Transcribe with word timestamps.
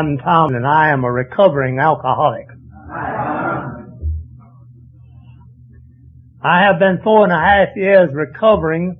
I'm 0.00 0.16
Tom 0.16 0.54
and 0.54 0.66
I 0.66 0.92
am 0.92 1.04
a 1.04 1.12
recovering 1.12 1.78
alcoholic. 1.78 2.46
I 6.42 6.62
have 6.62 6.78
been 6.78 7.00
four 7.04 7.24
and 7.24 7.32
a 7.32 7.38
half 7.38 7.76
years 7.76 8.08
recovering 8.14 8.96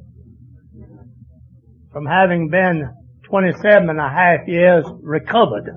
from 1.91 2.05
having 2.05 2.50
been 2.50 2.91
27 3.30 3.88
and 3.88 3.98
a 3.98 4.10
half 4.10 4.46
years 4.46 4.84
recovered. 5.00 5.70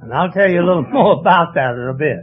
And 0.00 0.14
I'll 0.14 0.32
tell 0.32 0.50
you 0.50 0.62
a 0.62 0.66
little 0.66 0.82
more 0.90 1.20
about 1.20 1.52
that 1.56 1.74
in 1.74 1.88
a 1.90 1.94
bit. 1.94 2.20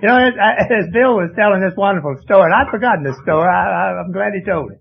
You 0.00 0.06
know, 0.06 0.16
as 0.16 0.86
Bill 0.92 1.18
was 1.18 1.30
telling 1.34 1.60
this 1.60 1.74
wonderful 1.76 2.14
story, 2.22 2.52
I'd 2.54 2.70
forgotten 2.70 3.02
this 3.02 3.16
story. 3.24 3.48
I, 3.48 3.98
am 3.98 4.12
glad 4.12 4.30
he 4.32 4.44
told 4.48 4.70
it. 4.70 4.78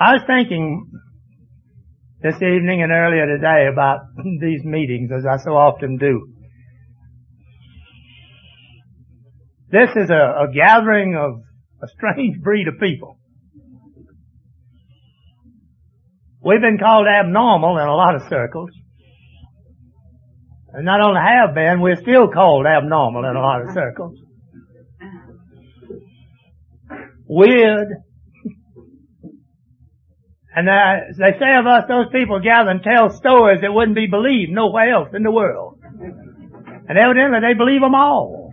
I 0.00 0.12
was 0.12 0.22
thinking 0.26 0.90
this 2.22 2.36
evening 2.36 2.82
and 2.82 2.92
earlier 2.92 3.26
today 3.26 3.68
about 3.70 4.00
these 4.40 4.64
meetings, 4.64 5.10
as 5.12 5.26
I 5.26 5.36
so 5.44 5.50
often 5.50 5.98
do. 5.98 6.32
This 9.70 9.90
is 9.94 10.08
a, 10.08 10.48
a 10.48 10.52
gathering 10.54 11.14
of 11.14 11.42
a 11.82 11.88
strange 11.92 12.40
breed 12.40 12.68
of 12.68 12.80
people. 12.80 13.18
We've 16.42 16.60
been 16.60 16.78
called 16.78 17.06
abnormal 17.06 17.76
in 17.76 17.86
a 17.86 17.94
lot 17.94 18.14
of 18.14 18.22
circles. 18.30 18.70
And 20.76 20.84
not 20.84 21.00
only 21.00 21.18
have 21.18 21.54
been, 21.54 21.80
we're 21.80 21.96
still 21.96 22.28
called 22.28 22.66
abnormal 22.66 23.24
in 23.24 23.34
a 23.34 23.40
lot 23.40 23.62
of 23.62 23.72
circles. 23.72 24.18
Weird. 27.26 27.88
And 30.54 30.68
uh, 30.68 31.16
they 31.16 31.32
say 31.38 31.56
of 31.58 31.66
us, 31.66 31.84
those 31.88 32.12
people 32.12 32.40
gather 32.40 32.68
and 32.68 32.82
tell 32.82 33.08
stories 33.08 33.62
that 33.62 33.72
wouldn't 33.72 33.96
be 33.96 34.06
believed 34.06 34.52
nowhere 34.52 34.92
else 34.92 35.08
in 35.14 35.22
the 35.22 35.30
world. 35.30 35.80
And 35.82 36.98
evidently 36.98 37.40
they 37.40 37.56
believe 37.56 37.80
them 37.80 37.94
all. 37.94 38.52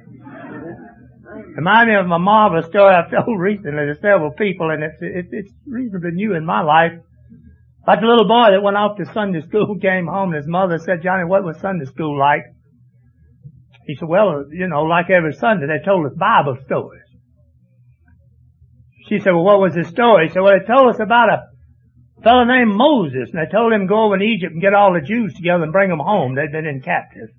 Remind 1.58 1.90
me 1.90 1.96
of 1.96 2.10
a 2.10 2.20
marvelous 2.20 2.68
story 2.68 2.96
I've 2.96 3.12
told 3.12 3.38
recently 3.38 3.86
to 3.86 3.96
several 4.02 4.32
people, 4.32 4.72
and 4.72 4.82
it's, 4.82 4.96
it's, 5.02 5.30
it's 5.32 5.52
reasonably 5.68 6.12
new 6.12 6.36
in 6.36 6.46
my 6.46 6.62
life. 6.62 6.94
Like 7.86 8.00
the 8.00 8.08
little 8.08 8.28
boy 8.28 8.52
that 8.52 8.64
went 8.64 8.78
off 8.78 8.98
to 8.98 9.06
Sunday 9.14 9.42
school 9.42 9.78
came 9.82 10.08
home 10.08 10.34
and 10.34 10.38
his 10.38 10.48
mother 10.48 10.80
said, 10.80 11.04
Johnny, 11.04 11.26
what 11.26 11.44
was 11.44 11.60
Sunday 11.60 11.86
school 11.86 12.18
like? 12.18 12.44
He 13.86 13.96
said, 13.96 14.08
well, 14.08 14.46
you 14.50 14.68
know, 14.68 14.84
like 14.84 15.10
every 15.10 15.34
Sunday, 15.34 15.68
they 15.68 15.84
told 15.84 16.06
us 16.06 16.14
Bible 16.18 16.58
stories. 16.66 17.04
She 19.10 19.20
said, 19.20 19.32
well, 19.32 19.44
what 19.44 19.60
was 19.60 19.74
the 19.74 19.84
story? 19.84 20.28
He 20.28 20.34
said, 20.34 20.42
well, 20.42 20.58
they 20.58 20.66
told 20.66 20.96
us 20.96 21.02
about 21.02 21.28
a 21.30 21.44
fellow 22.24 22.46
named 22.46 22.74
Moses, 22.74 23.30
and 23.34 23.36
they 23.36 23.52
told 23.52 23.74
him 23.74 23.82
to 23.82 23.88
go 23.88 24.06
over 24.06 24.18
to 24.18 24.24
Egypt 24.24 24.54
and 24.54 24.62
get 24.62 24.74
all 24.74 24.94
the 24.94 25.06
Jews 25.06 25.34
together 25.34 25.64
and 25.64 25.74
bring 25.74 25.90
them 25.90 26.00
home. 26.00 26.36
They'd 26.36 26.54
been 26.54 26.66
in 26.66 26.82
captive. 26.82 27.30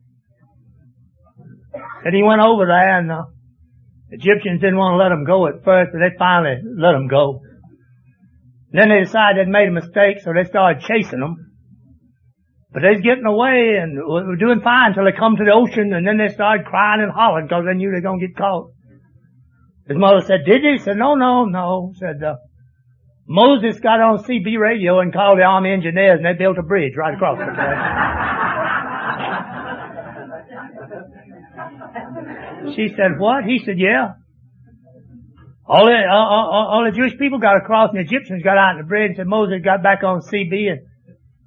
And 2.05 2.15
he 2.15 2.23
went 2.23 2.43
over 2.43 2.67
there, 2.67 2.99
and 2.99 3.09
the 3.09 3.25
Egyptians 4.11 4.61
didn't 4.61 4.77
want 4.77 4.93
to 4.93 5.03
let 5.03 5.13
him 5.13 5.25
go 5.25 5.47
at 5.47 5.65
first, 5.65 5.93
but 5.93 5.99
they 5.99 6.15
finally 6.19 6.61
let 6.77 6.95
him 6.95 7.09
go. 7.09 7.41
Then 8.75 8.89
they 8.91 9.07
decided 9.07 9.47
they'd 9.47 9.51
made 9.55 9.69
a 9.69 9.71
mistake, 9.71 10.19
so 10.19 10.35
they 10.35 10.43
started 10.51 10.83
chasing 10.83 11.21
them. 11.21 11.55
But 12.73 12.83
they 12.83 12.91
was 12.91 13.07
getting 13.07 13.25
away 13.25 13.79
and 13.79 14.03
were 14.03 14.35
doing 14.35 14.63
fine 14.67 14.91
until 14.91 15.05
they 15.05 15.15
come 15.15 15.37
to 15.37 15.45
the 15.47 15.55
ocean, 15.55 15.95
and 15.95 16.05
then 16.05 16.19
they 16.19 16.35
started 16.35 16.67
crying 16.67 17.01
and 17.01 17.13
hollering 17.13 17.47
because 17.47 17.63
they 17.71 17.79
knew 17.79 17.95
they 17.95 18.03
were 18.03 18.11
going 18.11 18.19
to 18.19 18.27
get 18.27 18.37
caught. 18.37 18.75
His 19.87 19.97
mother 19.97 20.27
said, 20.27 20.43
did 20.45 20.65
you? 20.65 20.73
He 20.73 20.79
said, 20.83 20.97
no, 20.97 21.15
no, 21.15 21.45
no. 21.45 21.93
Said, 22.01 22.19
uh, 22.21 22.35
Moses 23.29 23.79
got 23.79 24.01
on 24.01 24.25
CB 24.25 24.59
radio 24.59 24.99
and 24.99 25.13
called 25.13 25.39
the 25.39 25.45
army 25.45 25.71
engineers 25.71 26.19
and 26.19 26.27
they 26.27 26.35
built 26.37 26.59
a 26.59 26.63
bridge 26.63 26.97
right 26.97 27.15
across 27.15 27.39
the 27.39 27.45
place. 27.55 27.79
she 32.75 32.89
said, 32.97 33.21
what? 33.23 33.45
He 33.45 33.61
said, 33.65 33.79
yeah. 33.79 34.15
All 35.67 35.87
the, 35.87 35.93
all, 35.93 36.51
all, 36.53 36.69
all, 36.73 36.85
the 36.85 36.91
Jewish 36.95 37.17
people 37.19 37.39
got 37.39 37.57
across 37.57 37.89
and 37.91 37.99
the 37.99 38.05
Egyptians 38.05 38.43
got 38.43 38.59
out 38.59 38.73
in 38.73 38.79
the 38.79 38.87
bridge 38.87 39.19
and 39.19 39.27
Moses 39.29 39.63
got 39.65 39.83
back 39.83 40.05
on 40.05 40.21
CB 40.21 40.71
and 40.71 40.81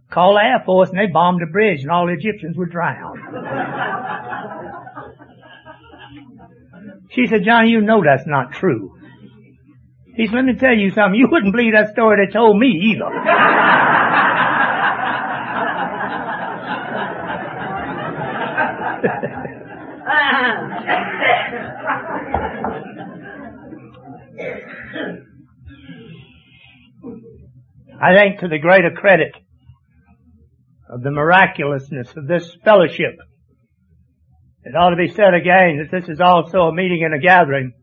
called 0.09 0.37
the 0.37 0.41
Air 0.41 0.63
Force 0.65 0.89
and 0.89 0.97
they 0.97 1.05
bombed 1.05 1.39
the 1.39 1.45
bridge 1.45 1.81
and 1.81 1.91
all 1.91 2.07
the 2.07 2.13
Egyptians 2.13 2.57
were 2.57 2.65
drowned. 2.65 3.19
she 7.11 7.27
said, 7.27 7.43
John, 7.45 7.69
you 7.69 7.81
know 7.81 8.03
that's 8.03 8.25
not 8.25 8.53
true. 8.53 8.95
He 10.15 10.25
said, 10.25 10.35
let 10.35 10.45
me 10.45 10.55
tell 10.55 10.75
you 10.75 10.89
something. 10.89 11.19
You 11.19 11.27
wouldn't 11.29 11.53
believe 11.53 11.73
that 11.73 11.91
story 11.91 12.25
they 12.25 12.31
told 12.33 12.57
me 12.57 12.69
either. 12.89 13.05
I 27.99 28.13
think 28.13 28.39
to 28.41 28.47
the 28.47 28.59
greater 28.59 28.91
credit 28.91 29.33
of 30.89 31.01
the 31.01 31.11
miraculousness 31.11 32.15
of 32.15 32.27
this 32.27 32.55
fellowship, 32.63 33.17
it 34.63 34.75
ought 34.75 34.91
to 34.91 34.95
be 34.95 35.07
said 35.07 35.33
again 35.33 35.79
that 35.79 35.89
this 35.91 36.07
is 36.09 36.19
also 36.19 36.67
a 36.67 36.73
meeting 36.73 37.03
and 37.03 37.15
a 37.15 37.19
gathering 37.19 37.73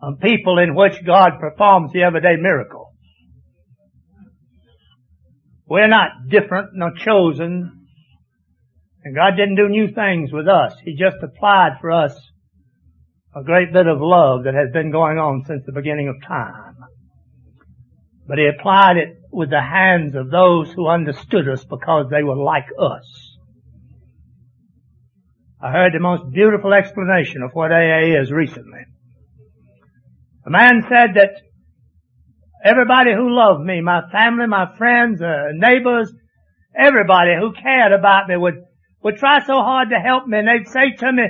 of 0.00 0.20
people 0.20 0.58
in 0.58 0.74
which 0.74 1.04
God 1.04 1.38
performs 1.40 1.92
the 1.92 2.02
everyday 2.02 2.36
miracle. 2.36 2.92
We're 5.66 5.88
not 5.88 6.28
different 6.28 6.70
nor 6.74 6.92
chosen, 6.92 7.86
and 9.04 9.14
God 9.14 9.32
didn't 9.36 9.56
do 9.56 9.68
new 9.68 9.88
things 9.92 10.32
with 10.32 10.48
us. 10.48 10.74
He 10.84 10.94
just 10.94 11.16
applied 11.22 11.78
for 11.80 11.90
us 11.90 12.16
a 13.36 13.42
great 13.42 13.70
bit 13.70 13.86
of 13.86 13.98
love 14.00 14.44
that 14.44 14.54
has 14.54 14.72
been 14.72 14.90
going 14.90 15.18
on 15.18 15.44
since 15.46 15.62
the 15.66 15.72
beginning 15.72 16.08
of 16.08 16.16
time. 16.26 16.74
But 18.26 18.38
he 18.38 18.48
applied 18.48 18.96
it 18.96 19.20
with 19.30 19.50
the 19.50 19.60
hands 19.60 20.16
of 20.16 20.30
those 20.30 20.72
who 20.72 20.88
understood 20.88 21.46
us 21.46 21.62
because 21.62 22.06
they 22.10 22.22
were 22.22 22.36
like 22.36 22.64
us. 22.80 23.36
I 25.60 25.70
heard 25.70 25.92
the 25.92 26.00
most 26.00 26.32
beautiful 26.32 26.72
explanation 26.72 27.42
of 27.42 27.50
what 27.52 27.72
AA 27.72 28.20
is 28.20 28.32
recently. 28.32 28.80
A 30.46 30.50
man 30.50 30.82
said 30.88 31.14
that 31.16 31.36
everybody 32.64 33.12
who 33.14 33.36
loved 33.36 33.62
me, 33.62 33.82
my 33.82 34.00
family, 34.10 34.46
my 34.46 34.76
friends, 34.78 35.20
uh, 35.20 35.52
neighbors, 35.52 36.10
everybody 36.74 37.32
who 37.38 37.52
cared 37.52 37.92
about 37.92 38.28
me 38.28 38.36
would, 38.38 38.64
would 39.02 39.16
try 39.16 39.40
so 39.40 39.54
hard 39.54 39.90
to 39.90 39.96
help 39.96 40.26
me 40.26 40.38
and 40.38 40.48
they'd 40.48 40.70
say 40.70 40.96
to 40.98 41.12
me, 41.12 41.24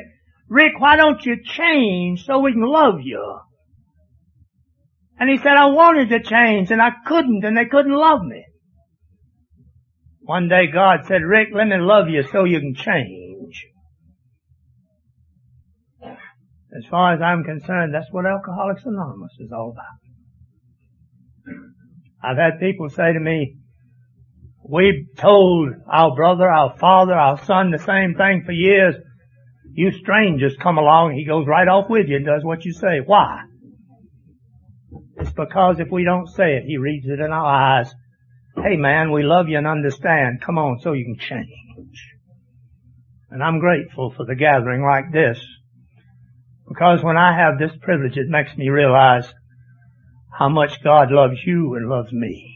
Rick, 0.48 0.72
why 0.78 0.96
don't 0.96 1.24
you 1.24 1.36
change 1.42 2.24
so 2.24 2.38
we 2.38 2.52
can 2.52 2.62
love 2.62 3.00
you? 3.02 3.40
And 5.18 5.30
he 5.30 5.38
said, 5.38 5.56
I 5.56 5.66
wanted 5.66 6.10
to 6.10 6.22
change 6.22 6.70
and 6.70 6.80
I 6.80 6.90
couldn't 7.06 7.44
and 7.44 7.56
they 7.56 7.64
couldn't 7.64 7.92
love 7.92 8.22
me. 8.22 8.44
One 10.20 10.48
day 10.48 10.66
God 10.72 11.06
said, 11.06 11.22
Rick, 11.22 11.48
let 11.54 11.68
me 11.68 11.76
love 11.78 12.08
you 12.08 12.22
so 12.30 12.44
you 12.44 12.60
can 12.60 12.74
change. 12.74 13.66
As 16.76 16.84
far 16.90 17.14
as 17.14 17.22
I'm 17.22 17.44
concerned, 17.44 17.94
that's 17.94 18.10
what 18.10 18.26
Alcoholics 18.26 18.82
Anonymous 18.84 19.32
is 19.40 19.50
all 19.52 19.72
about. 19.72 19.96
I've 22.22 22.36
had 22.36 22.60
people 22.60 22.90
say 22.90 23.12
to 23.12 23.20
me, 23.20 23.56
we've 24.68 25.06
told 25.16 25.70
our 25.90 26.14
brother, 26.14 26.48
our 26.48 26.76
father, 26.76 27.14
our 27.14 27.42
son 27.44 27.71
the 27.71 27.78
same 27.78 28.15
thing 28.16 28.42
for 28.44 28.53
years. 28.53 28.97
You 29.76 29.92
strangers 29.92 30.56
come 30.58 30.78
along, 30.78 31.16
he 31.16 31.26
goes 31.26 31.46
right 31.46 31.68
off 31.68 31.90
with 31.90 32.08
you 32.08 32.16
and 32.16 32.24
does 32.24 32.42
what 32.42 32.64
you 32.64 32.72
say. 32.72 33.00
Why? 33.04 33.42
It's 35.18 35.32
because 35.32 35.78
if 35.78 35.88
we 35.92 36.02
don't 36.02 36.28
say 36.28 36.56
it, 36.56 36.64
He 36.64 36.78
reads 36.78 37.06
it 37.06 37.20
in 37.20 37.30
our 37.30 37.44
eyes. 37.44 37.92
Hey 38.56 38.76
man, 38.76 39.12
we 39.12 39.22
love 39.22 39.50
you 39.50 39.58
and 39.58 39.66
understand. 39.66 40.40
Come 40.40 40.56
on 40.56 40.80
so 40.80 40.94
you 40.94 41.04
can 41.04 41.18
change. 41.18 42.16
And 43.30 43.42
I'm 43.42 43.58
grateful 43.58 44.14
for 44.16 44.24
the 44.24 44.34
gathering 44.34 44.82
like 44.82 45.12
this. 45.12 45.38
Because 46.66 47.04
when 47.04 47.18
I 47.18 47.36
have 47.36 47.58
this 47.58 47.76
privilege, 47.82 48.16
it 48.16 48.30
makes 48.30 48.56
me 48.56 48.70
realize 48.70 49.30
how 50.38 50.48
much 50.48 50.82
God 50.82 51.10
loves 51.10 51.36
you 51.44 51.74
and 51.74 51.86
loves 51.86 52.12
me. 52.12 52.54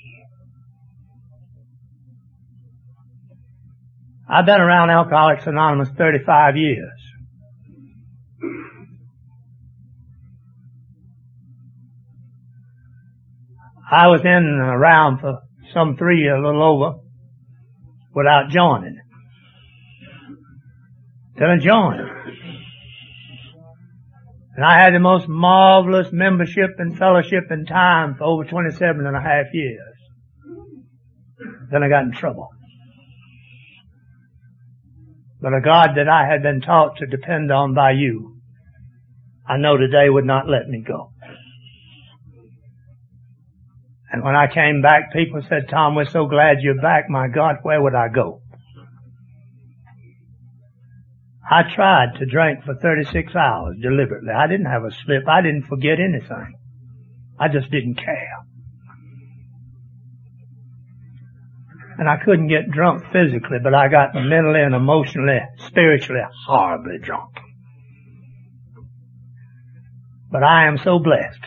I've 4.26 4.46
been 4.46 4.60
around 4.60 4.88
Alcoholics 4.88 5.46
Anonymous 5.46 5.90
35 5.98 6.56
years. 6.56 7.09
I 13.90 14.06
was 14.06 14.20
in 14.20 14.30
and 14.30 14.60
around 14.60 15.18
for 15.18 15.40
some 15.74 15.96
three, 15.96 16.28
a 16.28 16.36
little 16.36 16.62
over, 16.62 17.00
without 18.14 18.50
joining. 18.50 19.00
Then 21.36 21.48
I 21.48 21.58
joined. 21.58 22.08
And 24.56 24.64
I 24.64 24.78
had 24.78 24.94
the 24.94 25.00
most 25.00 25.26
marvelous 25.26 26.08
membership 26.12 26.70
and 26.78 26.96
fellowship 26.96 27.44
and 27.50 27.66
time 27.66 28.16
for 28.16 28.24
over 28.24 28.44
27 28.44 29.06
and 29.06 29.16
a 29.16 29.20
half 29.20 29.46
years. 29.52 29.94
Then 31.70 31.82
I 31.82 31.88
got 31.88 32.02
in 32.02 32.12
trouble. 32.12 32.48
But 35.40 35.54
a 35.54 35.60
God 35.60 35.90
that 35.96 36.08
I 36.08 36.26
had 36.30 36.42
been 36.42 36.60
taught 36.60 36.98
to 36.98 37.06
depend 37.06 37.50
on 37.50 37.74
by 37.74 37.92
you, 37.92 38.36
I 39.48 39.56
know 39.56 39.76
today 39.76 40.10
would 40.10 40.26
not 40.26 40.48
let 40.48 40.68
me 40.68 40.84
go. 40.86 41.09
And 44.12 44.24
when 44.24 44.34
I 44.34 44.52
came 44.52 44.82
back, 44.82 45.12
people 45.12 45.40
said, 45.48 45.68
Tom, 45.68 45.94
we're 45.94 46.08
so 46.08 46.26
glad 46.26 46.62
you're 46.62 46.80
back. 46.80 47.08
My 47.08 47.28
God, 47.28 47.56
where 47.62 47.80
would 47.80 47.94
I 47.94 48.08
go? 48.08 48.42
I 51.48 51.62
tried 51.74 52.14
to 52.18 52.26
drink 52.26 52.64
for 52.64 52.74
36 52.74 53.34
hours 53.34 53.76
deliberately. 53.82 54.32
I 54.32 54.46
didn't 54.46 54.66
have 54.66 54.84
a 54.84 54.90
slip. 54.90 55.28
I 55.28 55.42
didn't 55.42 55.66
forget 55.66 55.98
anything. 55.98 56.54
I 57.38 57.48
just 57.48 57.70
didn't 57.70 57.96
care. 57.96 58.36
And 61.98 62.08
I 62.08 62.16
couldn't 62.24 62.48
get 62.48 62.70
drunk 62.70 63.04
physically, 63.12 63.58
but 63.62 63.74
I 63.74 63.88
got 63.88 64.14
mentally 64.14 64.62
and 64.62 64.74
emotionally, 64.74 65.40
spiritually 65.66 66.22
horribly 66.46 66.98
drunk. 66.98 67.34
But 70.30 70.42
I 70.42 70.66
am 70.66 70.78
so 70.78 70.98
blessed. 70.98 71.44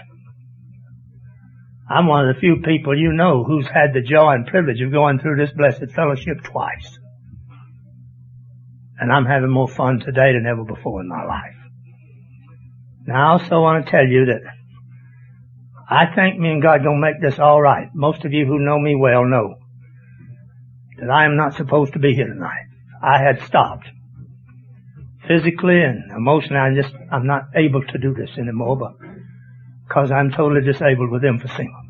I'm 1.93 2.07
one 2.07 2.27
of 2.27 2.33
the 2.33 2.39
few 2.39 2.55
people 2.63 2.97
you 2.97 3.13
know 3.13 3.43
who's 3.43 3.67
had 3.67 3.93
the 3.93 4.01
joy 4.01 4.31
and 4.31 4.47
privilege 4.47 4.81
of 4.81 4.91
going 4.91 5.19
through 5.19 5.37
this 5.37 5.53
blessed 5.55 5.93
fellowship 5.93 6.43
twice. 6.43 6.97
And 8.97 9.11
I'm 9.11 9.25
having 9.25 9.51
more 9.51 9.67
fun 9.67 9.99
today 9.99 10.33
than 10.33 10.47
ever 10.49 10.63
before 10.63 11.01
in 11.01 11.07
my 11.07 11.23
life. 11.23 11.53
Now 13.05 13.27
I 13.27 13.31
also 13.33 13.61
want 13.61 13.85
to 13.85 13.91
tell 13.91 14.07
you 14.07 14.25
that 14.25 14.41
I 15.87 16.15
think 16.15 16.39
me 16.39 16.49
and 16.49 16.63
God 16.63 16.83
gonna 16.83 16.97
make 16.97 17.21
this 17.21 17.37
alright. 17.37 17.89
Most 17.93 18.25
of 18.25 18.33
you 18.33 18.47
who 18.47 18.57
know 18.57 18.79
me 18.79 18.95
well 18.95 19.25
know 19.25 19.59
that 20.99 21.11
I 21.11 21.25
am 21.25 21.37
not 21.37 21.53
supposed 21.53 21.93
to 21.93 21.99
be 21.99 22.15
here 22.15 22.27
tonight. 22.27 22.69
I 23.03 23.21
had 23.21 23.43
stopped. 23.43 23.85
Physically 25.27 25.83
and 25.83 26.09
emotionally, 26.11 26.59
I 26.59 26.73
just, 26.73 26.95
I'm 27.11 27.27
not 27.27 27.49
able 27.55 27.83
to 27.83 27.97
do 27.99 28.15
this 28.15 28.31
anymore, 28.39 28.77
but 28.77 28.93
because 29.87 30.11
I'm 30.11 30.31
totally 30.31 30.61
disabled 30.61 31.11
with 31.11 31.21
emphysema. 31.21 31.82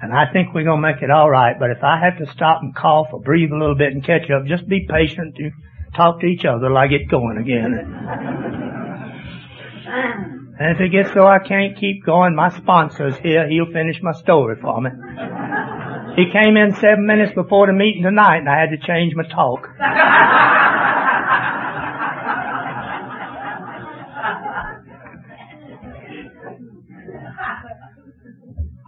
And 0.00 0.12
I 0.12 0.32
think 0.32 0.54
we're 0.54 0.64
gonna 0.64 0.80
make 0.80 1.02
it 1.02 1.10
alright, 1.10 1.58
but 1.58 1.70
if 1.70 1.82
I 1.82 1.98
have 1.98 2.18
to 2.18 2.32
stop 2.32 2.62
and 2.62 2.74
cough 2.74 3.08
or 3.12 3.20
breathe 3.20 3.50
a 3.50 3.56
little 3.56 3.74
bit 3.74 3.92
and 3.92 4.04
catch 4.04 4.30
up, 4.30 4.46
just 4.46 4.68
be 4.68 4.86
patient 4.88 5.34
to 5.36 5.50
talk 5.96 6.20
to 6.20 6.26
each 6.26 6.44
other 6.44 6.68
till 6.68 6.76
I 6.76 6.86
get 6.86 7.08
going 7.08 7.38
again. 7.38 7.74
and 10.60 10.76
if 10.76 10.80
it 10.80 10.92
gets 10.92 11.12
so 11.12 11.26
I 11.26 11.40
can't 11.40 11.76
keep 11.76 12.04
going, 12.04 12.36
my 12.36 12.50
sponsor's 12.50 13.18
here, 13.18 13.48
he'll 13.48 13.72
finish 13.72 14.00
my 14.00 14.12
story 14.12 14.56
for 14.60 14.80
me. 14.80 14.90
He 16.18 16.24
came 16.32 16.56
in 16.56 16.74
seven 16.74 17.06
minutes 17.06 17.32
before 17.32 17.68
the 17.68 17.72
meeting 17.72 18.02
tonight 18.02 18.38
and 18.38 18.48
I 18.48 18.58
had 18.58 18.70
to 18.70 18.78
change 18.84 19.14
my 19.14 19.22
talk. 19.22 19.68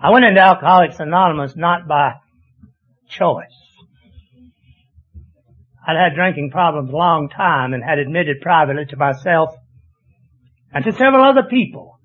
I 0.02 0.10
went 0.10 0.24
into 0.24 0.40
Alcoholics 0.40 0.98
Anonymous 0.98 1.54
not 1.56 1.86
by 1.86 2.14
choice. 3.08 3.46
I'd 5.86 5.96
had 5.96 6.14
drinking 6.14 6.50
problems 6.50 6.90
a 6.90 6.96
long 6.96 7.28
time 7.28 7.74
and 7.74 7.82
had 7.82 7.98
admitted 7.98 8.40
privately 8.40 8.86
to 8.86 8.96
myself 8.96 9.50
and 10.72 10.84
to 10.84 10.92
several 10.92 11.24
other 11.24 11.42
people, 11.48 11.98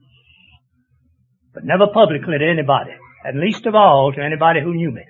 but 1.53 1.63
never 1.63 1.87
publicly 1.87 2.37
to 2.37 2.45
anybody, 2.45 2.91
and 3.23 3.39
least 3.39 3.65
of 3.65 3.75
all 3.75 4.11
to 4.13 4.21
anybody 4.21 4.61
who 4.61 4.73
knew 4.73 4.91
me. 4.91 5.03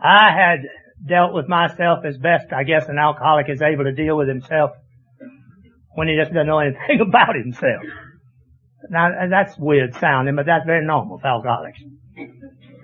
I 0.00 0.30
had 0.36 0.60
dealt 1.08 1.32
with 1.32 1.48
myself 1.48 2.04
as 2.04 2.18
best 2.18 2.52
I 2.52 2.64
guess 2.64 2.88
an 2.88 2.98
alcoholic 2.98 3.48
is 3.48 3.62
able 3.62 3.84
to 3.84 3.92
deal 3.92 4.16
with 4.16 4.28
himself 4.28 4.72
when 5.94 6.08
he 6.08 6.16
doesn't 6.16 6.34
know 6.46 6.58
anything 6.58 7.00
about 7.08 7.34
himself. 7.34 7.82
Now 8.90 9.28
that's 9.30 9.56
weird 9.58 9.94
sounding, 9.94 10.36
but 10.36 10.46
that's 10.46 10.66
very 10.66 10.84
normal 10.84 11.18
for 11.18 11.26
alcoholics. 11.26 11.80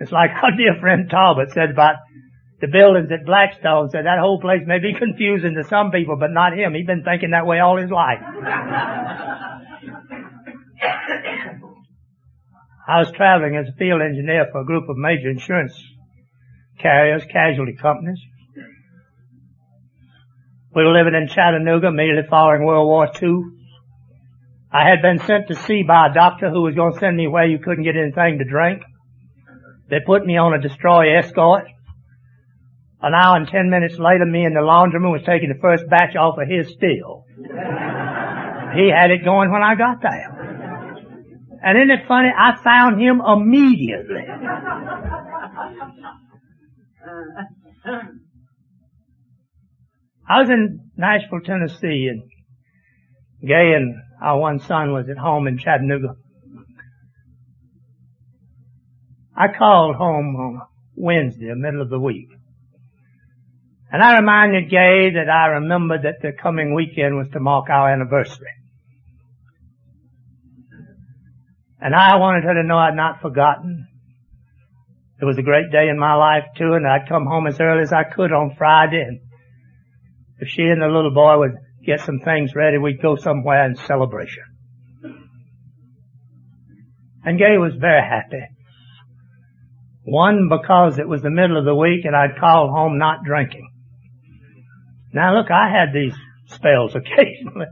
It's 0.01 0.13
like 0.13 0.31
our 0.43 0.57
dear 0.57 0.77
friend 0.81 1.11
Talbot 1.11 1.51
said 1.53 1.71
about 1.71 1.97
the 2.61 2.69
buildings 2.69 3.11
at 3.13 3.25
Blackstone, 3.25 3.91
said 3.91 4.05
that 4.05 4.19
whole 4.19 4.41
place 4.41 4.63
may 4.67 4.79
be 4.79 4.95
confusing 4.95 5.55
to 5.55 5.65
some 5.69 5.91
people, 5.91 6.17
but 6.17 6.31
not 6.31 6.57
him. 6.57 6.75
He's 6.75 6.87
been 6.87 7.05
thinking 7.05 7.31
that 7.31 7.47
way 7.47 7.61
all 7.61 7.77
his 7.77 7.91
life. 7.91 8.19
I 12.89 13.01
was 13.01 13.13
traveling 13.13 13.57
as 13.57 13.69
a 13.69 13.73
field 13.77 14.01
engineer 14.01 14.49
for 14.51 14.63
a 14.63 14.65
group 14.65 14.89
of 14.89 14.97
major 14.97 15.29
insurance 15.29 15.79
carriers, 16.81 17.23
casualty 17.31 17.77
companies. 17.81 18.19
We 20.75 20.85
were 20.85 20.93
living 20.93 21.15
in 21.15 21.29
Chattanooga 21.29 21.89
immediately 21.89 22.29
following 22.29 22.65
World 22.65 22.87
War 22.87 23.11
II. 23.23 23.58
I 24.71 24.87
had 24.89 25.01
been 25.01 25.19
sent 25.27 25.49
to 25.49 25.55
sea 25.55 25.83
by 25.87 26.09
a 26.09 26.15
doctor 26.15 26.51
who 26.51 26.63
was 26.63 26.75
going 26.75 26.93
to 26.93 26.99
send 26.99 27.17
me 27.17 27.27
where 27.27 27.47
you 27.47 27.59
couldn't 27.59 27.85
get 27.85 27.97
anything 27.97 28.39
to 28.39 28.45
drink. 28.45 28.83
They 29.89 30.01
put 30.05 30.27
me 30.27 30.37
on 30.37 30.53
a 30.53 30.61
destroyer 30.61 31.17
escort. 31.17 31.65
An 33.01 33.15
hour 33.15 33.37
and 33.37 33.49
ten 33.49 33.71
minutes 33.71 33.99
later, 33.99 34.27
me 34.27 34.45
and 34.45 34.55
the 34.55 34.61
laundryman 34.61 35.13
was 35.13 35.23
taking 35.25 35.49
the 35.49 35.61
first 35.61 35.89
batch 35.89 36.17
off 36.17 36.37
of 36.37 36.49
his 36.49 36.69
still. 36.73 37.25
he 38.75 38.91
had 38.95 39.11
it 39.11 39.25
going 39.25 39.51
when 39.51 39.63
I 39.63 39.75
got 39.75 40.03
there. 40.03 40.49
And 41.63 41.79
isn't 41.79 41.91
it 41.91 42.07
funny? 42.07 42.29
I 42.29 42.63
found 42.63 43.01
him 43.01 43.23
immediately. 43.25 44.27
I 50.29 50.41
was 50.41 50.51
in 50.51 50.91
Nashville, 50.97 51.41
Tennessee, 51.41 52.11
and 52.11 52.23
Gay 53.41 53.73
and 53.75 53.95
our 54.21 54.39
one 54.39 54.61
son 54.61 54.93
was 54.93 55.09
at 55.09 55.19
home 55.19 55.47
in 55.47 55.59
Chattanooga. 55.59 56.17
I 59.37 59.47
called 59.57 59.97
home 59.97 60.35
on 60.37 60.63
Wednesday, 60.97 61.53
middle 61.55 61.83
of 61.83 61.91
the 61.91 62.01
week. 62.01 62.29
And 63.91 64.03
I 64.03 64.19
reminded 64.19 64.71
Gay 64.71 65.11
that 65.15 65.31
I 65.31 65.47
remembered 65.47 66.03
that 66.03 66.21
the 66.21 66.33
coming 66.33 66.75
weekend 66.75 67.17
was 67.17 67.29
to 67.33 67.41
mark 67.41 67.71
our 67.71 67.91
anniversary. 67.91 68.49
And 71.81 71.95
I 71.95 72.17
wanted 72.17 72.45
her 72.45 72.55
to 72.55 72.67
know 72.67 72.77
I'd 72.77 72.97
not 72.97 73.23
forgotten. 73.23 73.87
It 75.21 75.25
was 75.25 75.39
a 75.39 75.43
great 75.43 75.71
day 75.71 75.89
in 75.89 75.99
my 75.99 76.15
life 76.15 76.45
too, 76.57 76.75
and 76.75 76.87
I'd 76.87 77.09
come 77.09 77.27
home 77.27 77.47
as 77.47 77.61
early 77.61 77.83
as 77.83 77.93
I 77.93 78.05
could 78.05 78.33
on 78.33 78.57
Friday, 78.59 79.01
and 79.01 79.21
if 80.41 80.49
she 80.49 80.63
and 80.63 80.83
the 80.83 80.87
little 80.87 81.15
boy 81.15 81.39
would 81.39 81.57
get 81.89 82.05
some 82.05 82.21
things 82.21 82.55
ready, 82.55 82.77
we'd 82.77 83.01
go 83.01 83.17
somewhere 83.17 83.65
in 83.65 83.75
celebration. 83.75 84.45
And 87.25 87.39
Gay 87.39 87.57
was 87.59 87.73
very 87.81 88.03
happy. 88.03 88.45
One, 90.05 90.49
because 90.49 90.99
it 90.99 91.09
was 91.09 91.23
the 91.23 91.31
middle 91.31 91.59
of 91.59 91.65
the 91.65 91.75
week 91.75 92.05
and 92.05 92.15
I'd 92.15 92.39
called 92.39 92.71
home 92.71 92.99
not 92.99 93.25
drinking. 93.25 93.69
Now 95.13 95.35
look, 95.35 95.51
I 95.51 95.71
had 95.71 95.93
these 95.93 96.15
spells 96.47 96.95
occasionally. 97.01 97.67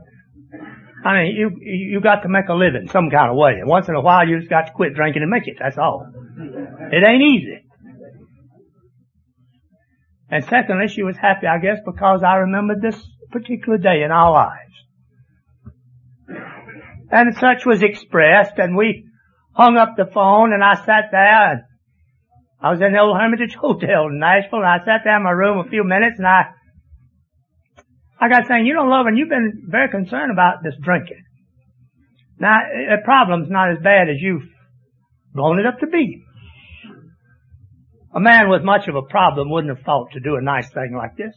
I 1.05 1.13
mean, 1.13 1.35
you, 1.35 1.51
you 1.61 2.01
got 2.01 2.21
to 2.23 2.29
make 2.29 2.49
a 2.49 2.53
living 2.53 2.89
some 2.91 3.09
kind 3.09 3.29
of 3.29 3.37
way. 3.37 3.53
And 3.53 3.69
once 3.69 3.87
in 3.87 3.95
a 3.95 4.01
while 4.01 4.27
you 4.27 4.39
just 4.39 4.49
got 4.49 4.67
to 4.67 4.73
quit 4.73 4.95
drinking 4.95 5.21
and 5.21 5.31
make 5.31 5.47
it. 5.47 5.57
That's 5.59 5.77
all. 5.77 6.11
It 6.91 7.07
ain't 7.07 7.23
easy. 7.23 7.59
And 10.29 10.43
secondly, 10.43 10.87
she 10.89 11.03
was 11.03 11.15
happy, 11.15 11.47
I 11.47 11.59
guess, 11.59 11.77
because 11.85 12.21
I 12.23 12.35
remembered 12.37 12.81
this 12.81 12.99
particular 13.31 13.77
day 13.77 14.03
in 14.03 14.11
our 14.11 14.31
lives. 14.31 14.67
And 17.09 17.35
such 17.35 17.65
was 17.65 17.83
expressed, 17.83 18.57
and 18.57 18.75
we 18.75 19.05
hung 19.53 19.77
up 19.77 19.95
the 19.95 20.05
phone, 20.13 20.53
and 20.53 20.63
I 20.63 20.75
sat 20.85 21.09
there, 21.11 21.51
and 21.51 21.61
I 22.61 22.71
was 22.71 22.81
in 22.81 22.91
the 22.91 22.99
old 22.99 23.17
Hermitage 23.17 23.55
Hotel 23.59 24.07
in 24.07 24.19
Nashville, 24.19 24.59
and 24.59 24.67
I 24.67 24.79
sat 24.79 25.01
there 25.03 25.17
in 25.17 25.23
my 25.23 25.31
room 25.31 25.65
a 25.65 25.69
few 25.69 25.83
minutes, 25.83 26.17
and 26.17 26.27
I, 26.27 26.51
I 28.19 28.29
got 28.29 28.47
saying, 28.47 28.65
you 28.65 28.73
know, 28.73 28.83
love, 28.83 29.05
and 29.05 29.17
you've 29.17 29.29
been 29.29 29.67
very 29.69 29.89
concerned 29.89 30.31
about 30.31 30.63
this 30.63 30.75
drinking. 30.81 31.23
Now, 32.39 32.57
eh, 32.59 32.95
the 32.97 33.03
problem's 33.03 33.49
not 33.49 33.71
as 33.71 33.77
bad 33.81 34.09
as 34.09 34.17
you've 34.19 34.49
blown 35.33 35.59
it 35.59 35.65
up 35.65 35.79
to 35.79 35.87
be. 35.87 36.23
A 38.13 38.19
man 38.19 38.49
with 38.49 38.63
much 38.63 38.87
of 38.87 38.95
a 38.95 39.01
problem 39.01 39.49
wouldn't 39.49 39.75
have 39.75 39.85
thought 39.85 40.11
to 40.13 40.19
do 40.19 40.35
a 40.35 40.41
nice 40.41 40.69
thing 40.69 40.93
like 40.95 41.15
this. 41.15 41.33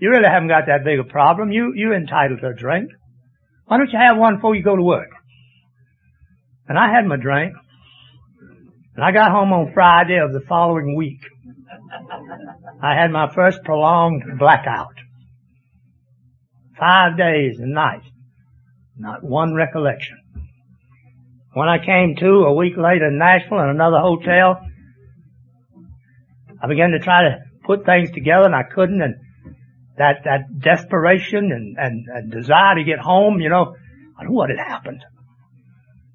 You 0.00 0.10
really 0.10 0.28
haven't 0.28 0.48
got 0.48 0.66
that 0.66 0.82
big 0.82 0.98
a 0.98 1.04
problem. 1.04 1.52
You, 1.52 1.72
you're 1.76 1.94
entitled 1.94 2.40
to 2.40 2.48
a 2.48 2.54
drink. 2.54 2.90
Why 3.66 3.76
don't 3.76 3.92
you 3.92 3.98
have 3.98 4.16
one 4.16 4.36
before 4.36 4.54
you 4.54 4.62
go 4.62 4.74
to 4.74 4.82
work? 4.82 5.10
And 6.66 6.78
I 6.78 6.90
had 6.90 7.06
my 7.06 7.16
drink. 7.16 7.52
And 8.96 9.04
I 9.04 9.12
got 9.12 9.30
home 9.30 9.52
on 9.52 9.72
Friday 9.74 10.18
of 10.18 10.32
the 10.32 10.40
following 10.48 10.96
week. 10.96 11.20
I 12.82 12.94
had 12.94 13.10
my 13.10 13.32
first 13.34 13.62
prolonged 13.62 14.22
blackout. 14.38 14.94
Five 16.78 17.18
days 17.18 17.58
and 17.58 17.74
nights. 17.74 18.06
Not 18.96 19.22
one 19.22 19.54
recollection. 19.54 20.16
When 21.52 21.68
I 21.68 21.84
came 21.84 22.16
to 22.16 22.44
a 22.44 22.54
week 22.54 22.76
later 22.78 23.08
in 23.08 23.18
Nashville 23.18 23.60
in 23.60 23.68
another 23.68 23.98
hotel, 23.98 24.60
I 26.62 26.66
began 26.68 26.92
to 26.92 27.00
try 27.00 27.24
to 27.24 27.38
put 27.64 27.84
things 27.84 28.10
together 28.12 28.46
and 28.46 28.54
I 28.54 28.62
couldn't 28.62 29.02
and 29.02 29.16
that, 30.00 30.24
that 30.24 30.48
desperation 30.58 31.52
and, 31.52 31.76
and, 31.76 32.06
and 32.08 32.32
desire 32.32 32.76
to 32.76 32.84
get 32.84 32.98
home, 32.98 33.38
you 33.40 33.50
know, 33.50 33.76
I 34.16 34.24
don't 34.24 34.32
know 34.32 34.36
what 34.36 34.48
had 34.48 34.58
happened. 34.58 35.04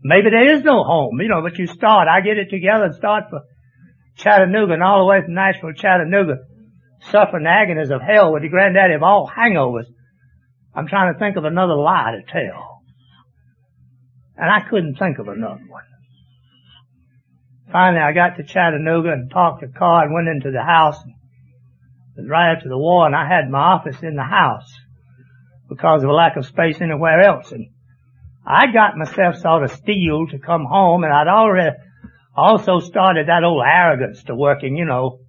Maybe 0.03 0.31
there 0.31 0.55
is 0.55 0.63
no 0.63 0.83
home, 0.83 1.21
you 1.21 1.29
know, 1.29 1.43
but 1.43 1.59
you 1.59 1.67
start, 1.67 2.07
I 2.07 2.21
get 2.21 2.37
it 2.37 2.49
together 2.49 2.85
and 2.85 2.95
start 2.95 3.25
for 3.29 3.41
Chattanooga 4.17 4.73
and 4.73 4.83
all 4.83 4.99
the 4.99 5.05
way 5.05 5.21
from 5.21 5.35
Nashville 5.35 5.73
to 5.73 5.79
Chattanooga, 5.79 6.37
suffering 7.11 7.43
the 7.43 7.49
agonies 7.49 7.91
of 7.91 8.01
hell 8.01 8.33
with 8.33 8.41
the 8.41 8.49
granddaddy 8.49 8.95
of 8.95 9.03
all 9.03 9.29
hangovers. 9.29 9.85
I'm 10.73 10.87
trying 10.87 11.13
to 11.13 11.19
think 11.19 11.37
of 11.37 11.45
another 11.45 11.75
lie 11.75 12.17
to 12.17 12.31
tell. 12.31 12.81
And 14.35 14.49
I 14.49 14.67
couldn't 14.67 14.95
think 14.95 15.19
of 15.19 15.27
another 15.27 15.61
one. 15.69 15.83
Finally, 17.71 18.01
I 18.01 18.13
got 18.13 18.37
to 18.37 18.43
Chattanooga 18.43 19.11
and 19.11 19.29
parked 19.29 19.61
the 19.61 19.67
car 19.67 20.05
and 20.05 20.13
went 20.13 20.27
into 20.27 20.49
the 20.49 20.63
house. 20.63 20.97
It 22.17 22.29
right 22.29 22.55
after 22.55 22.69
the 22.69 22.77
war, 22.77 23.05
and 23.05 23.15
I 23.15 23.27
had 23.27 23.49
my 23.49 23.59
office 23.59 24.01
in 24.01 24.15
the 24.15 24.23
house 24.23 24.71
because 25.67 26.03
of 26.03 26.09
a 26.09 26.13
lack 26.13 26.37
of 26.37 26.45
space 26.45 26.79
anywhere 26.79 27.21
else. 27.21 27.51
And 27.51 27.69
I 28.45 28.71
got 28.71 28.97
myself 28.97 29.37
sort 29.37 29.63
of 29.63 29.71
steeled 29.71 30.29
to 30.31 30.39
come 30.39 30.65
home, 30.65 31.03
and 31.03 31.11
I'd 31.11 31.27
already 31.27 31.75
also 32.35 32.79
started 32.79 33.27
that 33.27 33.43
old 33.43 33.63
arrogance 33.65 34.23
to 34.23 34.35
working, 34.35 34.75
you 34.75 34.85
know. 34.85 35.19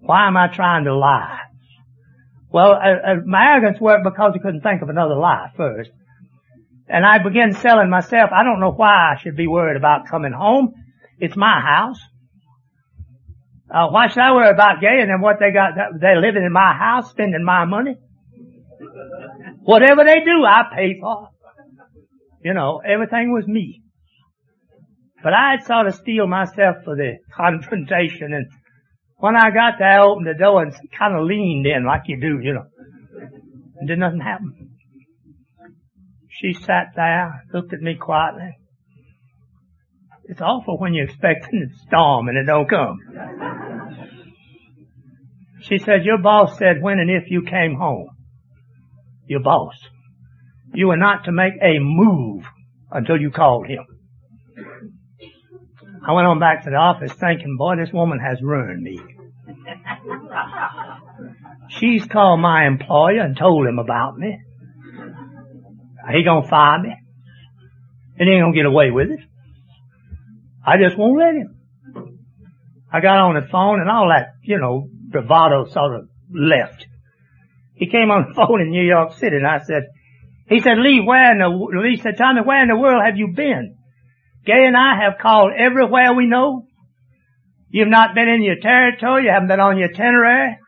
Why 0.00 0.26
am 0.26 0.36
I 0.36 0.48
trying 0.48 0.84
to 0.84 0.96
lie? 0.96 1.40
Well, 2.50 2.72
uh, 2.72 3.10
uh, 3.10 3.14
my 3.26 3.52
arrogance 3.52 3.80
worked 3.80 4.04
because 4.04 4.32
I 4.34 4.38
couldn't 4.38 4.62
think 4.62 4.82
of 4.82 4.88
another 4.88 5.16
lie 5.16 5.52
first. 5.56 5.90
And 6.88 7.04
I 7.04 7.18
began 7.18 7.52
selling 7.52 7.90
myself. 7.90 8.30
I 8.32 8.42
don't 8.42 8.60
know 8.60 8.72
why 8.72 9.12
I 9.14 9.20
should 9.20 9.36
be 9.36 9.46
worried 9.46 9.76
about 9.76 10.08
coming 10.08 10.32
home. 10.32 10.72
It's 11.18 11.36
my 11.36 11.60
house. 11.60 12.00
Uh, 13.70 13.88
why 13.88 14.08
should 14.08 14.22
I 14.22 14.32
worry 14.32 14.50
about 14.50 14.80
Gay 14.80 15.00
and 15.00 15.10
then 15.10 15.20
what 15.20 15.36
they 15.40 15.52
got? 15.52 15.72
They're 16.00 16.20
living 16.20 16.44
in 16.44 16.52
my 16.52 16.72
house, 16.72 17.10
spending 17.10 17.44
my 17.44 17.64
money. 17.64 17.96
Whatever 19.62 20.04
they 20.04 20.20
do, 20.24 20.44
I 20.44 20.62
pay 20.74 20.98
for. 21.00 21.28
You 22.42 22.54
know, 22.54 22.80
everything 22.84 23.32
was 23.32 23.46
me. 23.46 23.82
But 25.22 25.34
I 25.34 25.50
had 25.52 25.66
sort 25.66 25.86
of 25.86 25.94
steel 25.96 26.26
myself 26.26 26.76
for 26.84 26.96
the 26.96 27.18
confrontation 27.36 28.32
and 28.32 28.46
when 29.18 29.34
I 29.34 29.50
got 29.50 29.78
there, 29.78 30.00
I 30.00 30.04
opened 30.04 30.28
the 30.28 30.38
door 30.38 30.62
and 30.62 30.72
kind 30.96 31.16
of 31.16 31.24
leaned 31.26 31.66
in 31.66 31.84
like 31.84 32.02
you 32.06 32.20
do, 32.20 32.38
you 32.40 32.54
know. 32.54 32.66
And 33.76 33.88
did 33.88 33.98
nothing 33.98 34.20
happen. 34.20 34.70
She 36.30 36.52
sat 36.52 36.92
there, 36.94 37.42
looked 37.52 37.72
at 37.72 37.80
me 37.80 37.96
quietly. 37.96 38.56
It's 40.28 40.42
awful 40.42 40.78
when 40.78 40.92
you're 40.92 41.06
expecting 41.06 41.70
a 41.70 41.78
storm 41.86 42.28
and 42.28 42.36
it 42.36 42.44
don't 42.44 42.68
come. 42.68 42.98
She 45.62 45.78
said, 45.78 46.04
your 46.04 46.18
boss 46.18 46.58
said 46.58 46.82
when 46.82 46.98
and 46.98 47.10
if 47.10 47.30
you 47.30 47.42
came 47.42 47.74
home. 47.76 48.08
Your 49.26 49.40
boss. 49.40 49.74
You 50.74 50.88
were 50.88 50.98
not 50.98 51.24
to 51.24 51.32
make 51.32 51.54
a 51.62 51.78
move 51.80 52.44
until 52.90 53.18
you 53.18 53.30
called 53.30 53.66
him. 53.66 53.84
I 56.06 56.12
went 56.12 56.26
on 56.26 56.38
back 56.38 56.64
to 56.64 56.70
the 56.70 56.76
office 56.76 57.12
thinking, 57.14 57.56
boy, 57.56 57.76
this 57.76 57.92
woman 57.92 58.18
has 58.20 58.38
ruined 58.42 58.82
me. 58.82 59.00
She's 61.68 62.04
called 62.06 62.40
my 62.40 62.66
employer 62.66 63.20
and 63.20 63.36
told 63.36 63.66
him 63.66 63.78
about 63.78 64.18
me. 64.18 64.38
He 66.12 66.22
gonna 66.22 66.46
fire 66.46 66.80
me. 66.80 66.94
And 68.18 68.28
he 68.28 68.34
ain't 68.34 68.42
gonna 68.42 68.54
get 68.54 68.66
away 68.66 68.90
with 68.90 69.10
it. 69.10 69.20
I 70.68 70.76
just 70.76 70.98
won't 70.98 71.18
let 71.18 71.34
him. 71.34 71.58
I 72.92 73.00
got 73.00 73.16
on 73.16 73.40
the 73.40 73.48
phone 73.48 73.80
and 73.80 73.88
all 73.88 74.08
that, 74.08 74.34
you 74.42 74.58
know, 74.58 74.86
bravado 74.90 75.64
sort 75.64 75.96
of 75.96 76.08
left. 76.30 76.86
He 77.74 77.88
came 77.88 78.10
on 78.10 78.28
the 78.28 78.34
phone 78.36 78.60
in 78.60 78.70
New 78.70 78.84
York 78.84 79.14
City 79.14 79.36
and 79.36 79.46
I 79.46 79.60
said, 79.64 79.84
he 80.46 80.60
said, 80.60 80.76
Lee, 80.76 81.00
where 81.00 81.32
in 81.32 81.38
the, 81.38 81.48
Lee 81.48 81.96
said, 81.96 82.18
Tommy, 82.18 82.42
where 82.42 82.62
in 82.62 82.68
the 82.68 82.76
world 82.76 83.02
have 83.02 83.16
you 83.16 83.32
been? 83.34 83.76
Gay 84.44 84.64
and 84.66 84.76
I 84.76 85.04
have 85.04 85.18
called 85.18 85.52
everywhere 85.56 86.12
we 86.12 86.26
know. 86.26 86.66
You've 87.70 87.88
not 87.88 88.14
been 88.14 88.28
in 88.28 88.42
your 88.42 88.60
territory. 88.60 89.24
You 89.24 89.30
haven't 89.30 89.48
been 89.48 89.60
on 89.60 89.78
your 89.78 89.88
itinerary. 89.88 90.58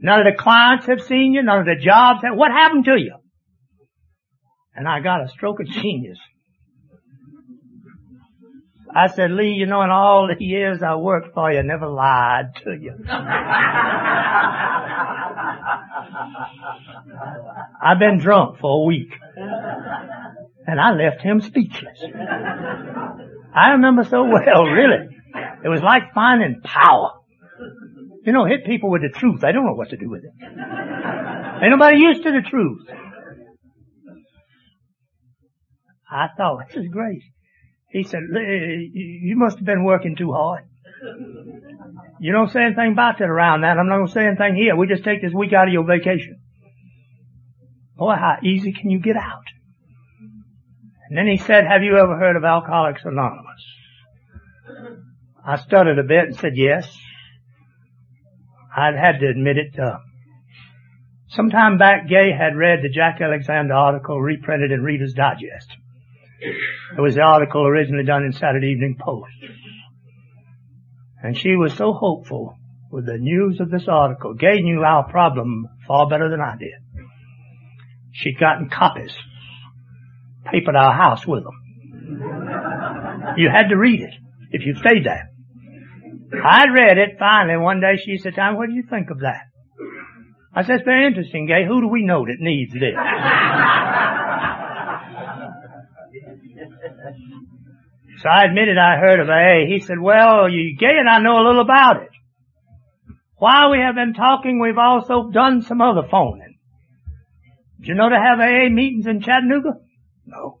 None 0.00 0.26
of 0.26 0.26
the 0.26 0.42
clients 0.42 0.86
have 0.86 1.02
seen 1.02 1.34
you. 1.34 1.42
None 1.42 1.60
of 1.60 1.66
the 1.66 1.76
jobs. 1.76 2.22
Have, 2.24 2.36
what 2.36 2.50
happened 2.50 2.84
to 2.86 2.96
you? 2.98 3.14
And 4.74 4.88
I 4.88 5.00
got 5.00 5.22
a 5.22 5.28
stroke 5.28 5.60
of 5.60 5.66
genius. 5.66 6.18
I 8.94 9.06
said, 9.08 9.30
Lee, 9.30 9.52
you 9.52 9.66
know, 9.66 9.82
in 9.82 9.90
all 9.90 10.26
the 10.26 10.42
years 10.42 10.82
I 10.82 10.96
worked 10.96 11.34
for 11.34 11.52
you, 11.52 11.60
I 11.60 11.62
never 11.62 11.86
lied 11.86 12.54
to 12.64 12.72
you. 12.72 12.94
I've 17.82 17.98
been 17.98 18.18
drunk 18.18 18.58
for 18.58 18.82
a 18.82 18.84
week. 18.84 19.12
And 20.66 20.80
I 20.80 20.92
left 20.92 21.22
him 21.22 21.40
speechless. 21.40 22.02
I 23.54 23.70
remember 23.70 24.04
so 24.04 24.24
well, 24.24 24.64
really. 24.64 25.08
It 25.64 25.68
was 25.68 25.82
like 25.82 26.12
finding 26.14 26.60
power. 26.62 27.12
You 28.24 28.32
know, 28.32 28.44
hit 28.44 28.66
people 28.66 28.90
with 28.90 29.02
the 29.02 29.08
truth. 29.08 29.40
They 29.40 29.52
don't 29.52 29.64
know 29.64 29.74
what 29.74 29.90
to 29.90 29.96
do 29.96 30.08
with 30.10 30.24
it. 30.24 30.32
Ain't 31.62 31.70
nobody 31.70 31.98
used 31.98 32.22
to 32.24 32.32
the 32.32 32.42
truth. 32.48 32.88
I 36.10 36.26
thought, 36.36 36.66
this 36.68 36.76
is 36.76 36.88
great. 36.88 37.22
He 37.90 38.04
said, 38.04 38.20
you 38.32 39.36
must 39.36 39.58
have 39.58 39.66
been 39.66 39.84
working 39.84 40.16
too 40.16 40.32
hard. 40.32 40.64
You 42.20 42.32
don't 42.32 42.50
say 42.50 42.62
anything 42.62 42.92
about 42.92 43.18
that 43.18 43.28
around 43.28 43.62
that. 43.62 43.78
I'm 43.78 43.88
not 43.88 43.96
going 43.96 44.06
to 44.06 44.12
say 44.12 44.26
anything 44.26 44.54
here. 44.54 44.76
We 44.76 44.86
just 44.86 45.04
take 45.04 45.22
this 45.22 45.32
week 45.32 45.52
out 45.52 45.66
of 45.66 45.72
your 45.72 45.84
vacation. 45.84 46.40
Boy, 47.96 48.14
how 48.14 48.36
easy 48.44 48.72
can 48.72 48.90
you 48.90 49.00
get 49.00 49.16
out? 49.16 49.44
And 51.08 51.18
then 51.18 51.26
he 51.26 51.38
said, 51.38 51.64
have 51.66 51.82
you 51.82 51.96
ever 51.96 52.16
heard 52.16 52.36
of 52.36 52.44
Alcoholics 52.44 53.02
Anonymous? 53.04 53.64
I 55.44 55.56
stuttered 55.56 55.98
a 55.98 56.04
bit 56.04 56.26
and 56.26 56.36
said 56.36 56.52
yes. 56.54 56.96
I'd 58.76 58.94
had 58.94 59.18
to 59.18 59.26
admit 59.26 59.56
it. 59.56 59.78
Uh, 59.78 59.98
sometime 61.30 61.78
back, 61.78 62.08
Gay 62.08 62.30
had 62.30 62.56
read 62.56 62.80
the 62.82 62.88
Jack 62.88 63.20
Alexander 63.20 63.74
article 63.74 64.20
reprinted 64.20 64.70
in 64.70 64.82
Reader's 64.82 65.14
Digest. 65.14 65.76
It 66.40 67.00
was 67.00 67.14
the 67.14 67.22
article 67.22 67.66
originally 67.66 68.04
done 68.04 68.24
in 68.24 68.32
Saturday 68.32 68.68
Evening 68.68 68.96
Post. 68.98 69.30
And 71.22 71.36
she 71.36 71.56
was 71.56 71.74
so 71.74 71.92
hopeful 71.92 72.56
with 72.90 73.06
the 73.06 73.18
news 73.18 73.60
of 73.60 73.70
this 73.70 73.86
article. 73.88 74.34
Gay 74.34 74.60
knew 74.62 74.82
our 74.82 75.08
problem 75.08 75.68
far 75.86 76.08
better 76.08 76.30
than 76.30 76.40
I 76.40 76.56
did. 76.58 76.72
She'd 78.12 78.38
gotten 78.40 78.70
copies, 78.70 79.14
papered 80.50 80.76
our 80.76 80.92
house 80.92 81.26
with 81.26 81.44
them. 81.44 81.54
You 83.36 83.50
had 83.52 83.68
to 83.68 83.76
read 83.76 84.00
it 84.00 84.14
if 84.50 84.66
you 84.66 84.74
stayed 84.74 85.04
there. 85.04 85.30
I'd 86.44 86.72
read 86.72 86.98
it 86.98 87.16
finally 87.18 87.58
one 87.58 87.80
day. 87.80 87.96
She 88.04 88.18
said, 88.18 88.34
Tom, 88.34 88.56
what 88.56 88.68
do 88.68 88.72
you 88.72 88.84
think 88.88 89.10
of 89.10 89.20
that? 89.20 89.42
I 90.54 90.62
said, 90.62 90.76
it's 90.76 90.84
very 90.84 91.06
interesting, 91.06 91.46
Gay. 91.46 91.64
Who 91.66 91.80
do 91.80 91.88
we 91.88 92.04
know 92.04 92.24
that 92.24 92.36
needs 92.40 92.72
this? 92.72 92.94
So 98.20 98.28
I 98.28 98.44
admitted 98.44 98.76
I 98.76 98.98
heard 98.98 99.20
of 99.20 99.28
AA. 99.30 99.66
He 99.66 99.80
said, 99.80 99.98
well, 99.98 100.48
you 100.48 100.76
gay 100.76 100.96
and 100.98 101.08
I 101.08 101.20
know 101.20 101.40
a 101.40 101.46
little 101.46 101.62
about 101.62 102.02
it. 102.02 102.10
While 103.36 103.70
we 103.70 103.78
have 103.78 103.94
been 103.94 104.12
talking, 104.12 104.60
we've 104.60 104.76
also 104.76 105.30
done 105.30 105.62
some 105.62 105.80
other 105.80 106.06
phoning. 106.10 106.58
Did 107.78 107.88
you 107.88 107.94
know 107.94 108.10
to 108.10 108.16
have 108.16 108.38
AA 108.38 108.68
meetings 108.68 109.06
in 109.06 109.22
Chattanooga? 109.22 109.80
No. 110.26 110.60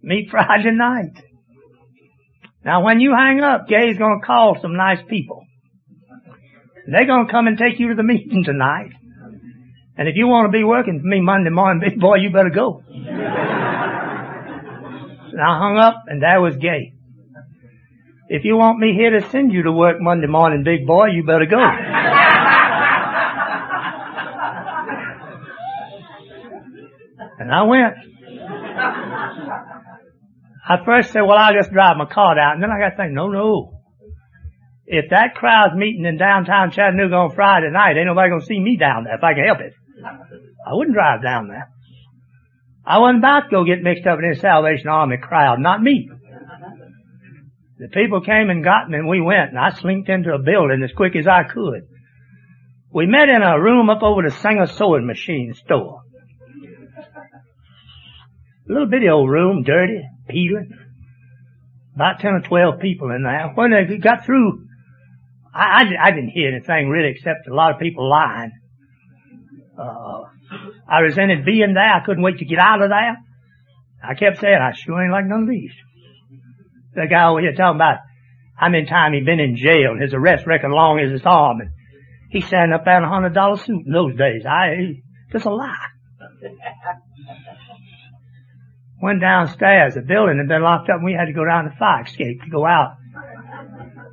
Meet 0.00 0.30
Friday 0.30 0.70
night. 0.70 1.22
Now 2.64 2.82
when 2.82 3.00
you 3.00 3.12
hang 3.14 3.40
up, 3.40 3.68
Gay's 3.68 3.98
gonna 3.98 4.24
call 4.24 4.56
some 4.62 4.74
nice 4.74 5.00
people. 5.06 5.44
They're 6.86 7.06
gonna 7.06 7.30
come 7.30 7.46
and 7.46 7.58
take 7.58 7.78
you 7.78 7.88
to 7.88 7.94
the 7.94 8.02
meeting 8.02 8.42
tonight. 8.42 8.92
And 9.98 10.08
if 10.08 10.16
you 10.16 10.26
want 10.28 10.50
to 10.50 10.58
be 10.58 10.64
working 10.64 11.00
for 11.00 11.06
me 11.06 11.20
Monday 11.20 11.50
morning, 11.50 11.80
big 11.86 12.00
boy, 12.00 12.16
you 12.16 12.30
better 12.30 12.48
go. 12.48 12.82
And 15.32 15.40
I 15.40 15.58
hung 15.58 15.78
up 15.78 16.04
and 16.06 16.22
there 16.22 16.40
was 16.40 16.56
Gay. 16.56 16.94
If 18.28 18.44
you 18.44 18.56
want 18.56 18.78
me 18.78 18.94
here 18.94 19.18
to 19.18 19.28
send 19.30 19.52
you 19.52 19.64
to 19.64 19.72
work 19.72 19.96
Monday 20.00 20.28
morning, 20.28 20.62
big 20.62 20.86
boy, 20.86 21.06
you 21.06 21.24
better 21.24 21.46
go. 21.46 21.58
and 27.38 27.50
I 27.52 27.62
went. 27.64 27.94
I 30.68 30.84
first 30.84 31.10
said, 31.12 31.22
well, 31.22 31.36
I'll 31.36 31.54
just 31.54 31.72
drive 31.72 31.96
my 31.96 32.06
car 32.06 32.36
down. 32.36 32.54
And 32.54 32.62
then 32.62 32.70
I 32.70 32.78
got 32.78 32.90
to 32.90 32.96
think, 32.96 33.12
no, 33.12 33.26
no. 33.28 33.80
If 34.86 35.10
that 35.10 35.34
crowd's 35.34 35.74
meeting 35.74 36.04
in 36.04 36.16
downtown 36.16 36.70
Chattanooga 36.70 37.14
on 37.14 37.34
Friday 37.34 37.70
night, 37.70 37.96
ain't 37.96 38.06
nobody 38.06 38.30
gonna 38.30 38.44
see 38.44 38.58
me 38.58 38.76
down 38.76 39.04
there 39.04 39.14
if 39.14 39.24
I 39.24 39.34
can 39.34 39.44
help 39.44 39.60
it. 39.60 39.74
I 40.66 40.74
wouldn't 40.74 40.94
drive 40.94 41.22
down 41.22 41.48
there. 41.48 41.70
I 42.90 42.98
wasn't 42.98 43.20
about 43.20 43.42
to 43.42 43.50
go 43.50 43.64
get 43.64 43.84
mixed 43.84 44.04
up 44.04 44.18
in 44.18 44.28
this 44.28 44.40
Salvation 44.40 44.88
Army 44.88 45.16
crowd, 45.16 45.60
not 45.60 45.80
me. 45.80 46.10
The 47.78 47.86
people 47.86 48.20
came 48.20 48.50
and 48.50 48.64
got 48.64 48.90
me 48.90 48.98
and 48.98 49.06
we 49.06 49.20
went 49.20 49.50
and 49.50 49.58
I 49.58 49.70
slinked 49.70 50.08
into 50.08 50.34
a 50.34 50.40
building 50.40 50.82
as 50.82 50.90
quick 50.96 51.14
as 51.14 51.28
I 51.28 51.44
could. 51.44 51.86
We 52.92 53.06
met 53.06 53.28
in 53.28 53.42
a 53.42 53.60
room 53.62 53.90
up 53.90 54.02
over 54.02 54.22
the 54.22 54.32
Singer 54.32 54.66
sewing 54.66 55.06
machine 55.06 55.54
store. 55.54 56.00
A 58.68 58.72
little 58.72 58.88
bitty 58.88 59.08
old 59.08 59.30
room, 59.30 59.62
dirty, 59.62 60.02
peeling. 60.28 60.72
About 61.94 62.18
10 62.18 62.32
or 62.32 62.40
12 62.40 62.80
people 62.80 63.12
in 63.12 63.22
there. 63.22 63.52
When 63.54 63.70
they 63.70 63.98
got 63.98 64.26
through, 64.26 64.66
I, 65.54 65.84
I, 65.84 66.08
I 66.08 66.10
didn't 66.10 66.30
hear 66.30 66.48
anything 66.48 66.88
really 66.88 67.10
except 67.10 67.46
a 67.46 67.54
lot 67.54 67.72
of 67.72 67.78
people 67.78 68.10
lying. 68.10 68.50
Uh, 69.78 70.24
I 70.88 71.00
resented 71.00 71.44
being 71.44 71.74
there. 71.74 71.94
I 71.94 72.04
couldn't 72.04 72.22
wait 72.22 72.38
to 72.38 72.44
get 72.44 72.58
out 72.58 72.82
of 72.82 72.90
there. 72.90 73.16
I 74.02 74.14
kept 74.14 74.38
saying, 74.40 74.58
I 74.60 74.72
sure 74.72 75.02
ain't 75.02 75.12
like 75.12 75.26
none 75.26 75.42
of 75.42 75.48
these. 75.48 75.72
The 76.94 77.06
guy 77.08 77.28
over 77.28 77.40
here 77.40 77.52
talking 77.52 77.76
about 77.76 77.98
how 78.56 78.68
many 78.68 78.86
times 78.86 79.14
he'd 79.14 79.26
been 79.26 79.40
in 79.40 79.56
jail 79.56 79.92
and 79.92 80.02
his 80.02 80.14
arrest 80.14 80.46
record 80.46 80.70
long 80.70 80.98
as 80.98 81.12
his 81.12 81.22
arm. 81.24 81.60
And 81.60 81.70
he's 82.30 82.46
standing 82.46 82.74
up 82.74 82.86
in 82.86 83.04
a 83.04 83.08
hundred 83.08 83.34
dollar 83.34 83.56
suit 83.56 83.86
in 83.86 83.92
those 83.92 84.16
days. 84.16 84.44
I, 84.46 85.02
just 85.32 85.46
a 85.46 85.54
lie. 85.54 85.76
Went 89.02 89.20
downstairs. 89.20 89.94
The 89.94 90.02
building 90.02 90.38
had 90.38 90.48
been 90.48 90.62
locked 90.62 90.90
up 90.90 90.96
and 90.96 91.04
we 91.04 91.14
had 91.14 91.26
to 91.26 91.32
go 91.32 91.44
down 91.44 91.66
the 91.66 91.76
fire 91.78 92.02
escape 92.04 92.42
to 92.42 92.50
go 92.50 92.66
out. 92.66 92.96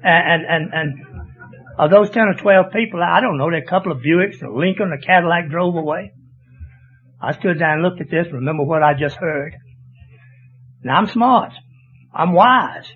And, 0.04 0.46
and, 0.46 0.46
and, 0.46 0.74
and 0.74 1.06
of 1.78 1.92
those 1.92 2.10
10 2.10 2.24
or 2.24 2.34
12 2.36 2.72
people, 2.72 3.02
I 3.04 3.20
don't 3.22 3.38
know, 3.38 3.50
there 3.50 3.60
a 3.60 3.66
couple 3.66 3.92
of 3.92 4.00
Buicks, 4.00 4.42
a 4.42 4.50
Lincoln, 4.50 4.92
a 4.94 4.98
Cadillac 5.04 5.50
drove 5.50 5.76
away. 5.76 6.14
I 7.22 7.34
stood 7.34 7.60
there 7.60 7.74
and 7.74 7.82
looked 7.82 8.02
at 8.02 8.10
this, 8.10 8.28
remember 8.32 8.64
what 8.64 8.84
I 8.84 8.94
just 8.94 9.16
heard. 9.16 9.56
Now 10.84 10.98
I'm 10.98 11.08
smart. 11.08 11.54
I'm 12.14 12.34
wise. 12.34 12.88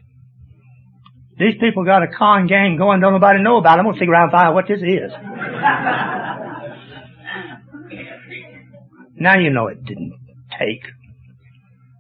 These 1.38 1.56
people 1.60 1.86
got 1.86 2.04
a 2.04 2.08
con 2.08 2.46
game 2.48 2.78
going, 2.78 3.00
don't 3.00 3.14
nobody 3.14 3.42
know 3.42 3.58
about 3.58 3.78
it. 3.78 3.82
I'm 3.82 3.92
gonna 3.92 4.12
around 4.12 4.24
and 4.24 4.32
find 4.32 4.50
out 4.50 4.54
what 4.54 4.68
this 4.68 4.82
is. 4.82 5.12
now 9.16 9.40
you 9.40 9.50
know 9.50 9.68
it 9.68 9.84
didn't 9.84 10.14
take. 10.60 10.86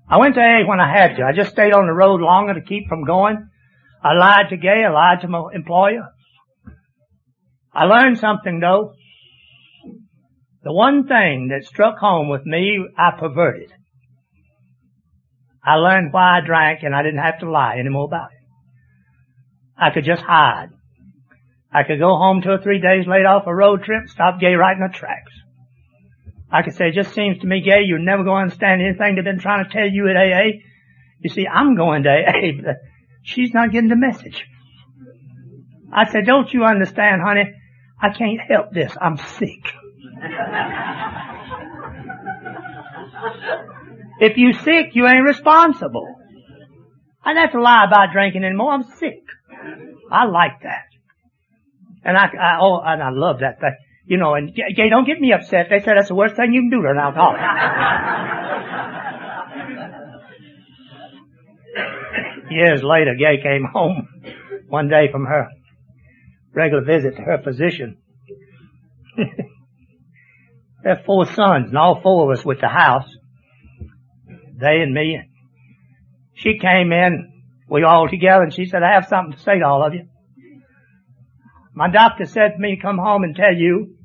I 0.08 0.18
went 0.18 0.36
to 0.36 0.42
A 0.42 0.63
when 0.68 0.80
I 0.80 0.92
had 0.92 1.16
to. 1.16 1.24
I 1.24 1.32
just 1.32 1.51
stayed 1.51 1.74
on 1.74 1.88
the 1.88 1.94
road 1.94 2.22
longer 2.22 2.54
to 2.54 2.62
keep 2.62 2.88
from 2.88 3.06
going. 3.06 3.50
I 4.04 4.13
lied 4.13 4.50
to 4.50 4.58
Gay, 4.58 4.84
I 4.86 4.92
lied 4.92 5.22
to 5.22 5.28
my 5.28 5.50
employer. 5.54 6.10
I 7.74 7.86
learned 7.86 8.20
something 8.20 8.60
though. 8.60 8.94
The 10.63 10.72
one 10.72 11.08
thing 11.08 11.50
that 11.50 11.65
struck 11.65 11.98
home 11.98 12.30
with 12.30 12.46
me, 12.46 12.86
I 12.98 13.12
perverted. 13.20 13.72
I 15.63 15.75
learned 15.75 16.13
why 16.13 16.38
I 16.38 16.46
drank 16.46 16.84
and 16.84 16.96
I 16.96 17.01
didn't 17.03 17.22
have 17.22 17.39
to 17.39 17.50
lie 17.50 17.77
anymore 17.77 18.06
about 18.06 18.30
it. 18.32 18.41
I 19.77 19.91
could 19.91 20.06
just 20.06 20.22
hide. 20.22 20.70
I 21.74 21.84
could 21.84 22.00
go 22.00 22.15
home 22.18 22.41
two 22.41 22.50
or 22.50 22.58
three 22.60 22.80
days 22.80 23.08
late 23.08 23.25
off 23.25 23.48
a 23.48 23.56
road 23.56 23.84
trip, 23.84 24.08
stop 24.08 24.39
Gay 24.39 24.53
right 24.53 24.75
in 24.75 24.82
the 24.82 24.94
tracks. 24.94 25.32
I 26.51 26.63
could 26.63 26.75
say, 26.75 26.89
it 26.89 26.96
just 26.96 27.13
seems 27.13 27.39
to 27.39 27.48
me, 27.48 27.62
Gay, 27.62 27.84
you're 27.86 27.98
never 27.98 28.24
going 28.24 28.39
to 28.39 28.44
understand 28.44 28.82
anything 28.82 29.15
they've 29.15 29.24
been 29.24 29.39
trying 29.39 29.63
to 29.63 29.72
tell 29.72 29.88
you 29.89 30.10
at 30.10 30.18
AA. 30.18 30.60
You 31.20 31.30
see, 31.30 31.48
I'm 31.48 31.75
going 31.75 32.03
to 32.03 32.10
AA, 32.10 32.62
but 32.62 32.75
she's 33.24 33.53
not 33.53 33.72
getting 33.72 33.89
the 33.89 33.96
message. 33.96 34.46
I 35.94 36.12
said, 36.12 36.25
don't 36.25 36.51
you 36.53 36.65
understand, 36.65 37.22
honey? 37.22 37.53
I 38.01 38.10
can't 38.10 38.39
help 38.41 38.74
this. 38.74 38.96
I'm 39.00 39.18
sick. 39.18 39.74
if 44.19 44.38
you 44.38 44.54
sick, 44.54 44.91
you 44.93 45.08
ain't 45.08 45.26
responsible. 45.26 46.15
I 47.24 47.34
don't 47.34 47.43
have 47.43 47.54
to 47.54 47.62
lie 47.62 47.86
about 47.86 48.12
drinking 48.13 48.43
anymore. 48.43 48.72
I'm 48.72 48.84
sick. 48.84 49.24
I 50.12 50.26
like 50.26 50.62
that. 50.63 50.86
And 52.04 52.17
I, 52.17 52.26
I 52.26 52.58
oh, 52.60 52.82
and 52.84 53.02
I 53.02 53.10
love 53.12 53.39
that. 53.39 53.62
That 53.62 53.78
you 54.06 54.17
know, 54.17 54.36
and 54.36 54.54
Gay, 54.54 54.89
don't 54.89 55.06
get 55.06 55.19
me 55.19 55.34
upset. 55.34 55.67
They 55.69 55.80
said 55.80 55.93
that's 55.98 56.10
the 56.10 56.15
worst 56.15 56.36
thing 56.36 56.54
you 56.54 56.62
can 56.62 56.69
do 56.69 56.82
to 56.82 56.89
an 56.89 56.98
alcoholic. 56.98 57.41
Years 62.52 62.84
later, 62.84 63.15
Gay 63.17 63.41
came 63.41 63.65
home 63.72 64.10
one 64.67 64.89
day 64.89 65.10
from 65.12 65.26
her 65.26 65.48
regular 66.54 66.84
visit 66.84 67.15
to 67.15 67.22
her 67.22 67.41
physician. 67.41 67.98
There 70.84 70.94
are 70.94 71.04
four 71.06 71.26
sons, 71.26 71.70
and 71.70 71.78
all 71.78 72.02
four 72.02 72.32
of 72.32 72.39
us 72.39 72.46
with 72.46 72.60
the 72.60 72.67
house. 72.67 73.10
They 74.60 74.82
and 74.82 74.94
me. 74.94 75.20
She 76.34 76.58
came 76.60 76.91
in, 76.91 77.44
we 77.70 77.84
all 77.84 78.08
together, 78.08 78.44
and 78.44 78.54
she 78.54 78.65
said, 78.65 78.84
I 78.84 78.94
have 78.94 79.08
something 79.08 79.34
to 79.34 79.39
say 79.39 79.60
to 79.60 79.65
all 79.65 79.86
of 79.86 79.94
you. 79.94 80.08
My 81.74 81.89
doctor 81.89 82.26
said 82.26 82.54
to 82.54 82.60
me, 82.60 82.80
come 82.82 82.98
home 82.98 83.24
and 83.24 83.36
tell 83.36 83.54
you 83.56 83.96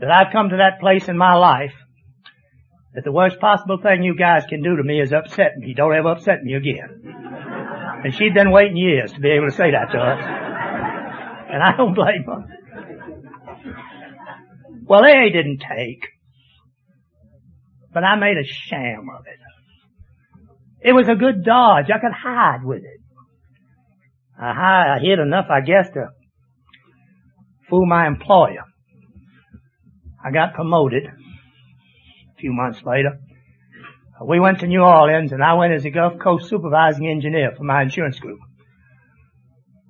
that 0.00 0.10
I've 0.10 0.32
come 0.32 0.50
to 0.50 0.56
that 0.56 0.80
place 0.80 1.08
in 1.08 1.18
my 1.18 1.34
life 1.34 1.74
that 2.94 3.04
the 3.04 3.12
worst 3.12 3.38
possible 3.40 3.78
thing 3.82 4.02
you 4.02 4.16
guys 4.16 4.44
can 4.48 4.62
do 4.62 4.76
to 4.76 4.82
me 4.82 5.00
is 5.00 5.12
upset 5.12 5.58
me. 5.58 5.74
Don't 5.74 5.94
ever 5.94 6.12
upset 6.12 6.42
me 6.42 6.54
again. 6.54 7.02
And 8.04 8.14
she'd 8.14 8.32
been 8.32 8.50
waiting 8.50 8.76
years 8.76 9.12
to 9.12 9.20
be 9.20 9.30
able 9.30 9.50
to 9.50 9.54
say 9.54 9.70
that 9.70 9.92
to 9.92 9.98
us. 9.98 10.20
And 11.52 11.62
I 11.62 11.76
don't 11.76 11.94
blame 11.94 12.24
her. 12.24 12.44
Well, 14.86 15.02
they 15.02 15.30
didn't 15.30 15.58
take. 15.58 16.06
But 17.92 18.04
I 18.04 18.16
made 18.16 18.36
a 18.36 18.44
sham 18.44 19.08
of 19.12 19.26
it. 19.26 20.88
It 20.88 20.92
was 20.92 21.08
a 21.08 21.16
good 21.16 21.44
dodge. 21.44 21.86
I 21.86 21.98
could 21.98 22.12
hide 22.12 22.64
with 22.64 22.84
it. 22.84 23.00
I, 24.38 24.52
hide, 24.52 24.96
I 24.96 24.98
hid 25.00 25.18
enough, 25.18 25.46
I 25.50 25.60
guess, 25.60 25.88
to 25.94 26.08
fool 27.68 27.86
my 27.86 28.06
employer. 28.06 28.64
I 30.24 30.30
got 30.30 30.54
promoted 30.54 31.06
a 31.06 32.38
few 32.38 32.52
months 32.52 32.80
later. 32.84 33.18
We 34.24 34.38
went 34.38 34.60
to 34.60 34.66
New 34.66 34.82
Orleans 34.82 35.32
and 35.32 35.42
I 35.42 35.54
went 35.54 35.72
as 35.72 35.84
a 35.84 35.90
Gulf 35.90 36.18
Coast 36.22 36.48
supervising 36.48 37.08
engineer 37.08 37.52
for 37.56 37.64
my 37.64 37.82
insurance 37.82 38.18
group. 38.18 38.38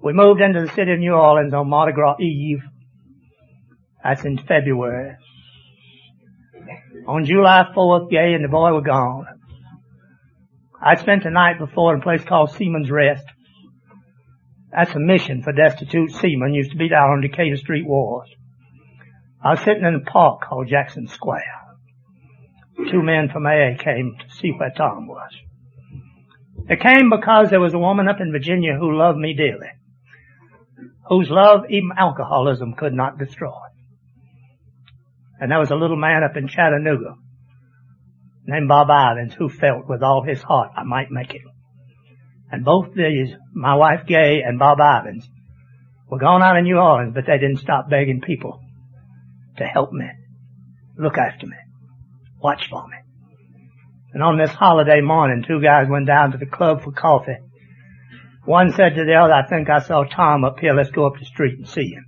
We 0.02 0.12
moved 0.12 0.40
into 0.40 0.62
the 0.62 0.72
city 0.72 0.92
of 0.92 0.98
New 0.98 1.14
Orleans 1.14 1.52
on 1.52 1.68
Mardi 1.68 1.92
Gras 1.92 2.16
Eve 2.20 2.62
that's 4.06 4.24
in 4.24 4.38
February. 4.38 5.16
On 7.08 7.24
July 7.24 7.64
4th, 7.74 8.08
Gay 8.08 8.34
and 8.34 8.44
the 8.44 8.48
boy 8.48 8.72
were 8.72 8.80
gone. 8.80 9.26
I 10.80 10.94
spent 10.94 11.24
the 11.24 11.30
night 11.30 11.58
before 11.58 11.92
in 11.92 12.00
a 12.00 12.02
place 12.02 12.22
called 12.22 12.52
Seaman's 12.52 12.90
Rest. 12.90 13.24
That's 14.70 14.94
a 14.94 15.00
mission 15.00 15.42
for 15.42 15.52
destitute 15.52 16.12
seamen. 16.12 16.54
Used 16.54 16.70
to 16.70 16.76
be 16.76 16.88
down 16.88 17.10
on 17.10 17.20
Decatur 17.20 17.56
Street 17.56 17.86
Wharf. 17.86 18.28
I 19.42 19.50
was 19.50 19.60
sitting 19.60 19.84
in 19.84 19.94
a 19.96 20.10
park 20.10 20.42
called 20.42 20.68
Jackson 20.68 21.08
Square. 21.08 21.42
Two 22.90 23.02
men 23.02 23.28
from 23.28 23.46
AA 23.46 23.76
came 23.76 24.16
to 24.20 24.34
see 24.36 24.50
where 24.50 24.70
Tom 24.70 25.08
was. 25.08 25.32
They 26.68 26.76
came 26.76 27.10
because 27.10 27.50
there 27.50 27.60
was 27.60 27.74
a 27.74 27.78
woman 27.78 28.06
up 28.06 28.20
in 28.20 28.30
Virginia 28.30 28.76
who 28.78 28.96
loved 28.96 29.18
me 29.18 29.34
dearly, 29.34 29.70
whose 31.08 31.30
love 31.30 31.64
even 31.70 31.90
alcoholism 31.96 32.74
could 32.74 32.92
not 32.92 33.18
destroy. 33.18 33.65
And 35.38 35.50
there 35.50 35.58
was 35.58 35.70
a 35.70 35.76
little 35.76 35.96
man 35.96 36.24
up 36.24 36.36
in 36.36 36.48
Chattanooga 36.48 37.14
named 38.46 38.68
Bob 38.68 38.88
Ivins 38.88 39.34
who 39.34 39.48
felt 39.48 39.88
with 39.88 40.02
all 40.02 40.22
his 40.22 40.42
heart 40.42 40.70
I 40.76 40.84
might 40.84 41.10
make 41.10 41.34
it. 41.34 41.42
And 42.50 42.64
both 42.64 42.94
these, 42.94 43.34
my 43.52 43.74
wife 43.74 44.06
Gay 44.06 44.42
and 44.42 44.58
Bob 44.58 44.78
Ivins, 44.80 45.28
were 46.08 46.18
gone 46.18 46.42
out 46.42 46.56
in 46.56 46.64
New 46.64 46.78
Orleans, 46.78 47.12
but 47.14 47.26
they 47.26 47.38
didn't 47.38 47.58
stop 47.58 47.90
begging 47.90 48.20
people 48.20 48.60
to 49.58 49.64
help 49.64 49.92
me, 49.92 50.06
look 50.96 51.18
after 51.18 51.46
me, 51.46 51.56
watch 52.40 52.68
for 52.70 52.86
me. 52.86 52.96
And 54.14 54.22
on 54.22 54.38
this 54.38 54.50
holiday 54.50 55.00
morning, 55.00 55.44
two 55.46 55.60
guys 55.60 55.88
went 55.88 56.06
down 56.06 56.32
to 56.32 56.38
the 56.38 56.46
club 56.46 56.82
for 56.82 56.92
coffee. 56.92 57.36
One 58.44 58.72
said 58.72 58.94
to 58.94 59.04
the 59.04 59.14
other, 59.14 59.32
I 59.32 59.46
think 59.46 59.68
I 59.68 59.80
saw 59.80 60.04
Tom 60.04 60.44
up 60.44 60.60
here, 60.60 60.72
let's 60.72 60.90
go 60.90 61.06
up 61.06 61.18
the 61.18 61.26
street 61.26 61.58
and 61.58 61.68
see 61.68 61.88
him 61.88 62.06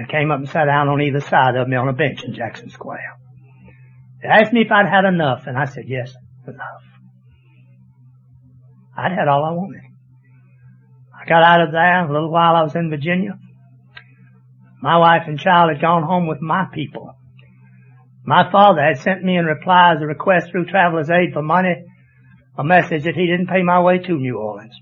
and 0.00 0.08
came 0.08 0.30
up 0.30 0.38
and 0.38 0.48
sat 0.48 0.64
down 0.64 0.88
on 0.88 1.02
either 1.02 1.20
side 1.20 1.56
of 1.56 1.68
me 1.68 1.76
on 1.76 1.86
a 1.86 1.92
bench 1.92 2.24
in 2.24 2.32
Jackson 2.32 2.70
Square. 2.70 3.18
They 4.22 4.28
asked 4.28 4.50
me 4.50 4.62
if 4.62 4.72
I'd 4.72 4.88
had 4.88 5.04
enough, 5.04 5.42
and 5.46 5.58
I 5.58 5.66
said, 5.66 5.84
yes, 5.88 6.10
enough. 6.46 6.84
I'd 8.96 9.12
had 9.12 9.28
all 9.28 9.44
I 9.44 9.52
wanted. 9.52 9.82
I 11.14 11.28
got 11.28 11.42
out 11.42 11.60
of 11.60 11.72
there 11.72 12.06
a 12.06 12.10
little 12.10 12.30
while 12.30 12.56
I 12.56 12.62
was 12.62 12.74
in 12.74 12.88
Virginia. 12.88 13.38
My 14.80 14.96
wife 14.96 15.24
and 15.26 15.38
child 15.38 15.70
had 15.70 15.82
gone 15.82 16.02
home 16.02 16.26
with 16.26 16.40
my 16.40 16.64
people. 16.72 17.14
My 18.24 18.50
father 18.50 18.80
had 18.80 19.00
sent 19.00 19.22
me 19.22 19.36
in 19.36 19.44
reply 19.44 19.92
as 19.96 20.00
a 20.00 20.06
request 20.06 20.50
through 20.50 20.64
Traveler's 20.64 21.10
Aid 21.10 21.34
for 21.34 21.42
money, 21.42 21.74
a 22.56 22.64
message 22.64 23.04
that 23.04 23.16
he 23.16 23.26
didn't 23.26 23.48
pay 23.48 23.62
my 23.62 23.80
way 23.82 23.98
to 23.98 24.16
New 24.16 24.38
Orleans. 24.38 24.74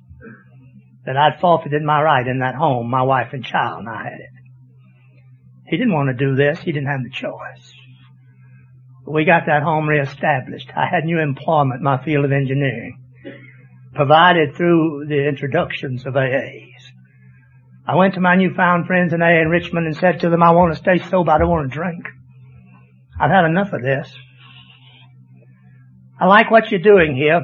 That 1.06 1.16
I'd 1.16 1.40
forfeited 1.40 1.82
my 1.82 2.02
right 2.02 2.26
in 2.26 2.38
that 2.38 2.54
home, 2.54 2.88
my 2.88 3.02
wife 3.02 3.32
and 3.32 3.44
child, 3.44 3.80
and 3.80 3.88
I 3.88 4.04
had 4.04 4.20
it. 4.20 4.37
He 5.68 5.76
didn't 5.76 5.92
want 5.92 6.08
to 6.08 6.24
do 6.24 6.34
this. 6.34 6.60
He 6.60 6.72
didn't 6.72 6.88
have 6.88 7.02
the 7.02 7.10
choice. 7.10 7.72
We 9.06 9.24
got 9.24 9.44
that 9.46 9.62
home 9.62 9.88
reestablished. 9.88 10.70
I 10.74 10.86
had 10.86 11.04
new 11.04 11.18
employment 11.18 11.82
my 11.82 12.02
field 12.04 12.24
of 12.24 12.32
engineering, 12.32 12.98
provided 13.94 14.54
through 14.54 15.06
the 15.08 15.28
introductions 15.28 16.06
of 16.06 16.14
AAs. 16.14 16.92
I 17.86 17.96
went 17.96 18.14
to 18.14 18.20
my 18.20 18.36
newfound 18.36 18.86
friends 18.86 19.12
in 19.12 19.22
AA 19.22 19.40
in 19.40 19.48
Richmond 19.48 19.86
and 19.86 19.96
said 19.96 20.20
to 20.20 20.30
them, 20.30 20.42
I 20.42 20.50
want 20.50 20.74
to 20.74 20.78
stay 20.78 20.98
sober, 20.98 21.30
I 21.30 21.38
don't 21.38 21.48
want 21.48 21.70
to 21.70 21.74
drink. 21.74 22.04
I've 23.18 23.30
had 23.30 23.46
enough 23.46 23.72
of 23.72 23.82
this. 23.82 24.12
I 26.20 26.26
like 26.26 26.50
what 26.50 26.70
you're 26.70 26.80
doing 26.80 27.16
here. 27.16 27.40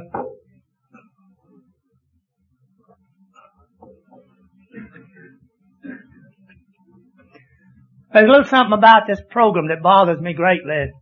There's 8.15 8.29
a 8.29 8.31
little 8.31 8.45
something 8.45 8.79
about 8.79 9.09
this 9.09 9.21
program 9.29 9.67
that 9.69 9.83
bothers 9.83 10.21
me 10.21 10.35
greatly. 10.35 10.93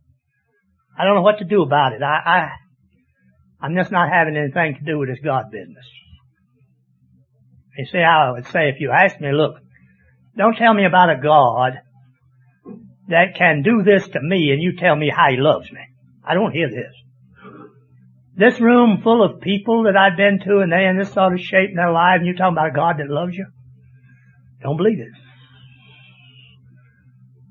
I 0.97 1.05
don't 1.05 1.13
know 1.13 1.21
what 1.21 1.37
to 1.37 1.45
do 1.45 1.61
about 1.61 1.93
it. 1.93 2.01
I, 2.01 2.17
I, 2.25 2.49
I'm 3.61 3.75
just 3.75 3.91
not 3.91 4.09
having 4.11 4.35
anything 4.35 4.77
to 4.79 4.83
do 4.83 4.97
with 4.97 5.09
this 5.09 5.19
God 5.23 5.51
business. 5.51 5.85
You 7.77 7.85
see 7.85 7.99
how 7.99 8.29
I 8.29 8.31
would 8.31 8.47
say 8.47 8.69
if 8.69 8.79
you 8.79 8.89
asked 8.89 9.21
me, 9.21 9.31
look, 9.31 9.57
don't 10.35 10.55
tell 10.55 10.73
me 10.73 10.85
about 10.85 11.11
a 11.11 11.21
God 11.21 11.73
that 13.09 13.35
can 13.37 13.61
do 13.61 13.83
this 13.83 14.07
to 14.07 14.19
me 14.19 14.49
and 14.51 14.61
you 14.61 14.75
tell 14.75 14.95
me 14.95 15.11
how 15.15 15.29
he 15.29 15.37
loves 15.37 15.71
me. 15.71 15.81
I 16.25 16.33
don't 16.33 16.51
hear 16.51 16.69
this. 16.69 16.93
This 18.35 18.59
room 18.59 19.01
full 19.03 19.23
of 19.23 19.39
people 19.39 19.83
that 19.83 19.95
I've 19.95 20.17
been 20.17 20.39
to 20.47 20.61
and 20.61 20.71
they 20.71 20.85
in 20.85 20.97
this 20.97 21.13
sort 21.13 21.33
of 21.33 21.39
shape 21.39 21.69
in 21.69 21.75
their 21.75 21.91
lives 21.91 22.21
and 22.21 22.25
you're 22.25 22.35
talking 22.35 22.57
about 22.57 22.71
a 22.71 22.75
God 22.75 22.95
that 22.97 23.13
loves 23.13 23.35
you? 23.35 23.45
Don't 24.63 24.77
believe 24.77 24.99
it. 24.99 25.13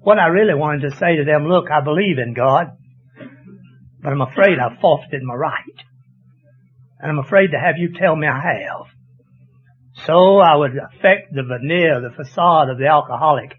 What 0.02 0.18
I 0.18 0.26
really 0.26 0.54
wanted 0.54 0.90
to 0.90 0.96
say 0.96 1.16
to 1.16 1.24
them, 1.24 1.46
look, 1.46 1.70
I 1.70 1.80
believe 1.80 2.18
in 2.18 2.34
God, 2.34 2.76
but 4.02 4.12
I'm 4.12 4.20
afraid 4.20 4.58
I've 4.58 4.80
forfeited 4.80 5.22
my 5.22 5.34
right. 5.34 5.78
And 6.98 7.10
I'm 7.10 7.24
afraid 7.24 7.52
to 7.52 7.58
have 7.58 7.76
you 7.78 7.92
tell 7.94 8.16
me 8.16 8.26
I 8.26 8.40
have. 8.40 8.86
So 10.06 10.38
I 10.38 10.56
would 10.56 10.72
affect 10.72 11.32
the 11.32 11.42
veneer, 11.42 12.00
the 12.00 12.14
facade 12.14 12.68
of 12.68 12.78
the 12.78 12.86
alcoholic, 12.86 13.54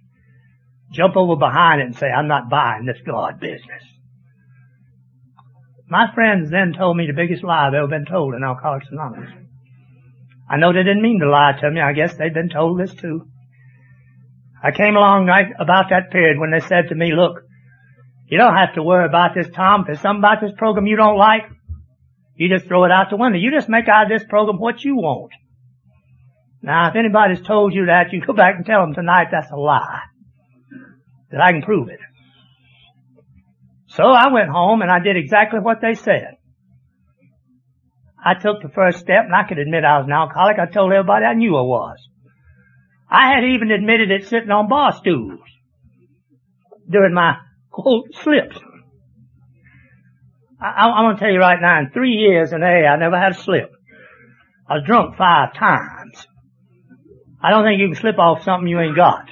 jump 0.92 1.16
over 1.16 1.38
behind 1.38 1.82
it 1.82 1.86
and 1.86 1.96
say, 1.96 2.08
I'm 2.08 2.28
not 2.28 2.50
buying 2.50 2.86
this 2.86 3.02
God 3.06 3.40
business. 3.40 3.84
My 5.88 6.08
friends 6.14 6.50
then 6.50 6.74
told 6.78 6.98
me 6.98 7.08
the 7.08 7.14
biggest 7.14 7.44
lie 7.44 7.68
I've 7.68 7.74
ever 7.74 7.88
been 7.88 8.06
told 8.06 8.34
in 8.34 8.44
Alcoholics 8.44 8.88
Anonymous. 8.92 9.30
I 10.50 10.58
know 10.58 10.74
they 10.74 10.84
didn't 10.84 11.02
mean 11.02 11.20
to 11.20 11.30
lie 11.30 11.54
to 11.62 11.72
me. 11.72 11.80
I 11.82 11.94
guess 11.94 12.16
they'd 12.16 12.34
been 12.34 12.50
told 12.50 12.80
this 12.80 12.94
too. 12.94 13.28
I 14.64 14.72
came 14.72 14.96
along 14.96 15.26
right 15.28 15.52
about 15.60 15.90
that 15.90 16.10
period 16.10 16.40
when 16.40 16.52
they 16.52 16.62
said 16.62 16.88
to 16.90 16.96
me, 16.96 17.12
look, 17.14 17.42
you 18.28 18.38
don't 18.38 18.56
have 18.56 18.76
to 18.76 18.84
worry 18.84 19.06
about 19.06 19.36
this, 19.36 19.50
Tom. 19.54 19.82
If 19.82 19.88
there's 19.88 20.02
something 20.02 20.22
about 20.22 20.40
this 20.42 20.54
program 20.58 20.88
you 20.88 20.96
don't 20.96 21.18
like, 21.18 21.44
you 22.36 22.48
just 22.50 22.68
throw 22.68 22.86
it 22.86 22.92
out 22.92 23.10
the 23.10 23.18
window. 23.18 23.38
You 23.38 23.52
just 23.52 23.68
make 23.68 23.90
out 23.90 24.04
of 24.04 24.10
this 24.10 24.28
program 24.28 24.60
what 24.60 24.84
you 24.84 24.96
want. 24.96 25.34
Now, 26.62 26.90
if 26.90 26.96
anybody's 26.96 27.46
told 27.46 27.74
you 27.74 27.88
that, 27.88 28.14
you 28.14 28.26
go 28.26 28.34
back 28.42 28.56
and 28.56 28.66
tell 28.66 28.80
them 28.80 28.94
tonight 28.94 29.28
that's 29.32 29.52
a 29.52 29.58
lie. 29.58 30.00
That 31.32 31.42
I 31.42 31.52
can 31.52 31.62
prove 31.62 31.90
it. 31.90 32.00
So 33.88 34.04
I 34.04 34.32
went 34.32 34.50
home 34.50 34.82
and 34.82 34.90
I 34.90 35.00
did 35.00 35.18
exactly 35.18 35.60
what 35.60 35.82
they 35.82 35.94
said. 35.94 36.38
I 38.26 38.36
took 38.36 38.62
the 38.62 38.70
first 38.74 39.00
step 39.00 39.26
and 39.26 39.36
I 39.36 39.44
could 39.48 39.60
admit 39.60 39.84
I 39.84 39.98
was 39.98 40.08
an 40.08 40.14
alcoholic. 40.14 40.58
I 40.58 40.72
told 40.72 40.94
everybody 40.94 41.26
I 41.26 41.34
knew 41.34 41.58
I 41.58 41.62
was. 41.62 41.98
I 43.14 43.36
had 43.36 43.44
even 43.44 43.70
admitted 43.70 44.10
it 44.10 44.26
sitting 44.26 44.50
on 44.50 44.68
bar 44.68 44.92
stools 44.92 45.40
during 46.90 47.14
my 47.14 47.38
quote 47.70 48.08
slips. 48.24 48.58
I, 50.60 50.88
I'm 50.88 51.06
going 51.06 51.18
to 51.18 51.20
tell 51.20 51.32
you 51.32 51.40
right 51.40 51.62
now, 51.62 51.80
in 51.80 51.92
three 51.92 52.14
years 52.14 52.52
in 52.52 52.64
AA, 52.64 52.90
I 52.90 52.98
never 52.98 53.20
had 53.20 53.34
a 53.34 53.40
slip. 53.40 53.70
I 54.68 54.76
was 54.76 54.84
drunk 54.88 55.16
five 55.16 55.54
times. 55.54 56.26
I 57.40 57.52
don't 57.52 57.64
think 57.64 57.80
you 57.80 57.90
can 57.90 58.02
slip 58.02 58.18
off 58.18 58.44
something 58.44 58.68
you 58.68 58.80
ain't 58.80 58.96
got. 58.96 59.30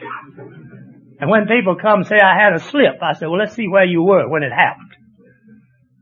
And 1.20 1.30
when 1.30 1.48
people 1.48 1.76
come 1.82 2.00
and 2.00 2.08
say 2.08 2.20
I 2.20 2.38
had 2.38 2.54
a 2.54 2.60
slip, 2.60 3.02
I 3.02 3.14
say, 3.14 3.26
well, 3.26 3.40
let's 3.40 3.56
see 3.56 3.68
where 3.68 3.86
you 3.86 4.04
were 4.04 4.30
when 4.30 4.44
it 4.44 4.52
happened. 4.52 4.92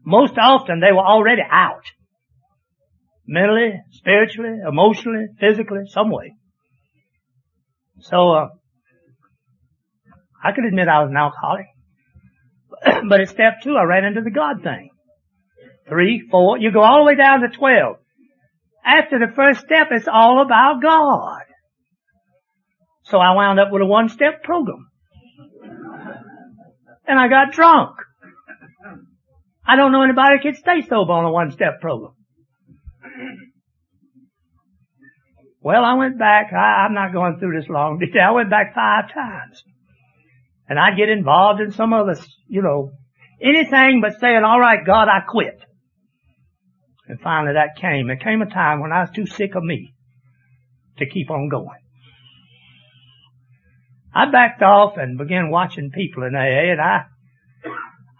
Most 0.03 0.37
often 0.37 0.81
they 0.81 0.91
were 0.91 1.05
already 1.05 1.43
out. 1.49 1.83
Mentally, 3.25 3.73
spiritually, 3.91 4.57
emotionally, 4.67 5.27
physically, 5.39 5.83
some 5.87 6.09
way. 6.09 6.33
So, 8.01 8.31
uh, 8.31 8.47
I 10.43 10.51
could 10.53 10.65
admit 10.65 10.87
I 10.87 11.01
was 11.01 11.09
an 11.09 11.17
alcoholic. 11.17 11.65
but 13.09 13.21
at 13.21 13.29
step 13.29 13.61
two, 13.63 13.75
I 13.75 13.83
ran 13.83 14.05
into 14.05 14.21
the 14.21 14.31
God 14.31 14.63
thing. 14.63 14.89
Three, 15.87 16.27
four, 16.29 16.57
you 16.57 16.71
go 16.71 16.81
all 16.81 16.99
the 16.99 17.05
way 17.05 17.15
down 17.15 17.41
to 17.41 17.49
twelve. 17.49 17.97
After 18.85 19.19
the 19.19 19.33
first 19.35 19.59
step, 19.59 19.87
it's 19.91 20.07
all 20.07 20.41
about 20.41 20.81
God. 20.81 21.41
So 23.03 23.17
I 23.17 23.33
wound 23.33 23.59
up 23.59 23.69
with 23.71 23.81
a 23.81 23.85
one-step 23.85 24.43
program. 24.43 24.89
And 27.07 27.19
I 27.19 27.27
got 27.27 27.51
drunk. 27.51 27.95
I 29.65 29.75
don't 29.75 29.91
know 29.91 30.03
anybody 30.03 30.37
that 30.37 30.43
can 30.43 30.55
stay 30.55 30.87
sober 30.87 31.11
on 31.11 31.25
a 31.25 31.31
one-step 31.31 31.81
program. 31.81 32.13
Well, 35.61 35.83
I 35.83 35.95
went 35.95 36.17
back. 36.17 36.53
I, 36.53 36.85
am 36.85 36.93
not 36.93 37.11
going 37.11 37.37
through 37.37 37.59
this 37.59 37.69
long 37.69 37.99
detail. 37.99 38.27
I 38.29 38.31
went 38.31 38.49
back 38.49 38.73
five 38.73 39.13
times. 39.13 39.63
And 40.67 40.79
I'd 40.79 40.97
get 40.97 41.09
involved 41.09 41.61
in 41.61 41.71
some 41.71 41.93
other, 41.93 42.15
you 42.47 42.61
know, 42.61 42.91
anything 43.41 44.01
but 44.01 44.19
saying, 44.19 44.43
all 44.45 44.59
right, 44.59 44.85
God, 44.85 45.07
I 45.09 45.21
quit. 45.27 45.59
And 47.07 47.19
finally 47.19 47.53
that 47.53 47.81
came. 47.81 48.07
There 48.07 48.17
came 48.17 48.41
a 48.41 48.45
time 48.45 48.79
when 48.79 48.91
I 48.91 49.01
was 49.01 49.09
too 49.09 49.25
sick 49.25 49.55
of 49.55 49.63
me 49.63 49.93
to 50.99 51.09
keep 51.09 51.31
on 51.31 51.49
going. 51.49 51.79
I 54.13 54.29
backed 54.31 54.61
off 54.61 54.97
and 54.97 55.17
began 55.17 55.49
watching 55.49 55.91
people 55.91 56.23
in 56.23 56.35
AA 56.35 56.71
and 56.71 56.81
I, 56.81 57.05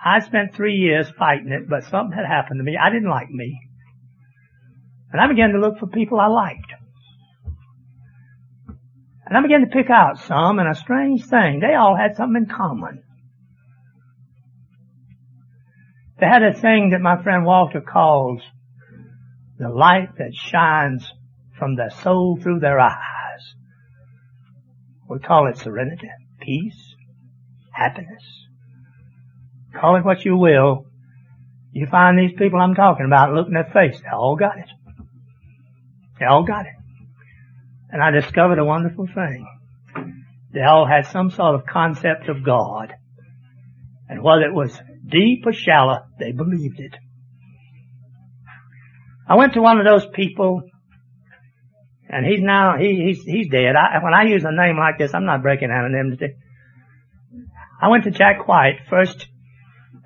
I 0.03 0.19
spent 0.19 0.55
three 0.55 0.75
years 0.75 1.09
fighting 1.17 1.51
it, 1.51 1.69
but 1.69 1.83
something 1.83 2.17
had 2.17 2.25
happened 2.25 2.59
to 2.59 2.63
me. 2.63 2.77
I 2.81 2.89
didn't 2.89 3.09
like 3.09 3.29
me. 3.29 3.59
And 5.11 5.21
I 5.21 5.27
began 5.27 5.51
to 5.51 5.59
look 5.59 5.79
for 5.79 5.87
people 5.87 6.19
I 6.19 6.27
liked. 6.27 6.68
And 9.29 9.37
I 9.37 9.41
began 9.43 9.61
to 9.61 9.67
pick 9.67 9.91
out 9.91 10.17
some, 10.17 10.57
and 10.57 10.67
a 10.67 10.73
strange 10.73 11.23
thing, 11.23 11.59
they 11.59 11.75
all 11.75 11.95
had 11.95 12.15
something 12.15 12.43
in 12.43 12.49
common. 12.49 13.03
They 16.19 16.25
had 16.25 16.41
a 16.41 16.59
thing 16.59 16.89
that 16.89 17.01
my 17.01 17.21
friend 17.21 17.45
Walter 17.45 17.79
calls 17.79 18.41
the 19.59 19.69
light 19.69 20.17
that 20.17 20.33
shines 20.33 21.07
from 21.59 21.75
their 21.75 21.91
soul 21.91 22.39
through 22.41 22.59
their 22.59 22.79
eyes. 22.79 23.53
We 25.07 25.19
call 25.19 25.47
it 25.47 25.59
serenity, 25.59 26.09
peace, 26.41 26.95
happiness. 27.71 28.23
Call 29.79 29.95
it 29.97 30.05
what 30.05 30.25
you 30.25 30.37
will. 30.37 30.87
You 31.71 31.85
find 31.85 32.17
these 32.17 32.35
people 32.35 32.59
I'm 32.59 32.73
talking 32.73 33.05
about, 33.05 33.33
look 33.33 33.47
in 33.47 33.53
their 33.53 33.69
face, 33.71 34.01
they 34.01 34.09
all 34.09 34.35
got 34.35 34.57
it. 34.57 34.69
They 36.19 36.25
all 36.25 36.43
got 36.43 36.65
it. 36.65 36.78
And 37.91 38.01
I 38.01 38.11
discovered 38.11 38.59
a 38.59 38.65
wonderful 38.65 39.07
thing. 39.07 39.47
They 40.53 40.61
all 40.61 40.87
had 40.87 41.07
some 41.07 41.29
sort 41.31 41.55
of 41.55 41.65
concept 41.65 42.29
of 42.29 42.43
God. 42.43 42.93
And 44.07 44.23
whether 44.23 44.43
it 44.43 44.53
was 44.53 44.79
deep 45.07 45.45
or 45.45 45.53
shallow, 45.53 45.99
they 46.19 46.31
believed 46.31 46.79
it. 46.79 46.95
I 49.27 49.35
went 49.35 49.53
to 49.53 49.61
one 49.61 49.79
of 49.79 49.85
those 49.85 50.07
people 50.13 50.63
and 52.09 52.25
he's 52.25 52.41
now, 52.41 52.77
he, 52.79 53.05
he's, 53.05 53.23
he's 53.23 53.49
dead. 53.49 53.75
I, 53.75 54.03
when 54.03 54.15
I 54.15 54.23
use 54.23 54.43
a 54.43 54.51
name 54.51 54.77
like 54.77 54.97
this, 54.97 55.13
I'm 55.13 55.25
not 55.25 55.43
breaking 55.43 55.69
anonymity. 55.69 56.35
I 57.79 57.89
went 57.89 58.05
to 58.05 58.11
Jack 58.11 58.47
White, 58.47 58.79
first 58.89 59.27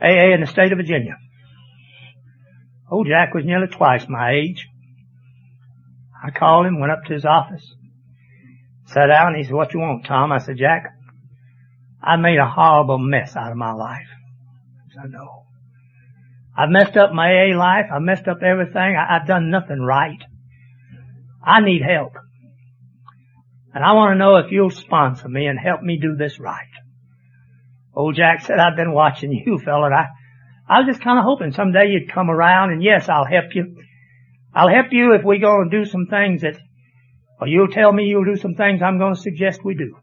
AA 0.02 0.34
in 0.34 0.42
the 0.42 0.48
state 0.48 0.74
of 0.74 0.78
Virginia. 0.78 1.16
Old 2.92 3.08
Jack 3.08 3.34
was 3.34 3.46
nearly 3.46 3.68
twice 3.68 4.06
my 4.10 4.32
age. 4.32 4.68
I 6.24 6.32
called 6.32 6.66
him, 6.66 6.80
went 6.80 6.92
up 6.92 7.04
to 7.06 7.14
his 7.14 7.26
office, 7.26 7.76
sat 8.86 9.08
down, 9.08 9.34
and 9.34 9.38
he 9.38 9.44
said, 9.44 9.54
what 9.54 9.74
you 9.74 9.82
want, 9.82 10.06
Tom? 10.06 10.32
I 10.32 10.38
said, 10.38 10.58
Jack, 10.58 10.86
I 12.02 12.16
made 12.16 12.38
a 12.38 12.50
horrible 12.50 12.98
mess 12.98 13.36
out 13.36 13.52
of 13.52 13.58
my 13.58 13.74
life. 13.74 14.08
I 14.86 15.02
said, 15.02 15.12
no. 15.12 15.44
I've 16.56 16.70
messed 16.70 16.96
up 16.96 17.12
my 17.12 17.30
A 17.30 17.58
life. 17.58 17.88
I've 17.94 18.02
messed 18.02 18.28
up 18.28 18.42
everything. 18.42 18.96
I, 18.96 19.18
I've 19.18 19.28
done 19.28 19.50
nothing 19.50 19.82
right. 19.82 20.22
I 21.44 21.62
need 21.62 21.82
help. 21.82 22.14
And 23.74 23.84
I 23.84 23.94
want 23.94 24.14
to 24.14 24.20
know 24.20 24.38
if 24.38 24.52
you'll 24.52 24.70
sponsor 24.70 25.28
me 25.28 25.48
and 25.48 25.60
help 25.60 25.82
me 25.82 25.98
do 26.00 26.16
this 26.16 26.40
right. 26.40 26.68
Old 27.96 28.16
Jack 28.16 28.42
said, 28.42 28.60
I've 28.60 28.78
been 28.78 28.94
watching 28.94 29.32
you, 29.32 29.60
fella, 29.66 29.88
and 29.88 29.96
I, 29.96 30.06
I 30.70 30.80
was 30.80 30.88
just 30.88 31.04
kind 31.04 31.20
of 31.20 31.26
hoping 31.26 31.52
someday 31.52 31.90
you'd 31.90 32.14
come 32.14 32.30
around 32.30 32.72
and 32.72 32.84
yes, 32.84 33.10
I'll 33.10 33.26
help 33.26 33.54
you. 33.56 33.83
I'll 34.56 34.70
help 34.70 34.88
you 34.92 35.14
if 35.14 35.24
we 35.26 35.40
go 35.40 35.62
and 35.62 35.72
do 35.72 35.86
some 35.86 36.06
things 36.10 36.42
that, 36.42 36.58
or 37.40 37.48
you'll 37.48 37.70
tell 37.70 37.92
me 37.92 38.04
you'll 38.04 38.26
do 38.26 38.36
some 38.40 38.56
things 38.56 38.82
I'm 38.82 39.00
going 39.00 39.16
to 39.16 39.22
suggest 39.22 39.66
we 39.66 39.74
do. 39.76 39.98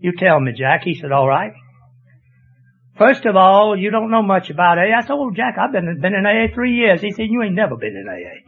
You 0.00 0.12
tell 0.16 0.40
me, 0.40 0.52
Jack. 0.56 0.82
He 0.84 0.94
said, 0.94 1.12
all 1.12 1.28
right. 1.28 1.52
First 2.96 3.26
of 3.26 3.36
all, 3.36 3.76
you 3.76 3.90
don't 3.90 4.10
know 4.10 4.22
much 4.22 4.50
about 4.50 4.78
AA. 4.78 4.96
I 4.96 5.02
said, 5.02 5.12
oh, 5.12 5.30
Jack, 5.30 5.56
I've 5.58 5.72
been, 5.72 6.00
been 6.00 6.14
in 6.14 6.26
AA 6.26 6.54
three 6.54 6.72
years. 6.72 7.00
He 7.00 7.12
said, 7.12 7.26
you 7.28 7.42
ain't 7.42 7.54
never 7.54 7.76
been 7.76 7.96
in 7.96 8.08
AA. 8.08 8.38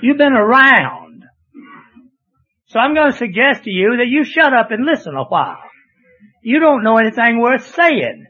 You've 0.00 0.18
been 0.18 0.32
around. 0.32 1.24
So 2.66 2.78
I'm 2.78 2.94
going 2.94 3.10
to 3.10 3.18
suggest 3.18 3.64
to 3.64 3.70
you 3.70 3.96
that 3.98 4.08
you 4.08 4.24
shut 4.24 4.52
up 4.54 4.70
and 4.70 4.84
listen 4.84 5.14
a 5.14 5.24
while. 5.24 5.58
You 6.42 6.60
don't 6.60 6.84
know 6.84 6.96
anything 6.98 7.40
worth 7.40 7.66
saying. 7.74 8.26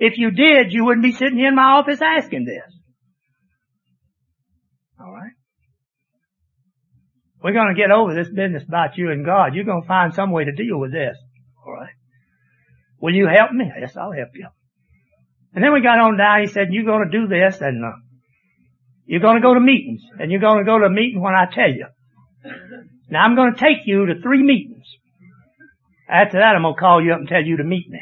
If 0.00 0.16
you 0.16 0.30
did, 0.30 0.72
you 0.72 0.86
wouldn't 0.86 1.04
be 1.04 1.12
sitting 1.12 1.36
here 1.36 1.48
in 1.48 1.54
my 1.54 1.76
office 1.78 2.00
asking 2.00 2.46
this. 2.46 2.64
Alright? 4.98 5.32
We're 7.42 7.52
to 7.74 7.80
get 7.80 7.90
over 7.90 8.14
this 8.14 8.28
business 8.28 8.64
about 8.66 8.96
you 8.96 9.10
and 9.10 9.26
God. 9.26 9.54
You're 9.54 9.66
to 9.82 9.86
find 9.86 10.14
some 10.14 10.32
way 10.32 10.44
to 10.44 10.52
deal 10.52 10.80
with 10.80 10.90
this. 10.90 11.18
Alright? 11.66 11.92
Will 12.98 13.14
you 13.14 13.28
help 13.28 13.52
me? 13.52 13.70
Yes, 13.78 13.94
I'll 13.94 14.12
help 14.12 14.30
you. 14.34 14.48
And 15.52 15.62
then 15.62 15.74
we 15.74 15.82
got 15.82 16.00
on 16.00 16.16
down. 16.16 16.40
He 16.40 16.46
said, 16.46 16.68
you're 16.70 16.86
to 17.10 17.18
do 17.18 17.28
this 17.28 17.60
and 17.60 17.84
uh, 17.84 17.92
you're 19.04 19.20
to 19.36 19.42
go 19.42 19.52
to 19.52 19.60
meetings 19.60 20.00
and 20.18 20.30
you're 20.30 20.40
to 20.64 20.64
go 20.64 20.78
to 20.78 20.86
a 20.86 20.90
meeting 20.90 21.20
when 21.20 21.34
I 21.34 21.44
tell 21.44 21.70
you. 21.70 21.86
Now 23.10 23.24
I'm 23.24 23.36
to 23.52 23.60
take 23.60 23.84
you 23.84 24.06
to 24.06 24.14
three 24.22 24.42
meetings. 24.42 24.86
After 26.08 26.38
that, 26.38 26.56
I'm 26.56 26.62
to 26.74 26.80
call 26.80 27.04
you 27.04 27.12
up 27.12 27.18
and 27.18 27.28
tell 27.28 27.44
you 27.44 27.58
to 27.58 27.64
meet 27.64 27.90
me. 27.90 28.00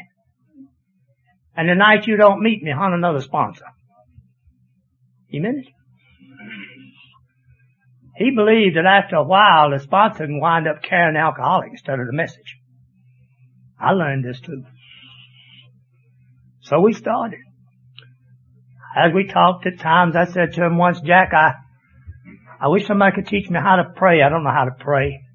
And 1.59 1.67
the 1.67 1.75
night 1.75 2.07
you 2.07 2.15
don't 2.15 2.41
meet 2.41 2.63
me, 2.63 2.71
hunt 2.71 2.93
another 2.93 3.19
sponsor. 3.19 3.65
It? 5.27 5.65
He 8.15 8.31
believed 8.33 8.77
that 8.77 8.85
after 8.85 9.17
a 9.17 9.25
while, 9.25 9.71
the 9.71 9.79
sponsor 9.79 10.25
can 10.25 10.39
wind 10.39 10.69
up 10.69 10.81
carrying 10.81 11.17
alcoholic 11.17 11.71
instead 11.71 11.99
of 11.99 12.07
the 12.07 12.13
message. 12.13 12.55
I 13.77 13.91
learned 13.91 14.23
this 14.23 14.39
too. 14.39 14.63
So 16.61 16.79
we 16.79 16.93
started. 16.93 17.41
As 18.95 19.11
we 19.13 19.27
talked 19.27 19.67
at 19.67 19.79
times, 19.79 20.15
I 20.15 20.31
said 20.31 20.53
to 20.53 20.65
him 20.65 20.77
once, 20.77 21.01
Jack, 21.01 21.33
I, 21.33 21.55
I 22.61 22.69
wish 22.69 22.87
somebody 22.87 23.15
could 23.15 23.27
teach 23.27 23.49
me 23.49 23.59
how 23.59 23.75
to 23.75 23.91
pray. 23.97 24.21
I 24.21 24.29
don't 24.29 24.45
know 24.45 24.49
how 24.49 24.63
to 24.63 24.75
pray. 24.79 25.25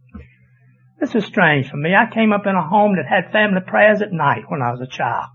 This 0.99 1.15
is 1.15 1.27
strange 1.27 1.69
for 1.69 1.77
me. 1.77 1.95
I 1.95 2.11
came 2.11 2.33
up 2.33 2.47
in 2.47 2.57
a 2.57 2.67
home 2.67 2.97
that 2.97 3.05
had 3.07 3.31
family 3.31 3.61
prayers 3.61 4.01
at 4.01 4.11
night 4.11 4.45
when 4.49 4.63
I 4.63 4.71
was 4.71 4.81
a 4.81 4.87
child. 4.87 5.27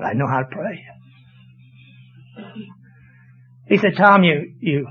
But 0.00 0.06
I 0.06 0.12
know 0.14 0.26
how 0.26 0.40
to 0.40 0.48
pray. 0.50 0.82
He 3.68 3.76
said, 3.76 3.96
Tom, 3.98 4.24
you, 4.24 4.54
you, 4.58 4.88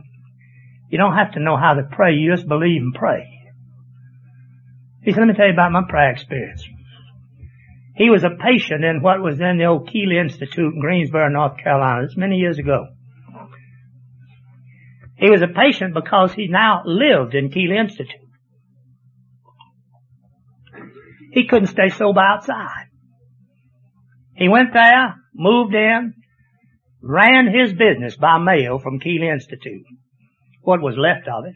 you 0.90 0.98
don't 1.00 1.16
have 1.16 1.32
to 1.34 1.40
know 1.40 1.58
how 1.58 1.74
to 1.74 1.84
pray. 1.92 2.14
You 2.14 2.36
just 2.36 2.48
believe 2.48 2.82
and 2.82 2.94
pray. 2.94 3.28
He 5.04 5.12
said, 5.12 5.22
let 5.22 5.28
me 5.28 5.34
tell 5.34 5.48
you 5.48 5.54
about 5.54 5.72
my 5.72 5.82
prayer 5.90 6.12
experience. 6.12 6.64
He 7.96 8.12
was 8.12 8.24
a 8.24 8.30
patient 8.30 8.84
in 8.86 9.02
what 9.02 9.20
was 9.20 9.40
then 9.40 9.58
the 9.58 9.66
old 9.66 9.90
Keeley 9.90 10.20
Institute 10.20 10.76
in 10.76 10.80
Greensboro, 10.80 11.28
North 11.30 11.58
Carolina. 11.58 12.04
It's 12.04 12.16
many 12.16 12.36
years 12.36 12.60
ago. 12.60 12.86
He 15.18 15.32
was 15.32 15.42
a 15.42 15.48
patient 15.48 15.96
because 15.96 16.34
he 16.34 16.48
now 16.48 16.84
lived 16.86 17.34
in 17.34 17.50
Keeley 17.50 17.78
Institute. 17.78 18.22
He 21.32 21.48
couldn't 21.48 21.68
stay 21.68 21.90
sober 21.90 22.22
outside. 22.22 22.89
He 24.40 24.48
went 24.48 24.74
there, 24.74 25.16
moved 25.36 25.76
in, 25.76 26.14
ran 27.02 27.54
his 27.54 27.74
business 27.74 28.16
by 28.16 28.38
mail 28.40 28.80
from 28.80 29.00
Keeley 29.00 29.28
Institute. 29.28 29.86
What 30.62 30.82
was 30.82 30.96
left 30.98 31.28
of 31.28 31.46
it. 31.46 31.56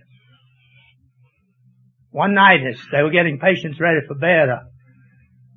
One 2.11 2.33
night 2.33 2.59
as 2.69 2.79
they 2.91 3.01
were 3.01 3.09
getting 3.09 3.39
patients 3.39 3.79
ready 3.79 3.99
for 4.05 4.15
bed, 4.15 4.49
uh, 4.49 4.59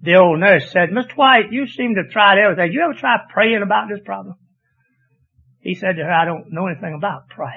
the 0.03 0.15
old 0.15 0.39
nurse 0.39 0.71
said, 0.71 0.91
Mr. 0.91 1.17
White, 1.17 1.51
you 1.51 1.67
seem 1.67 1.97
to 1.97 2.03
have 2.03 2.13
tried 2.13 2.39
everything. 2.39 2.73
You 2.73 2.83
ever 2.83 2.95
try 2.95 3.17
praying 3.29 3.63
about 3.63 3.89
this 3.91 4.01
problem? 4.05 4.37
He 5.61 5.75
said 5.75 5.97
to 5.97 6.05
her, 6.05 6.13
I 6.13 6.25
don't 6.25 6.53
know 6.53 6.67
anything 6.67 6.95
about 6.97 7.29
prayer. 7.29 7.51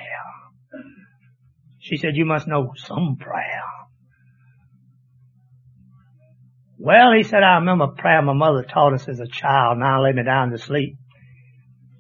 She 1.80 1.98
said, 1.98 2.16
you 2.16 2.26
must 2.26 2.48
know 2.48 2.74
some 2.76 3.18
prayer. 3.20 3.64
Well, 6.82 7.12
he 7.12 7.24
said, 7.24 7.44
I 7.44 7.56
remember 7.56 7.84
a 7.84 7.92
prayer 7.92 8.22
my 8.22 8.32
mother 8.32 8.64
taught 8.64 8.94
us 8.94 9.10
as 9.10 9.20
a 9.20 9.28
child. 9.28 9.78
Now 9.78 10.02
lay 10.02 10.14
me 10.14 10.24
down 10.24 10.52
to 10.52 10.58
sleep. 10.58 10.96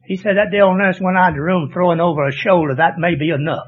He 0.06 0.16
said 0.16 0.38
that 0.38 0.52
the 0.52 0.62
old 0.62 0.78
nurse 0.78 1.02
went 1.02 1.18
out 1.18 1.30
of 1.30 1.36
the 1.36 1.42
room 1.42 1.70
throwing 1.72 2.00
over 2.00 2.24
her 2.24 2.32
shoulder. 2.32 2.76
That 2.76 2.98
may 2.98 3.16
be 3.16 3.30
enough. 3.30 3.68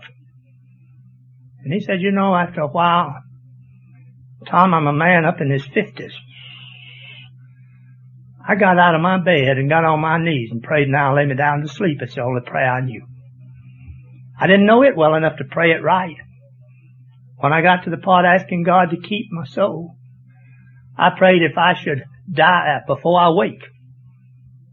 And 1.63 1.74
he 1.74 1.82
said, 1.82 2.00
you 2.00 2.12
know, 2.12 2.34
after 2.34 2.62
a 2.62 2.67
while, 2.67 3.13
Tom, 4.47 4.74
I'm 4.74 4.88
a 4.88 4.93
man 4.93 5.26
up 5.26 5.41
in 5.41 5.52
his 5.52 5.67
fifties. 5.67 6.13
I 8.47 8.56
got 8.56 8.80
out 8.80 8.95
of 8.95 9.02
my 9.02 9.17
bed 9.21 9.58
and 9.58 9.69
got 9.69 9.84
on 9.84 10.00
my 10.00 10.17
knees 10.17 10.50
and 10.50 10.63
prayed, 10.63 10.88
now 10.88 11.13
lay 11.15 11.26
me 11.26 11.36
down 11.36 11.62
to 11.62 11.67
sleep. 11.67 12.00
It's 12.02 12.15
the 12.15 12.21
only 12.21 12.41
prayer 12.41 12.71
I 12.71 12.82
knew. 12.82 13.06
I 14.39 14.47
didn't 14.47 14.65
know 14.65 14.82
it 14.82 14.95
well 14.95 15.13
enough 15.13 15.38
to 15.38 15.43
pray 15.43 15.71
it 15.71 15.84
right. 15.84 16.15
When 17.38 17.52
I 17.52 17.62
got 17.62 17.84
to 17.84 17.89
the 17.89 17.97
part 17.97 18.26
asking 18.26 18.63
God 18.63 18.91
to 18.91 18.97
keep 18.97 19.28
my 19.30 19.45
soul, 19.45 19.97
I 21.02 21.10
prayed 21.18 21.42
if 21.42 21.58
I 21.58 21.74
should 21.74 22.04
die 22.32 22.78
before 22.86 23.20
I 23.20 23.32
wake, 23.32 23.64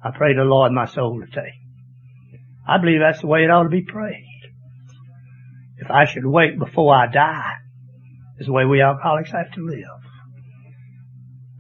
I 0.05 0.11
pray 0.15 0.35
the 0.35 0.43
Lord 0.43 0.73
my 0.73 0.85
soul 0.85 1.23
to 1.25 1.27
take. 1.27 1.55
I 2.69 2.77
believe 2.77 3.01
that's 3.01 3.23
the 3.23 3.29
way 3.29 3.45
it 3.45 3.51
ought 3.51 3.63
to 3.63 3.71
be 3.71 3.81
prayed. 3.81 4.27
If 5.79 5.91
I 5.91 6.05
should 6.05 6.27
wake 6.27 6.59
before 6.59 6.95
I 6.95 7.07
die, 7.11 7.55
is 8.39 8.47
the 8.47 8.53
way 8.53 8.67
we 8.67 8.83
alcoholics 8.83 9.33
have 9.33 9.51
to 9.53 9.65
live. 9.65 10.03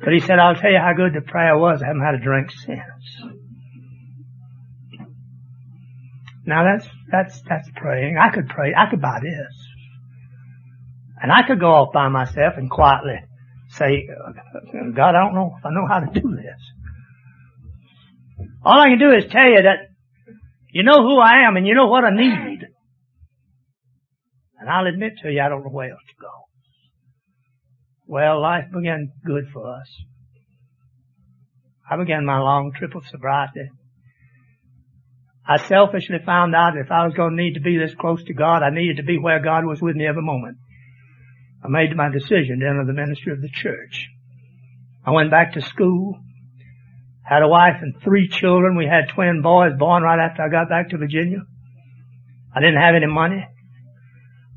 But 0.04 0.12
he 0.12 0.20
said, 0.20 0.38
I'll 0.38 0.54
tell 0.54 0.70
you 0.70 0.78
how 0.78 0.92
good 0.94 1.14
the 1.14 1.26
prayer 1.26 1.56
was. 1.56 1.82
I 1.82 1.86
haven't 1.86 2.04
had 2.04 2.16
a 2.16 2.22
drink 2.22 2.50
since. 2.50 3.32
Now 6.44 6.64
that's, 6.64 6.88
that's, 7.10 7.40
that's 7.48 7.70
praying. 7.74 8.18
I 8.20 8.28
could 8.28 8.48
pray. 8.48 8.74
I 8.76 8.90
could 8.90 9.00
buy 9.00 9.20
this. 9.22 9.66
And 11.22 11.32
I 11.32 11.42
could 11.46 11.58
go 11.58 11.72
off 11.72 11.92
by 11.94 12.08
myself 12.08 12.54
and 12.58 12.70
quietly 12.70 13.27
say, 13.78 14.08
God, 14.94 15.14
I 15.14 15.24
don't 15.24 15.34
know 15.34 15.54
if 15.58 15.64
I 15.64 15.70
know 15.70 15.86
how 15.88 16.00
to 16.00 16.20
do 16.20 16.36
this. 16.36 16.60
All 18.64 18.80
I 18.80 18.88
can 18.88 18.98
do 18.98 19.12
is 19.12 19.24
tell 19.30 19.48
you 19.48 19.62
that 19.62 19.88
you 20.70 20.82
know 20.82 21.02
who 21.02 21.18
I 21.18 21.46
am 21.46 21.56
and 21.56 21.66
you 21.66 21.74
know 21.74 21.86
what 21.86 22.04
I 22.04 22.10
need. 22.10 22.60
And 24.60 24.68
I'll 24.68 24.86
admit 24.86 25.12
to 25.22 25.30
you, 25.30 25.40
I 25.40 25.48
don't 25.48 25.62
know 25.62 25.70
where 25.70 25.90
else 25.90 26.00
to 26.08 26.14
go. 26.20 26.30
Well, 28.06 28.40
life 28.42 28.64
began 28.72 29.12
good 29.24 29.44
for 29.52 29.74
us. 29.74 29.88
I 31.90 31.96
began 31.96 32.24
my 32.24 32.38
long 32.38 32.72
trip 32.76 32.94
of 32.94 33.06
sobriety. 33.06 33.68
I 35.46 35.56
selfishly 35.66 36.18
found 36.26 36.54
out 36.54 36.74
that 36.74 36.84
if 36.84 36.90
I 36.90 37.06
was 37.06 37.14
going 37.14 37.36
to 37.36 37.42
need 37.42 37.54
to 37.54 37.60
be 37.60 37.78
this 37.78 37.94
close 37.94 38.22
to 38.24 38.34
God, 38.34 38.62
I 38.62 38.70
needed 38.70 38.98
to 38.98 39.02
be 39.02 39.18
where 39.18 39.40
God 39.40 39.64
was 39.64 39.80
with 39.80 39.96
me 39.96 40.06
every 40.06 40.22
moment. 40.22 40.58
I 41.64 41.68
made 41.68 41.96
my 41.96 42.08
decision 42.10 42.60
to 42.60 42.66
enter 42.66 42.84
the 42.86 42.92
ministry 42.92 43.32
of 43.32 43.40
the 43.40 43.50
church. 43.50 44.08
I 45.04 45.10
went 45.10 45.30
back 45.30 45.54
to 45.54 45.62
school, 45.62 46.18
had 47.22 47.42
a 47.42 47.48
wife 47.48 47.76
and 47.80 47.94
three 48.02 48.28
children. 48.28 48.76
We 48.76 48.86
had 48.86 49.08
twin 49.08 49.42
boys 49.42 49.72
born 49.78 50.02
right 50.02 50.18
after 50.18 50.42
I 50.42 50.48
got 50.48 50.68
back 50.68 50.90
to 50.90 50.98
Virginia. 50.98 51.40
I 52.54 52.60
didn't 52.60 52.80
have 52.80 52.94
any 52.94 53.06
money. 53.06 53.46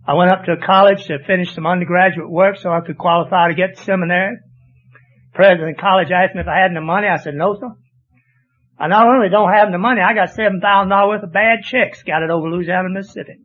I 0.07 0.13
went 0.13 0.31
up 0.31 0.45
to 0.45 0.57
college 0.57 1.05
to 1.05 1.19
finish 1.25 1.53
some 1.53 1.67
undergraduate 1.67 2.29
work 2.29 2.57
so 2.57 2.71
I 2.71 2.81
could 2.81 2.97
qualify 2.97 3.49
to 3.49 3.53
get 3.53 3.77
to 3.77 3.83
seminary. 3.83 4.37
President 5.33 5.71
of 5.71 5.77
college 5.77 6.11
asked 6.11 6.35
me 6.35 6.41
if 6.41 6.47
I 6.47 6.59
had 6.59 6.71
any 6.71 6.85
money. 6.85 7.07
I 7.07 7.17
said, 7.17 7.35
no, 7.35 7.55
sir. 7.59 7.71
I 8.79 8.87
not 8.87 9.07
only 9.07 9.29
don't 9.29 9.53
have 9.53 9.71
the 9.71 9.77
money, 9.77 10.01
I 10.01 10.13
got 10.13 10.29
$7,000 10.29 11.07
worth 11.07 11.23
of 11.23 11.31
bad 11.31 11.59
checks 11.63 11.99
scattered 11.99 12.31
over 12.31 12.49
Louisiana 12.49 12.89
Mississippi. 12.89 13.37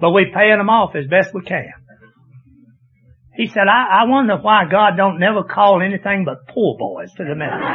But 0.00 0.10
we're 0.10 0.32
paying 0.32 0.58
them 0.58 0.70
off 0.70 0.96
as 0.96 1.06
best 1.06 1.34
we 1.34 1.42
can. 1.42 1.72
He 3.36 3.46
said, 3.46 3.68
I, 3.68 4.02
I 4.02 4.04
wonder 4.06 4.36
why 4.36 4.64
God 4.70 4.96
don't 4.96 5.18
never 5.18 5.42
call 5.44 5.82
anything 5.82 6.24
but 6.24 6.46
poor 6.48 6.76
boys 6.78 7.12
to 7.12 7.24
the 7.24 7.34
ministry. 7.34 7.66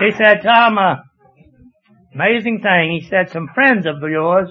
he 0.06 0.10
said, 0.12 0.42
Tom, 0.42 0.78
uh, 0.78 0.96
amazing 2.14 2.60
thing. 2.60 2.98
He 3.00 3.06
said, 3.08 3.30
some 3.30 3.48
friends 3.54 3.86
of 3.86 3.96
yours 4.02 4.50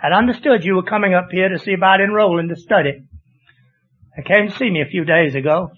had 0.00 0.12
understood 0.12 0.64
you 0.64 0.76
were 0.76 0.82
coming 0.84 1.14
up 1.14 1.28
here 1.30 1.48
to 1.48 1.58
see 1.58 1.74
about 1.74 2.00
enrolling 2.00 2.48
to 2.48 2.56
study. 2.56 3.02
They 4.16 4.22
came 4.22 4.48
to 4.48 4.56
see 4.56 4.70
me 4.70 4.82
a 4.82 4.86
few 4.86 5.04
days 5.04 5.34
ago. 5.34 5.72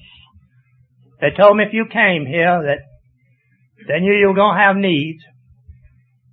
They 1.20 1.30
told 1.30 1.56
me 1.56 1.64
if 1.64 1.72
you 1.72 1.86
came 1.86 2.26
here 2.26 2.62
that 2.64 2.89
then 3.90 4.02
knew 4.02 4.14
you 4.14 4.28
were 4.28 4.34
going 4.34 4.56
to 4.56 4.62
have 4.62 4.76
needs. 4.76 5.24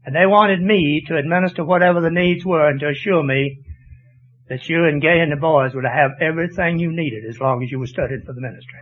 And 0.05 0.15
they 0.15 0.25
wanted 0.25 0.61
me 0.61 1.03
to 1.07 1.17
administer 1.17 1.65
whatever 1.65 1.99
the 1.99 2.11
needs 2.11 2.45
were 2.45 2.69
and 2.69 2.79
to 2.79 2.89
assure 2.89 3.23
me 3.23 3.63
that 4.47 4.69
you 4.69 4.85
and 4.85 5.01
Gay 5.01 5.19
and 5.19 5.31
the 5.31 5.35
boys 5.35 5.73
would 5.73 5.83
have 5.83 6.11
everything 6.21 6.79
you 6.79 6.91
needed 6.91 7.25
as 7.27 7.39
long 7.39 7.63
as 7.63 7.71
you 7.71 7.79
were 7.79 7.87
studying 7.87 8.23
for 8.25 8.33
the 8.33 8.41
ministry. 8.41 8.79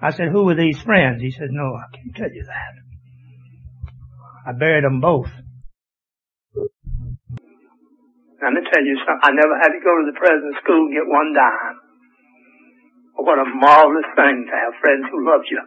I 0.00 0.10
said, 0.10 0.28
who 0.28 0.44
were 0.44 0.54
these 0.54 0.80
friends? 0.80 1.20
He 1.20 1.30
said, 1.30 1.48
no, 1.50 1.74
I 1.76 1.94
can't 1.94 2.16
tell 2.16 2.32
you 2.32 2.44
that. 2.44 2.72
I 4.46 4.52
buried 4.52 4.84
them 4.84 5.00
both 5.00 5.28
Let 8.46 8.52
me 8.52 8.62
tell 8.70 8.84
you 8.84 8.96
something. 9.02 9.26
I 9.26 9.32
never 9.34 9.58
had 9.58 9.74
to 9.74 9.82
go 9.82 9.90
to 9.90 10.06
the 10.06 10.14
president's 10.14 10.62
school 10.62 10.86
and 10.86 10.94
get 10.94 11.08
one 11.08 11.34
dime. 11.34 11.76
What 13.16 13.42
a 13.42 13.48
marvelous 13.48 14.06
thing 14.14 14.46
to 14.46 14.54
have 14.54 14.78
friends 14.80 15.08
who 15.10 15.26
love 15.26 15.42
you 15.50 15.60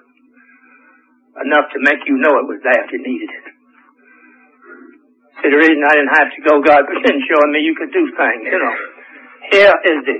enough 1.37 1.69
to 1.73 1.79
make 1.79 2.01
you 2.07 2.17
know 2.17 2.33
it 2.41 2.47
was 2.49 2.59
if 2.63 2.91
you 2.91 2.99
needed 3.05 3.29
it. 3.29 3.45
See, 5.39 5.49
the 5.49 5.61
reason 5.61 5.79
I 5.87 5.95
didn't 5.95 6.15
have 6.19 6.29
to 6.35 6.41
go, 6.43 6.59
God 6.59 6.83
began 6.91 7.21
showing 7.23 7.51
me 7.53 7.63
you 7.63 7.75
could 7.77 7.93
do 7.93 8.03
things, 8.11 8.43
you 8.43 8.59
know. 8.59 8.75
Here 9.49 9.71
is 9.71 9.99
the, 10.05 10.15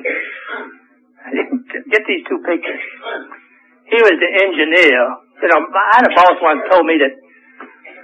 get 1.92 2.04
these 2.08 2.24
two 2.26 2.40
pictures. 2.48 2.84
Here 3.92 4.06
is 4.06 4.18
the 4.22 4.32
engineer. 4.32 5.02
You 5.44 5.50
know, 5.52 5.62
I 5.70 6.02
had 6.02 6.08
a 6.08 6.14
boss 6.16 6.38
once 6.42 6.64
told 6.72 6.86
me 6.88 6.98
that 7.04 7.14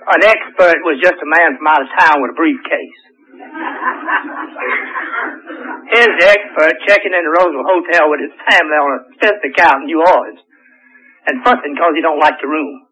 an 0.06 0.22
expert 0.22 0.86
was 0.86 1.02
just 1.02 1.18
a 1.18 1.26
man 1.26 1.58
from 1.58 1.66
out 1.66 1.82
of 1.82 1.90
town 1.98 2.22
with 2.22 2.36
a 2.36 2.38
briefcase. 2.38 3.00
Here's 5.90 6.16
the 6.20 6.28
expert 6.30 6.74
checking 6.86 7.14
in 7.14 7.24
the 7.26 7.34
Roosevelt 7.34 7.66
Hotel 7.66 8.10
with 8.10 8.22
his 8.22 8.36
family 8.46 8.78
on 8.78 8.92
a 9.00 9.02
fifth 9.18 9.42
account 9.42 9.86
in 9.86 9.90
New 9.90 10.02
Orleans 10.06 10.42
and 11.28 11.42
fussing 11.42 11.74
because 11.74 11.94
he 11.96 12.02
don't 12.06 12.20
like 12.20 12.38
the 12.42 12.48
room. 12.48 12.85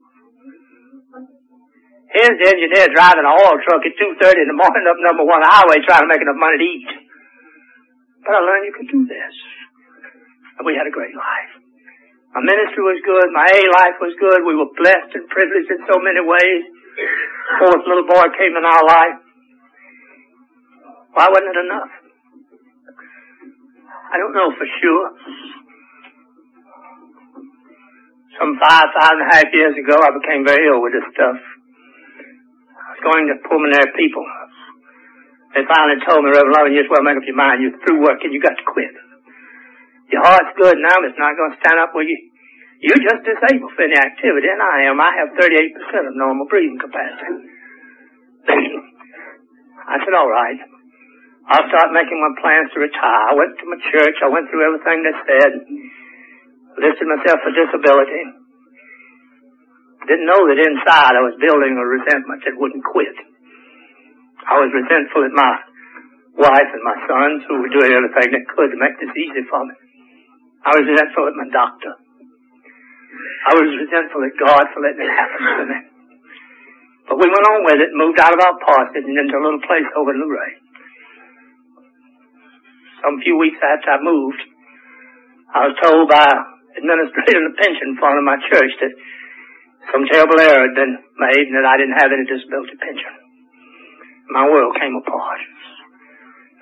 Here's 2.13 2.38
the 2.38 2.45
engineer 2.45 2.93
driving 2.93 3.26
an 3.26 3.34
oil 3.34 3.58
truck 3.65 3.82
at 3.82 3.97
2.30 3.97 4.45
in 4.45 4.49
the 4.54 4.58
morning 4.58 4.86
up 4.86 5.02
number 5.02 5.26
one 5.26 5.41
highway 5.41 5.82
trying 5.82 6.06
to 6.06 6.12
make 6.13 6.21
enough 6.21 6.38
money 6.38 6.62
to 6.62 6.67
eat. 6.69 6.89
But 8.21 8.38
I 8.38 8.39
learned 8.45 8.69
you 8.69 8.76
could 8.78 8.91
do 8.93 9.02
this. 9.10 9.36
And 10.62 10.63
we 10.69 10.78
had 10.78 10.86
a 10.86 10.93
great 10.93 11.17
life. 11.17 11.52
My 12.38 12.45
ministry 12.45 12.86
was 12.86 13.02
good. 13.02 13.34
My 13.34 13.49
A 13.49 13.62
life 13.82 13.97
was 13.97 14.13
good. 14.21 14.45
We 14.45 14.54
were 14.54 14.69
blessed 14.78 15.10
and 15.17 15.26
privileged 15.30 15.73
in 15.73 15.82
so 15.89 15.97
many 16.02 16.21
ways. 16.21 16.62
Fourth 17.62 17.82
little 17.86 18.06
boy 18.06 18.30
came 18.38 18.54
in 18.58 18.65
our 18.65 18.86
life. 18.86 19.17
Why 21.17 21.34
wasn't 21.34 21.49
it 21.49 21.65
enough? 21.65 21.93
I 24.13 24.21
don't 24.21 24.38
know 24.38 24.54
for 24.54 24.67
sure. 24.69 25.06
Some 28.38 28.54
five, 28.62 28.86
five 29.02 29.13
and 29.17 29.26
a 29.26 29.30
half 29.34 29.49
years 29.54 29.78
ago, 29.78 29.97
I 29.97 30.13
became 30.13 30.45
very 30.45 30.69
ill 30.69 30.82
with 30.82 30.93
this 30.93 31.06
stuff. 31.13 31.38
Going 33.04 33.28
to 33.28 33.36
pulmonary 33.44 33.92
people. 34.00 34.24
They 35.54 35.68
finally 35.68 36.00
told 36.08 36.24
me, 36.24 36.32
Reverend 36.34 36.56
Loving, 36.56 36.74
you 36.74 36.82
just 36.82 36.89
well 36.89 37.04
make 37.06 37.20
up 37.20 37.28
your 37.28 37.36
mind. 37.38 37.62
You're 37.62 37.78
through 37.84 38.02
working. 38.02 38.32
You 38.32 38.42
got 38.42 38.56
to 38.56 38.66
quit. 38.66 38.96
Your 40.10 40.24
heart's 40.24 40.56
good 40.56 40.80
now, 40.80 40.98
but 40.98 41.12
it's 41.12 41.20
not 41.20 41.36
going 41.36 41.52
to 41.54 41.60
stand 41.62 41.78
up 41.84 41.92
with 41.94 42.08
you. 42.08 42.20
You're 42.84 43.00
just 43.00 43.24
disabled 43.24 43.76
for 43.76 43.84
any 43.88 43.96
activity, 43.96 44.48
and 44.50 44.60
I 44.60 44.92
am. 44.92 45.00
I 45.00 45.12
have 45.24 45.36
38% 45.39 46.10
of 46.10 46.16
normal 46.20 46.48
breathing 46.48 46.80
capacity. 46.80 47.48
I 49.88 50.00
said, 50.04 50.16
all 50.16 50.28
right. 50.32 50.60
I'll 51.48 51.68
start 51.68 51.92
making 51.92 52.20
my 52.24 52.32
plans 52.39 52.72
to 52.76 52.80
retire. 52.80 53.24
I 53.32 53.36
went 53.36 53.56
to 53.60 53.66
my 53.68 53.80
church. 53.92 54.16
I 54.24 54.32
went 54.32 54.48
through 54.48 54.63
everything 54.63 55.04
they 55.04 55.16
said. 55.28 55.52
Listed 56.80 57.08
myself 57.08 57.39
for 57.44 57.52
disability. 57.52 58.43
Didn't 60.04 60.28
know 60.28 60.44
that 60.52 60.60
inside 60.60 61.16
I 61.16 61.24
was 61.24 61.39
building 61.39 61.80
a 61.80 61.86
resentment 61.88 62.44
that 62.44 62.60
wouldn't 62.60 62.84
quit. 62.84 63.16
I 64.44 64.60
was 64.60 64.76
resentful 64.76 65.24
at 65.24 65.32
my 65.32 65.54
wife 66.36 66.70
and 66.76 66.84
my 66.84 66.98
sons 67.08 67.48
who 67.48 67.63
were 67.63 67.72
doing 67.72 67.96
everything 67.96 68.36
they 68.36 68.46
could 68.52 68.76
to 68.76 68.80
make 68.80 69.00
this 69.00 69.16
easy 69.16 69.48
for 69.48 69.63
me. 69.63 69.76
I 70.68 70.76
was 70.76 70.84
resentful 70.84 71.28
at 71.32 71.39
my 71.39 71.48
doctor. 71.52 71.94
I 73.48 73.52
was 73.56 73.70
resentful 73.80 74.24
at 74.28 74.36
God 74.39 74.63
for 74.76 74.80
letting 74.84 75.08
it 75.08 75.13
happen 75.13 75.42
to 75.44 75.66
me. 75.72 75.80
But 77.08 77.20
we 77.20 77.28
went 77.28 77.48
on 77.48 77.68
with 77.68 77.80
it, 77.84 77.92
moved 77.92 78.20
out 78.20 78.32
of 78.32 78.39
our 78.39 78.56
parsonage 78.63 79.04
and 79.04 79.20
into 79.20 79.36
a 79.36 79.44
little 79.44 79.63
place 79.63 79.88
over 79.96 80.16
in 80.16 80.24
Luray. 80.24 80.52
Some 83.04 83.20
few 83.20 83.36
weeks 83.36 83.60
after 83.60 83.92
I 83.92 84.00
moved, 84.00 84.39
I 85.52 85.68
was 85.68 85.76
told 85.84 86.08
by 86.08 86.24
an 86.24 86.88
administrator 86.88 87.44
of 87.44 87.52
the 87.52 87.60
pension 87.60 88.00
fund 88.00 88.18
of 88.18 88.26
my 88.26 88.39
church 88.48 88.72
that 88.80 88.96
some 89.91 90.08
terrible 90.08 90.39
error 90.39 90.69
had 90.69 90.76
been 90.78 90.96
made 91.19 91.46
and 91.52 91.56
that 91.60 91.67
I 91.67 91.76
didn't 91.76 92.00
have 92.00 92.12
any 92.13 92.24
disability 92.24 92.78
pension. 92.80 93.13
My 94.32 94.48
world 94.48 94.78
came 94.80 94.96
apart. 94.96 95.41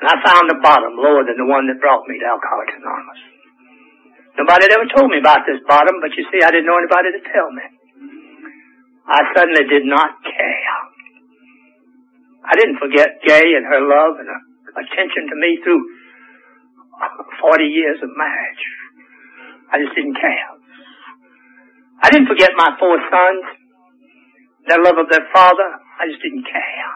And 0.01 0.09
I 0.09 0.17
found 0.25 0.49
the 0.49 0.57
bottom 0.57 0.97
lower 0.97 1.21
than 1.21 1.37
the 1.37 1.45
one 1.45 1.69
that 1.69 1.77
brought 1.77 2.09
me 2.09 2.17
to 2.17 2.25
Alcoholics 2.25 2.73
Anonymous. 2.73 3.21
Nobody 4.33 4.65
had 4.65 4.75
ever 4.81 4.89
told 4.89 5.13
me 5.13 5.21
about 5.21 5.45
this 5.45 5.61
bottom, 5.69 6.01
but 6.01 6.09
you 6.17 6.25
see, 6.33 6.41
I 6.41 6.49
didn't 6.49 6.65
know 6.65 6.81
anybody 6.81 7.13
to 7.13 7.21
tell 7.29 7.53
me. 7.53 7.61
I 9.05 9.21
suddenly 9.37 9.67
did 9.69 9.85
not 9.85 10.23
care. 10.25 10.77
I 12.41 12.57
didn't 12.57 12.81
forget 12.81 13.21
Gay 13.21 13.53
and 13.53 13.65
her 13.69 13.81
love 13.85 14.17
and 14.17 14.25
her 14.25 14.41
attention 14.71 15.29
to 15.29 15.35
me 15.35 15.59
through 15.61 15.83
40 17.41 17.63
years 17.65 17.99
of 18.01 18.09
marriage. 18.15 18.63
I 19.71 19.79
just 19.83 19.95
didn't 19.95 20.15
care. 20.15 20.60
I 22.01 22.09
didn't 22.09 22.27
forget 22.27 22.51
my 22.57 22.73
four 22.81 22.97
sons, 22.97 23.45
their 24.65 24.81
love 24.81 24.97
of 24.97 25.09
their 25.09 25.25
father. 25.29 25.69
I 26.01 26.09
just 26.09 26.21
didn't 26.21 26.45
care. 26.49 26.91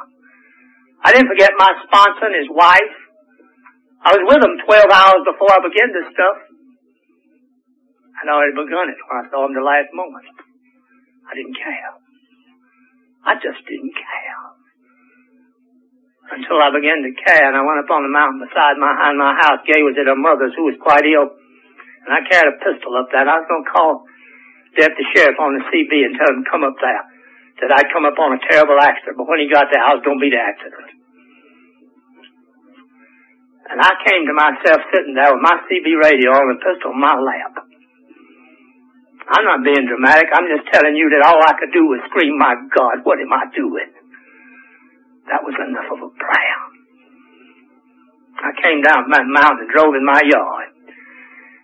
I 1.06 1.14
didn't 1.14 1.30
forget 1.30 1.54
my 1.58 1.70
sponsor 1.86 2.26
and 2.34 2.42
his 2.42 2.50
wife. 2.50 2.96
I 4.02 4.18
was 4.18 4.26
with 4.26 4.42
them 4.42 4.58
12 4.66 4.90
hours 4.90 5.22
before 5.26 5.54
I 5.54 5.62
began 5.62 5.94
this 5.94 6.10
stuff. 6.10 6.38
I'd 8.18 8.34
already 8.34 8.58
begun 8.58 8.90
it 8.90 8.98
when 9.06 9.18
I 9.22 9.26
saw 9.30 9.46
him 9.46 9.54
the 9.54 9.62
last 9.62 9.94
moment. 9.94 10.26
I 11.30 11.38
didn't 11.38 11.58
care. 11.58 11.94
I 13.26 13.34
just 13.38 13.62
didn't 13.66 13.94
care. 13.94 14.42
Until 16.34 16.58
I 16.58 16.74
began 16.74 17.06
to 17.06 17.14
care 17.14 17.46
and 17.46 17.58
I 17.58 17.62
went 17.62 17.86
up 17.86 17.94
on 17.94 18.02
the 18.02 18.14
mountain 18.14 18.42
beside 18.42 18.82
my, 18.82 18.90
behind 18.98 19.18
my 19.22 19.38
house. 19.38 19.62
Gay 19.70 19.86
was 19.86 19.94
at 20.02 20.10
her 20.10 20.18
mother's 20.18 20.58
who 20.58 20.66
was 20.70 20.82
quite 20.82 21.06
ill. 21.06 21.30
And 22.06 22.10
I 22.10 22.26
carried 22.26 22.50
a 22.50 22.58
pistol 22.62 22.98
up 22.98 23.14
there. 23.14 23.26
I 23.26 23.42
was 23.42 23.50
going 23.50 23.66
to 23.66 23.74
call 23.74 23.92
deputy 24.76 25.08
sheriff 25.16 25.40
on 25.40 25.58
the 25.58 25.64
CB 25.72 25.92
and 26.06 26.14
tell 26.20 26.32
him 26.32 26.46
come 26.48 26.64
up 26.64 26.78
there. 26.80 27.04
That 27.64 27.72
I'd 27.72 27.92
come 27.96 28.04
up 28.04 28.20
on 28.20 28.36
a 28.36 28.42
terrible 28.52 28.76
accident. 28.76 29.16
But 29.16 29.32
when 29.32 29.40
he 29.40 29.48
got 29.48 29.72
there, 29.72 29.80
I 29.80 29.96
was 29.96 30.04
going 30.04 30.20
to 30.20 30.26
be 30.28 30.30
the 30.30 30.44
accident. 30.44 30.92
And 33.72 33.80
I 33.80 33.96
came 34.04 34.28
to 34.28 34.36
myself 34.36 34.84
sitting 34.92 35.16
there 35.16 35.32
with 35.34 35.42
my 35.42 35.58
CB 35.66 35.88
radio 35.98 36.36
on 36.36 36.52
the 36.52 36.60
pistol 36.60 36.92
in 36.92 37.00
my 37.00 37.16
lap. 37.16 37.66
I'm 39.26 39.46
not 39.48 39.66
being 39.66 39.90
dramatic. 39.90 40.30
I'm 40.30 40.46
just 40.46 40.70
telling 40.70 40.94
you 40.94 41.10
that 41.10 41.26
all 41.26 41.42
I 41.42 41.58
could 41.58 41.74
do 41.74 41.90
was 41.90 42.04
scream, 42.12 42.38
my 42.38 42.54
God, 42.70 43.02
what 43.02 43.18
am 43.18 43.34
I 43.34 43.50
doing? 43.58 43.90
That 45.26 45.42
was 45.42 45.58
enough 45.58 45.90
of 45.90 46.06
a 46.06 46.12
prayer. 46.14 46.60
I 48.38 48.54
came 48.62 48.86
down 48.86 49.10
my 49.10 49.26
mountain 49.26 49.66
and 49.66 49.74
drove 49.74 49.98
in 49.98 50.06
my 50.06 50.22
yard. 50.22 50.70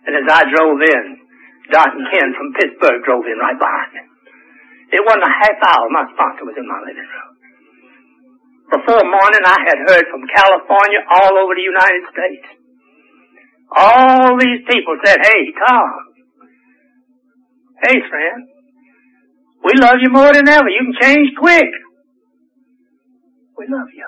And 0.06 0.18
as 0.18 0.26
I 0.26 0.42
drove 0.50 0.82
in, 0.82 1.21
Dot 1.70 1.94
and 1.94 2.06
Ken 2.10 2.34
from 2.34 2.56
Pittsburgh 2.58 3.04
drove 3.06 3.28
in 3.28 3.38
right 3.38 3.58
behind 3.58 3.90
me. 3.94 4.02
It 4.96 5.02
wasn't 5.06 5.28
a 5.28 5.34
half 5.34 5.58
hour 5.62 5.86
my 5.88 6.04
sponsor 6.12 6.44
was 6.44 6.58
in 6.58 6.66
my 6.66 6.80
living 6.82 7.06
room. 7.06 7.30
Before 8.72 9.04
morning 9.04 9.44
I 9.44 9.58
had 9.68 9.78
heard 9.86 10.06
from 10.10 10.26
California 10.26 11.00
all 11.06 11.32
over 11.38 11.54
the 11.54 11.64
United 11.64 12.04
States. 12.10 12.46
All 13.72 14.36
these 14.36 14.64
people 14.68 14.96
said, 15.04 15.16
hey, 15.22 15.48
Tom, 15.56 16.12
Hey, 17.82 17.98
friend, 18.08 18.46
we 19.64 19.72
love 19.74 19.98
you 20.00 20.10
more 20.10 20.32
than 20.32 20.48
ever. 20.48 20.68
You 20.68 20.86
can 20.86 20.94
change 21.02 21.34
quick. 21.36 21.66
We 23.58 23.66
love 23.66 23.90
you. 23.92 24.06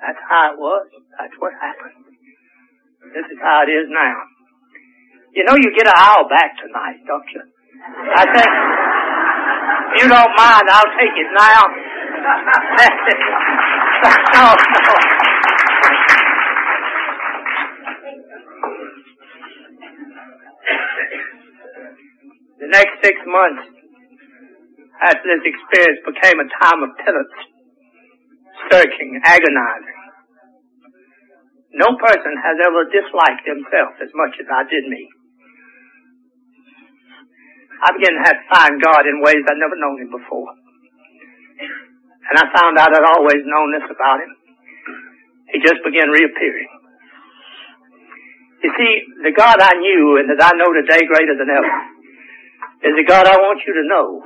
That's 0.00 0.22
how 0.28 0.52
it 0.54 0.58
was. 0.58 0.86
That's 1.18 1.34
what 1.40 1.52
happened. 1.60 2.14
This 3.10 3.26
is 3.26 3.38
how 3.42 3.64
it 3.66 3.72
is 3.72 3.90
now. 3.90 4.33
You 5.34 5.42
know 5.42 5.56
you 5.58 5.74
get 5.74 5.86
an 5.86 5.98
hour 5.98 6.28
back 6.30 6.54
tonight, 6.62 7.02
don't 7.06 7.26
you? 7.34 7.42
I 8.14 8.22
think, 8.22 8.50
you 9.98 10.06
don't 10.06 10.30
mind, 10.38 10.62
I'll 10.70 10.94
take 10.94 11.10
it 11.10 11.26
now. 11.34 11.58
no, 14.30 14.54
no. 14.54 14.94
The 22.60 22.70
next 22.70 22.94
six 23.02 23.18
months 23.26 23.74
after 25.02 25.26
this 25.34 25.42
experience 25.50 25.98
became 26.06 26.38
a 26.38 26.48
time 26.62 26.80
of 26.86 26.90
penance, 27.02 27.34
searching, 28.70 29.20
agonizing. 29.24 30.00
No 31.74 31.98
person 31.98 32.38
has 32.38 32.56
ever 32.62 32.86
disliked 32.86 33.42
himself 33.44 33.98
as 33.98 34.14
much 34.14 34.38
as 34.38 34.46
I 34.46 34.62
did 34.70 34.86
me. 34.86 35.10
I 37.82 37.88
began 37.96 38.14
to 38.14 38.24
have 38.24 38.38
to 38.38 38.46
find 38.52 38.74
God 38.78 39.02
in 39.08 39.24
ways 39.24 39.42
I'd 39.48 39.58
never 39.58 39.74
known 39.74 40.00
him 40.00 40.10
before. 40.10 40.52
And 42.30 42.34
I 42.38 42.44
found 42.54 42.78
out 42.78 42.94
I'd 42.94 43.10
always 43.16 43.42
known 43.44 43.74
this 43.74 43.88
about 43.90 44.20
him. 44.22 44.32
He 45.52 45.60
just 45.60 45.82
began 45.84 46.08
reappearing. 46.08 46.70
You 48.62 48.70
see, 48.78 48.92
the 49.22 49.34
God 49.36 49.60
I 49.60 49.76
knew 49.76 50.18
and 50.18 50.30
that 50.32 50.40
I 50.40 50.56
know 50.56 50.72
today 50.72 51.04
greater 51.04 51.36
than 51.36 51.52
ever 51.52 51.74
is 52.88 52.94
the 52.96 53.04
God 53.06 53.26
I 53.26 53.36
want 53.36 53.60
you 53.66 53.74
to 53.76 53.84
know. 53.88 54.24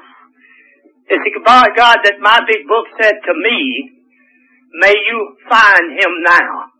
It's 1.08 1.24
the 1.24 1.40
God 1.42 1.98
that 2.04 2.20
my 2.20 2.38
big 2.46 2.68
book 2.68 2.86
said 3.00 3.18
to 3.24 3.32
me 3.34 3.98
May 4.74 4.94
you 4.94 5.36
find 5.48 5.92
him 5.92 6.22
now. 6.22 6.70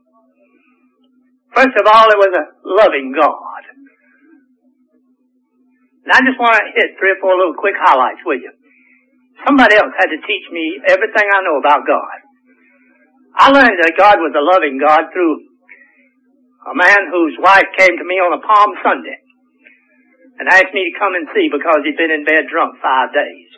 First 1.54 1.74
of 1.80 1.86
all, 1.86 2.06
it 2.10 2.18
was 2.18 2.36
a 2.36 2.46
loving 2.62 3.14
God. 3.18 3.62
And 6.08 6.16
I 6.16 6.24
just 6.24 6.40
want 6.40 6.56
to 6.56 6.72
hit 6.72 6.96
three 6.96 7.12
or 7.12 7.20
four 7.20 7.36
little 7.36 7.52
quick 7.52 7.76
highlights 7.76 8.24
with 8.24 8.40
you. 8.40 8.48
Somebody 9.44 9.76
else 9.76 9.92
had 9.92 10.08
to 10.08 10.16
teach 10.24 10.48
me 10.48 10.80
everything 10.88 11.28
I 11.28 11.44
know 11.44 11.60
about 11.60 11.84
God. 11.84 12.16
I 13.36 13.52
learned 13.52 13.76
that 13.76 13.92
God 13.92 14.16
was 14.16 14.32
a 14.32 14.40
loving 14.40 14.80
God 14.80 15.12
through 15.12 15.52
a 16.64 16.72
man 16.72 17.12
whose 17.12 17.36
wife 17.44 17.68
came 17.76 17.92
to 17.92 18.08
me 18.08 18.24
on 18.24 18.32
a 18.32 18.40
Palm 18.40 18.72
Sunday 18.80 19.20
and 20.40 20.48
asked 20.48 20.72
me 20.72 20.88
to 20.88 20.96
come 20.96 21.12
and 21.12 21.28
see 21.36 21.52
because 21.52 21.84
he'd 21.84 22.00
been 22.00 22.08
in 22.08 22.24
bed 22.24 22.48
drunk 22.48 22.80
five 22.80 23.12
days. 23.12 23.52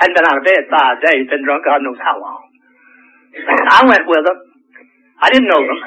Hadn't 0.00 0.16
been 0.16 0.32
out 0.32 0.40
of 0.40 0.48
bed 0.48 0.64
five 0.72 1.04
days, 1.04 1.28
been 1.28 1.44
drunk 1.44 1.68
God 1.68 1.84
knows 1.84 2.00
how 2.00 2.16
long. 2.16 2.40
I 3.68 3.84
went 3.84 4.08
with 4.08 4.24
her. 4.24 4.38
I 5.20 5.28
didn't 5.28 5.52
know 5.52 5.60
them. 5.60 5.80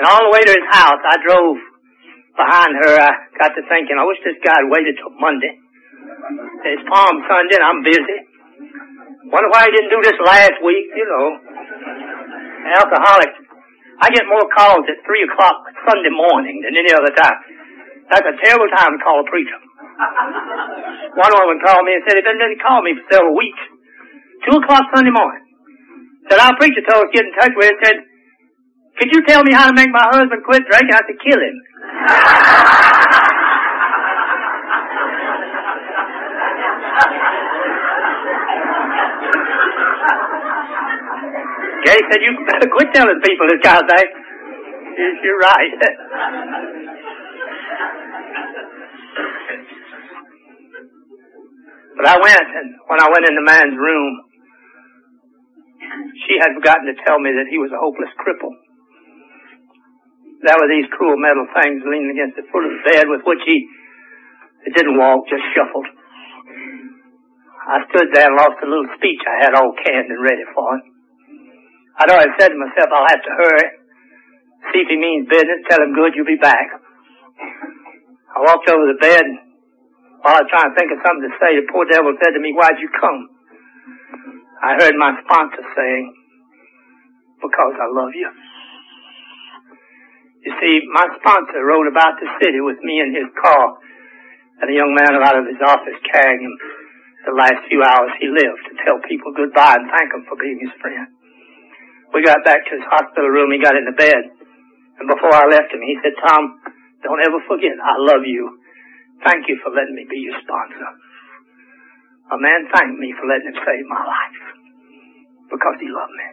And 0.00 0.08
all 0.08 0.24
the 0.24 0.32
way 0.32 0.48
to 0.48 0.56
his 0.56 0.68
house, 0.72 1.04
I 1.04 1.20
drove 1.20 1.73
behind 2.36 2.74
her. 2.82 2.92
I 2.98 3.10
got 3.38 3.54
to 3.54 3.62
thinking, 3.70 3.98
I 3.98 4.04
wish 4.06 4.18
this 4.22 4.38
guy 4.42 4.58
had 4.58 4.70
waited 4.70 4.98
till 4.98 5.14
Monday. 5.18 5.54
It's 6.66 6.84
Palm 6.90 7.22
Sunday 7.26 7.56
and 7.58 7.66
I'm 7.66 7.82
busy. 7.82 8.18
Wonder 9.30 9.50
why 9.50 9.66
he 9.66 9.72
didn't 9.72 9.90
do 9.90 10.00
this 10.04 10.18
last 10.20 10.58
week, 10.62 10.92
you 10.94 11.06
know. 11.08 11.26
Alcoholic. 12.84 13.32
I 14.02 14.10
get 14.10 14.26
more 14.26 14.44
calls 14.52 14.84
at 14.90 14.98
3 15.06 15.28
o'clock 15.30 15.64
Sunday 15.86 16.12
morning 16.12 16.60
than 16.66 16.74
any 16.74 16.92
other 16.92 17.14
time. 17.14 17.40
That's 18.10 18.26
a 18.26 18.36
terrible 18.42 18.68
time 18.74 18.98
to 18.98 19.00
call 19.00 19.22
a 19.22 19.26
preacher. 19.30 19.56
One 21.14 21.32
woman 21.40 21.62
called 21.62 21.86
me 21.86 21.94
and 21.96 22.02
said, 22.04 22.18
he 22.18 22.22
didn't 22.26 22.60
call 22.60 22.82
me 22.82 22.98
for 22.98 23.06
several 23.14 23.36
weeks. 23.38 23.62
2 24.50 24.60
o'clock 24.60 24.90
Sunday 24.92 25.14
morning. 25.14 25.40
Said, 26.28 26.40
our 26.40 26.56
preacher 26.56 26.84
told 26.84 27.06
us 27.06 27.10
to 27.12 27.16
get 27.16 27.24
in 27.24 27.32
touch 27.38 27.54
with 27.56 27.68
him. 27.70 27.78
Said, 27.84 27.96
could 28.98 29.10
you 29.12 29.20
tell 29.26 29.42
me 29.42 29.52
how 29.52 29.66
to 29.68 29.74
make 29.74 29.90
my 29.90 30.04
husband 30.10 30.42
quit 30.44 30.64
drinking? 30.68 30.94
I 30.94 31.02
said, 31.04 31.18
kill 31.20 31.40
him. 31.40 31.56
Gay 41.84 42.00
said, 42.08 42.20
you 42.24 42.32
better 42.48 42.68
quit 42.72 42.88
telling 42.94 43.20
people 43.20 43.46
this 43.48 43.60
kind 43.62 43.84
of. 43.84 43.88
You're 44.96 45.38
right. 45.38 45.70
but 51.96 52.06
I 52.08 52.16
went, 52.22 52.40
and 52.40 52.74
when 52.88 53.00
I 53.00 53.08
went 53.12 53.28
in 53.28 53.34
the 53.34 53.42
man's 53.44 53.76
room, 53.76 54.24
she 56.26 56.38
had 56.40 56.54
forgotten 56.54 56.86
to 56.86 56.94
tell 57.04 57.18
me 57.18 57.32
that 57.32 57.46
he 57.50 57.58
was 57.58 57.70
a 57.70 57.78
hopeless 57.78 58.10
cripple. 58.16 58.63
There 60.44 60.60
were 60.60 60.68
these 60.68 60.84
cruel 60.92 61.16
metal 61.16 61.48
things 61.56 61.80
leaning 61.88 62.12
against 62.12 62.36
the 62.36 62.44
foot 62.52 62.68
of 62.68 62.72
the 62.76 62.84
bed 62.84 63.08
with 63.08 63.24
which 63.24 63.40
he, 63.48 63.64
he 64.68 64.70
didn't 64.76 65.00
walk, 65.00 65.24
just 65.24 65.40
shuffled. 65.56 65.88
I 67.64 67.80
stood 67.88 68.12
there 68.12 68.28
and 68.28 68.36
lost 68.36 68.60
a 68.60 68.68
little 68.68 68.92
speech 69.00 69.24
I 69.24 69.40
had 69.40 69.56
all 69.56 69.72
canned 69.72 70.12
and 70.12 70.20
ready 70.20 70.44
for 70.52 70.76
him. 70.76 70.84
I'd 71.96 72.12
already 72.12 72.36
said 72.36 72.52
to 72.52 72.60
myself, 72.60 72.92
I'll 72.92 73.08
have 73.08 73.24
to 73.24 73.34
hurry. 73.40 73.68
See 74.68 74.84
if 74.84 74.88
he 74.92 75.00
means 75.00 75.32
business. 75.32 75.64
Tell 75.64 75.80
him 75.80 75.96
good, 75.96 76.12
you'll 76.12 76.28
be 76.28 76.36
back. 76.36 76.68
I 78.36 78.44
walked 78.44 78.68
over 78.68 78.84
the 78.84 79.00
bed. 79.00 79.24
While 80.20 80.36
I 80.36 80.44
was 80.44 80.52
trying 80.52 80.68
to 80.68 80.76
think 80.76 80.92
of 80.92 81.00
something 81.00 81.24
to 81.24 81.36
say, 81.40 81.56
the 81.56 81.72
poor 81.72 81.88
devil 81.88 82.12
said 82.20 82.36
to 82.36 82.40
me, 82.40 82.52
why'd 82.52 82.76
you 82.84 82.92
come? 83.00 83.32
I 84.60 84.76
heard 84.76 84.92
my 85.00 85.16
sponsor 85.24 85.64
saying, 85.72 86.04
because 87.40 87.76
I 87.80 87.88
love 87.88 88.12
you. 88.12 88.28
You 90.44 90.52
see, 90.60 90.84
my 90.92 91.08
sponsor 91.20 91.64
rode 91.64 91.88
about 91.88 92.20
the 92.20 92.28
city 92.44 92.60
with 92.60 92.76
me 92.84 93.00
in 93.00 93.16
his 93.16 93.32
car, 93.40 93.80
and 94.60 94.68
a 94.68 94.76
young 94.76 94.92
man 94.92 95.16
out 95.24 95.40
of 95.40 95.48
his 95.48 95.60
office 95.64 95.96
carrying 96.04 96.44
him 96.44 96.54
the 97.24 97.32
last 97.32 97.64
few 97.72 97.80
hours 97.80 98.12
he 98.20 98.28
lived 98.28 98.62
to 98.68 98.76
tell 98.84 99.00
people 99.08 99.32
goodbye 99.32 99.80
and 99.80 99.88
thank 99.88 100.12
them 100.12 100.28
for 100.28 100.36
being 100.36 100.60
his 100.60 100.72
friend. 100.76 101.08
We 102.12 102.20
got 102.22 102.44
back 102.44 102.62
to 102.68 102.76
his 102.76 102.86
hospital 102.86 103.32
room. 103.32 103.50
He 103.50 103.58
got 103.58 103.74
into 103.74 103.96
bed. 103.96 104.22
And 105.00 105.08
before 105.10 105.34
I 105.34 105.48
left 105.50 105.72
him, 105.72 105.82
he 105.82 105.98
said, 105.98 106.14
Tom, 106.20 106.60
don't 107.02 107.24
ever 107.24 107.42
forget, 107.48 107.74
I 107.80 107.98
love 107.98 108.22
you. 108.22 108.60
Thank 109.26 109.48
you 109.48 109.58
for 109.64 109.74
letting 109.74 109.96
me 109.96 110.06
be 110.06 110.22
your 110.22 110.38
sponsor. 110.44 110.88
A 112.30 112.38
man 112.38 112.70
thanked 112.70 113.00
me 113.00 113.10
for 113.18 113.26
letting 113.26 113.50
him 113.50 113.58
save 113.58 113.86
my 113.88 114.02
life. 114.04 114.40
Because 115.50 115.76
he 115.80 115.88
loved 115.88 116.14
me. 116.14 116.28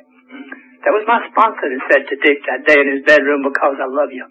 That 0.82 0.98
was 0.98 1.06
my 1.06 1.22
sponsor 1.30 1.70
that 1.70 1.82
said 1.94 2.04
to 2.10 2.16
Dick 2.18 2.42
that 2.50 2.66
day 2.66 2.82
in 2.82 2.90
his 2.90 3.06
bedroom, 3.06 3.46
because 3.46 3.78
I 3.78 3.86
love 3.86 4.10
you. 4.10 4.26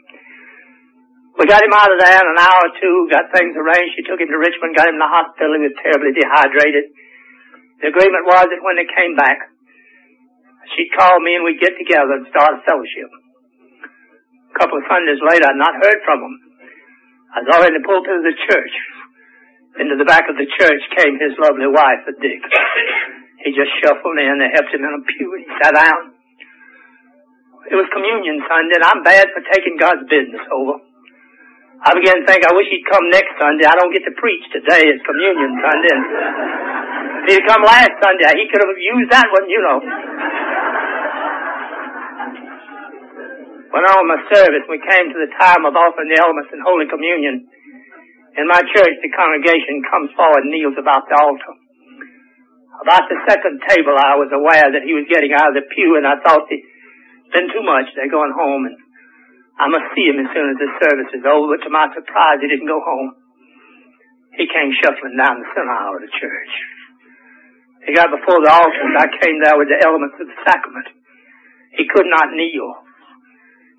We 1.38 1.46
got 1.46 1.62
him 1.62 1.72
out 1.72 1.88
of 1.88 2.03
there 2.03 2.20
in 2.20 2.26
an 2.26 2.42
hour 2.42 2.61
or 2.68 2.74
two, 2.76 3.07
got 3.09 3.30
things 3.30 3.55
arranged. 3.55 3.94
She 3.96 4.05
took 4.05 4.18
him 4.18 4.28
to 4.28 4.36
Richmond, 4.36 4.74
got 4.74 4.90
him 4.90 4.98
to 4.98 5.05
the 5.07 5.09
hospital. 5.09 5.57
He 5.57 5.70
was 5.70 5.78
terribly 5.78 6.12
dehydrated. 6.12 6.90
The 7.80 7.94
agreement 7.94 8.28
was 8.28 8.51
that 8.51 8.61
when 8.61 8.76
they 8.76 8.84
came 8.84 9.16
back, 9.16 9.40
she'd 10.74 10.92
call 10.92 11.16
me 11.22 11.38
and 11.38 11.46
we'd 11.46 11.62
get 11.62 11.78
together 11.78 12.18
and 12.18 12.28
start 12.28 12.61
a 12.61 12.66
fellowship. 12.66 13.09
A 14.53 14.55
couple 14.59 14.82
of 14.82 14.90
Sundays 14.90 15.22
later, 15.22 15.48
I'd 15.48 15.57
not 15.57 15.80
heard 15.80 16.03
from 16.05 16.18
him. 16.28 16.34
I 17.30 17.46
was 17.46 17.51
already 17.57 17.78
in 17.78 17.80
the 17.80 17.86
pulpit 17.86 18.20
of 18.20 18.26
the 18.26 18.36
church. 18.51 18.74
Into 19.78 19.96
the 19.96 20.05
back 20.05 20.26
of 20.26 20.34
the 20.34 20.51
church 20.51 20.82
came 20.98 21.14
his 21.16 21.38
lovely 21.38 21.70
wife, 21.70 22.05
Dick. 22.20 22.42
He 23.46 23.55
just 23.57 23.70
shuffled 23.80 24.18
in. 24.18 24.42
They 24.42 24.51
helped 24.53 24.74
him 24.74 24.84
in 24.84 24.92
a 24.92 25.03
pew 25.09 25.30
and 25.30 25.46
he 25.46 25.51
sat 25.62 25.72
down. 25.72 26.20
It 27.68 27.76
was 27.76 27.84
communion 27.92 28.40
Sunday 28.48 28.80
and 28.80 28.86
I'm 28.88 29.04
bad 29.04 29.28
for 29.36 29.44
taking 29.52 29.76
God's 29.76 30.08
business 30.08 30.40
over. 30.48 30.80
I 31.80 31.92
began 31.96 32.20
to 32.20 32.26
think, 32.28 32.44
I 32.44 32.52
wish 32.56 32.68
he'd 32.72 32.88
come 32.88 33.04
next 33.12 33.36
Sunday. 33.36 33.68
I 33.68 33.76
don't 33.76 33.92
get 33.92 34.04
to 34.08 34.16
preach 34.16 34.44
today. 34.52 34.88
It's 34.88 35.04
communion 35.04 35.61
Sunday. 35.61 35.92
And 35.92 36.04
if 37.24 37.36
he'd 37.36 37.48
come 37.48 37.64
last 37.64 37.92
Sunday, 38.00 38.28
he 38.36 38.48
could 38.48 38.64
have 38.64 38.72
used 38.76 39.08
that 39.12 39.28
one, 39.32 39.48
you 39.48 39.61
know. 39.61 39.78
When 43.70 43.84
on 43.86 44.08
my 44.08 44.20
service, 44.32 44.64
we 44.68 44.80
came 44.80 45.12
to 45.12 45.18
the 45.20 45.32
time 45.40 45.62
of 45.68 45.76
offering 45.76 46.08
the 46.08 46.20
elements 46.20 46.52
in 46.52 46.61
Holy 46.64 46.88
Communion. 46.88 47.48
In 48.40 48.44
my 48.48 48.61
church, 48.61 48.96
the 49.04 49.12
congregation 49.12 49.84
comes 49.88 50.11
forward 50.16 50.48
and 50.48 50.52
kneels 50.52 50.76
about 50.80 51.06
the 51.08 51.16
altar. 51.16 51.54
About 52.82 53.04
the 53.08 53.20
second 53.28 53.61
table, 53.68 53.94
I 53.96 54.16
was 54.16 54.32
aware 54.32 54.68
that 54.72 54.84
he 54.84 54.96
was 54.96 55.04
getting 55.08 55.36
out 55.36 55.52
of 55.52 55.56
the 55.56 55.68
pew, 55.70 56.00
and 56.00 56.08
I 56.08 56.16
thought 56.24 56.48
it's 56.48 56.70
been 57.33 57.49
too 57.51 57.64
much. 57.64 57.91
They're 57.95 58.12
going 58.12 58.35
home, 58.35 58.66
and 58.66 58.76
I 59.59 59.66
must 59.70 59.93
see 59.95 60.07
him 60.07 60.20
as 60.22 60.31
soon 60.35 60.51
as 60.55 60.59
the 60.59 60.70
service 60.83 61.11
is 61.14 61.24
over. 61.26 61.57
But 61.57 61.64
to 61.66 61.70
my 61.70 61.87
surprise, 61.95 62.39
he 62.43 62.49
didn't 62.51 62.70
go 62.70 62.81
home. 62.83 63.16
He 64.39 64.47
came 64.47 64.70
shuffling 64.78 65.18
down 65.18 65.43
the 65.43 65.51
center 65.53 65.74
aisle 65.74 65.99
of 65.99 66.05
the 66.07 66.14
church. 66.16 66.53
He 67.87 67.97
got 67.97 68.12
before 68.12 68.39
the 68.45 68.53
altar, 68.53 68.85
and 68.87 68.97
I 69.01 69.09
came 69.20 69.41
there 69.41 69.59
with 69.59 69.72
the 69.72 69.81
elements 69.81 70.16
of 70.20 70.28
the 70.28 70.39
sacrament. 70.45 70.89
He 71.74 71.89
could 71.89 72.07
not 72.07 72.35
kneel. 72.35 72.87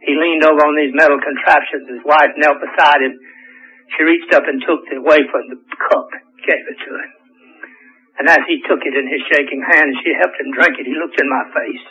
He 0.02 0.18
leaned 0.18 0.44
over 0.44 0.66
on 0.66 0.76
these 0.76 0.96
metal 0.98 1.22
contraptions. 1.22 1.86
His 1.86 2.04
wife 2.04 2.34
knelt 2.38 2.58
beside 2.58 3.06
him. 3.06 3.16
She 3.94 4.08
reached 4.08 4.34
up 4.34 4.48
and 4.48 4.64
took 4.64 4.82
the 4.90 5.04
wafer 5.04 5.40
and 5.46 5.52
the 5.54 5.62
cup, 5.92 6.10
gave 6.48 6.64
it 6.66 6.80
to 6.88 6.92
him. 6.98 7.12
And 8.18 8.26
as 8.30 8.42
he 8.48 8.62
took 8.66 8.82
it 8.82 8.96
in 8.98 9.06
his 9.06 9.22
shaking 9.30 9.62
hand, 9.62 9.98
she 10.02 10.18
helped 10.18 10.40
him 10.40 10.54
drink 10.54 10.80
it. 10.80 10.90
He 10.90 10.98
looked 10.98 11.20
in 11.20 11.30
my 11.30 11.46
face. 11.54 11.86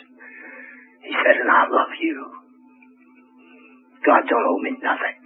He 1.03 1.13
said, 1.13 1.35
and 1.41 1.49
I 1.49 1.65
love 1.69 1.93
you. 1.99 2.31
God 4.05 4.21
don't 4.29 4.47
owe 4.47 4.61
me 4.61 4.71
nothing. 4.81 5.17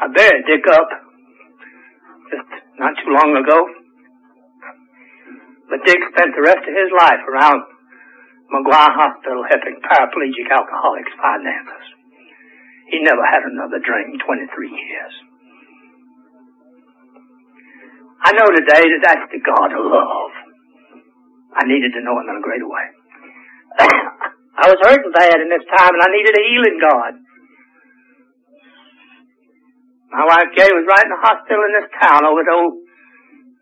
I 0.00 0.08
buried 0.08 0.44
Dick 0.48 0.64
up 0.68 0.88
just 2.32 2.50
not 2.78 2.96
too 2.96 3.12
long 3.12 3.36
ago. 3.36 3.58
But 5.68 5.84
Dick 5.84 6.00
spent 6.12 6.32
the 6.34 6.42
rest 6.42 6.64
of 6.64 6.74
his 6.74 6.90
life 6.96 7.22
around 7.28 7.62
McGuire 8.50 8.90
Hospital 8.90 9.44
helping 9.46 9.78
paraplegic 9.84 10.48
alcoholics 10.50 11.12
finances. 11.20 11.84
He 12.90 12.98
never 13.04 13.22
had 13.22 13.46
another 13.46 13.78
drink 13.78 14.10
in 14.12 14.18
23 14.18 14.50
years. 14.66 15.14
I 18.22 18.32
know 18.32 18.48
today 18.52 18.84
that 18.84 19.02
that's 19.04 19.26
the 19.32 19.40
God 19.40 19.70
of 19.72 19.84
love. 19.86 20.32
I 21.54 21.64
needed 21.66 21.92
to 21.94 22.02
know 22.02 22.18
him 22.18 22.28
in 22.28 22.36
a 22.36 22.44
greater 22.44 22.68
way. 22.68 22.99
I 23.78 24.64
was 24.66 24.78
hurting 24.82 25.12
bad 25.14 25.38
in 25.40 25.48
this 25.48 25.64
time 25.70 25.92
and 25.94 26.02
I 26.02 26.10
needed 26.10 26.34
a 26.34 26.44
healing 26.50 26.78
God. 26.82 27.12
My 30.10 30.26
wife 30.26 30.50
Gay 30.58 30.66
was 30.74 30.90
right 30.90 31.06
in 31.06 31.14
the 31.14 31.22
hospital 31.22 31.62
in 31.70 31.72
this 31.78 31.90
town 32.02 32.26
over 32.26 32.42
at 32.42 32.50
old 32.50 32.82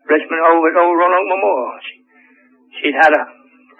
Richmond, 0.09 0.41
over 0.49 0.65
at 0.73 0.81
old 0.81 0.97
Roanoke 0.97 1.29
Memorial. 1.29 1.77
She, 1.85 1.95
she'd 2.81 2.97
had 2.97 3.13
a 3.13 3.23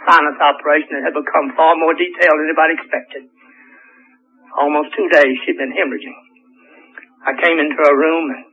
sinus 0.06 0.38
operation 0.38 1.02
that 1.02 1.10
had 1.10 1.18
become 1.18 1.58
far 1.58 1.74
more 1.74 1.98
detailed 1.98 2.38
than 2.38 2.54
anybody 2.54 2.78
expected. 2.78 3.24
Almost 4.54 4.94
two 4.94 5.10
days 5.10 5.34
she'd 5.44 5.58
been 5.58 5.74
hemorrhaging. 5.74 6.18
I 7.26 7.34
came 7.42 7.58
into 7.58 7.76
her 7.76 7.96
room 7.98 8.38
and 8.38 8.46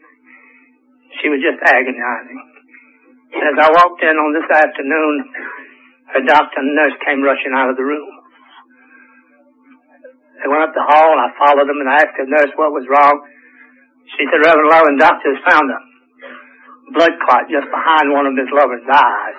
she 1.21 1.29
was 1.29 1.45
just 1.45 1.61
agonizing. 1.61 2.41
And 3.37 3.45
As 3.53 3.59
I 3.63 3.69
walked 3.69 4.01
in 4.01 4.17
on 4.17 4.33
this 4.33 4.49
afternoon, 4.49 5.15
her 6.17 6.25
doctor 6.25 6.65
and 6.65 6.73
nurse 6.73 6.97
came 7.05 7.21
rushing 7.21 7.53
out 7.53 7.69
of 7.69 7.77
the 7.77 7.85
room. 7.85 8.09
They 10.41 10.49
went 10.49 10.65
up 10.65 10.73
the 10.73 10.85
hall 10.85 11.13
and 11.13 11.21
I 11.21 11.31
followed 11.37 11.69
them 11.69 11.81
and 11.81 11.89
I 11.93 12.01
asked 12.01 12.17
the 12.17 12.25
nurse 12.25 12.53
what 12.57 12.73
was 12.73 12.89
wrong. 12.89 13.21
She 14.17 14.25
said, 14.29 14.41
Reverend 14.41 14.73
Lovin, 14.73 14.97
doctors 14.97 15.41
found 15.45 15.69
a 15.69 15.79
blood 16.97 17.15
clot 17.21 17.53
just 17.53 17.69
behind 17.69 18.13
one 18.13 18.25
of 18.25 18.33
Miss 18.33 18.49
Lovin's 18.49 18.89
eyes. 18.89 19.39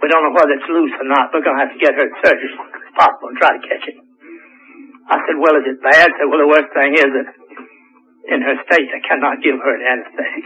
We 0.00 0.08
don't 0.08 0.24
know 0.24 0.36
whether 0.36 0.56
it's 0.56 0.68
loose 0.72 0.94
or 1.00 1.08
not. 1.08 1.32
We're 1.32 1.44
going 1.44 1.56
to 1.56 1.64
have 1.68 1.74
to 1.74 1.80
get 1.80 1.96
her 1.96 2.06
to 2.08 2.16
surgery 2.24 2.48
as 2.48 2.56
quick 2.56 2.76
as 2.80 2.92
possible 2.96 3.28
and 3.32 3.38
try 3.40 3.50
to 3.56 3.62
catch 3.64 3.84
it. 3.88 3.98
I 5.08 5.16
said, 5.24 5.36
well, 5.36 5.56
is 5.60 5.68
it 5.68 5.84
bad? 5.84 6.12
I 6.12 6.14
said, 6.16 6.28
well, 6.32 6.40
the 6.40 6.48
worst 6.48 6.70
thing 6.72 6.92
is 6.96 7.10
that 7.12 7.28
in 8.32 8.40
her 8.40 8.56
state, 8.68 8.88
they 8.88 9.04
cannot 9.04 9.44
give 9.44 9.56
her 9.60 9.72
an 9.76 9.84
anesthetic. 9.84 10.44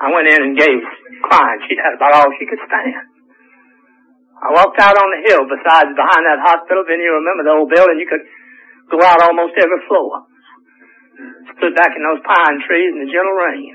I 0.00 0.12
went 0.12 0.28
in 0.28 0.40
and 0.44 0.54
gave 0.56 0.80
crying. 1.24 1.60
She'd 1.68 1.80
had 1.80 1.96
about 1.96 2.14
all 2.20 2.30
she 2.36 2.48
could 2.48 2.60
stand. 2.64 3.17
I 4.38 4.54
walked 4.54 4.78
out 4.78 4.94
on 4.94 5.08
the 5.10 5.20
hill 5.26 5.42
besides 5.50 5.90
behind 5.98 6.22
that 6.30 6.38
hospital. 6.38 6.86
Then 6.86 7.02
you 7.02 7.10
remember 7.18 7.42
the 7.42 7.54
old 7.58 7.70
building. 7.70 7.98
You 7.98 8.06
could 8.06 8.22
go 8.94 9.02
out 9.02 9.18
almost 9.18 9.58
every 9.58 9.82
floor. 9.90 10.22
Stood 11.58 11.74
back 11.74 11.90
in 11.98 12.06
those 12.06 12.22
pine 12.22 12.62
trees 12.62 12.94
in 12.94 13.02
the 13.02 13.10
gentle 13.10 13.34
rain. 13.34 13.74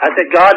I 0.00 0.08
said, 0.16 0.28
God, 0.32 0.56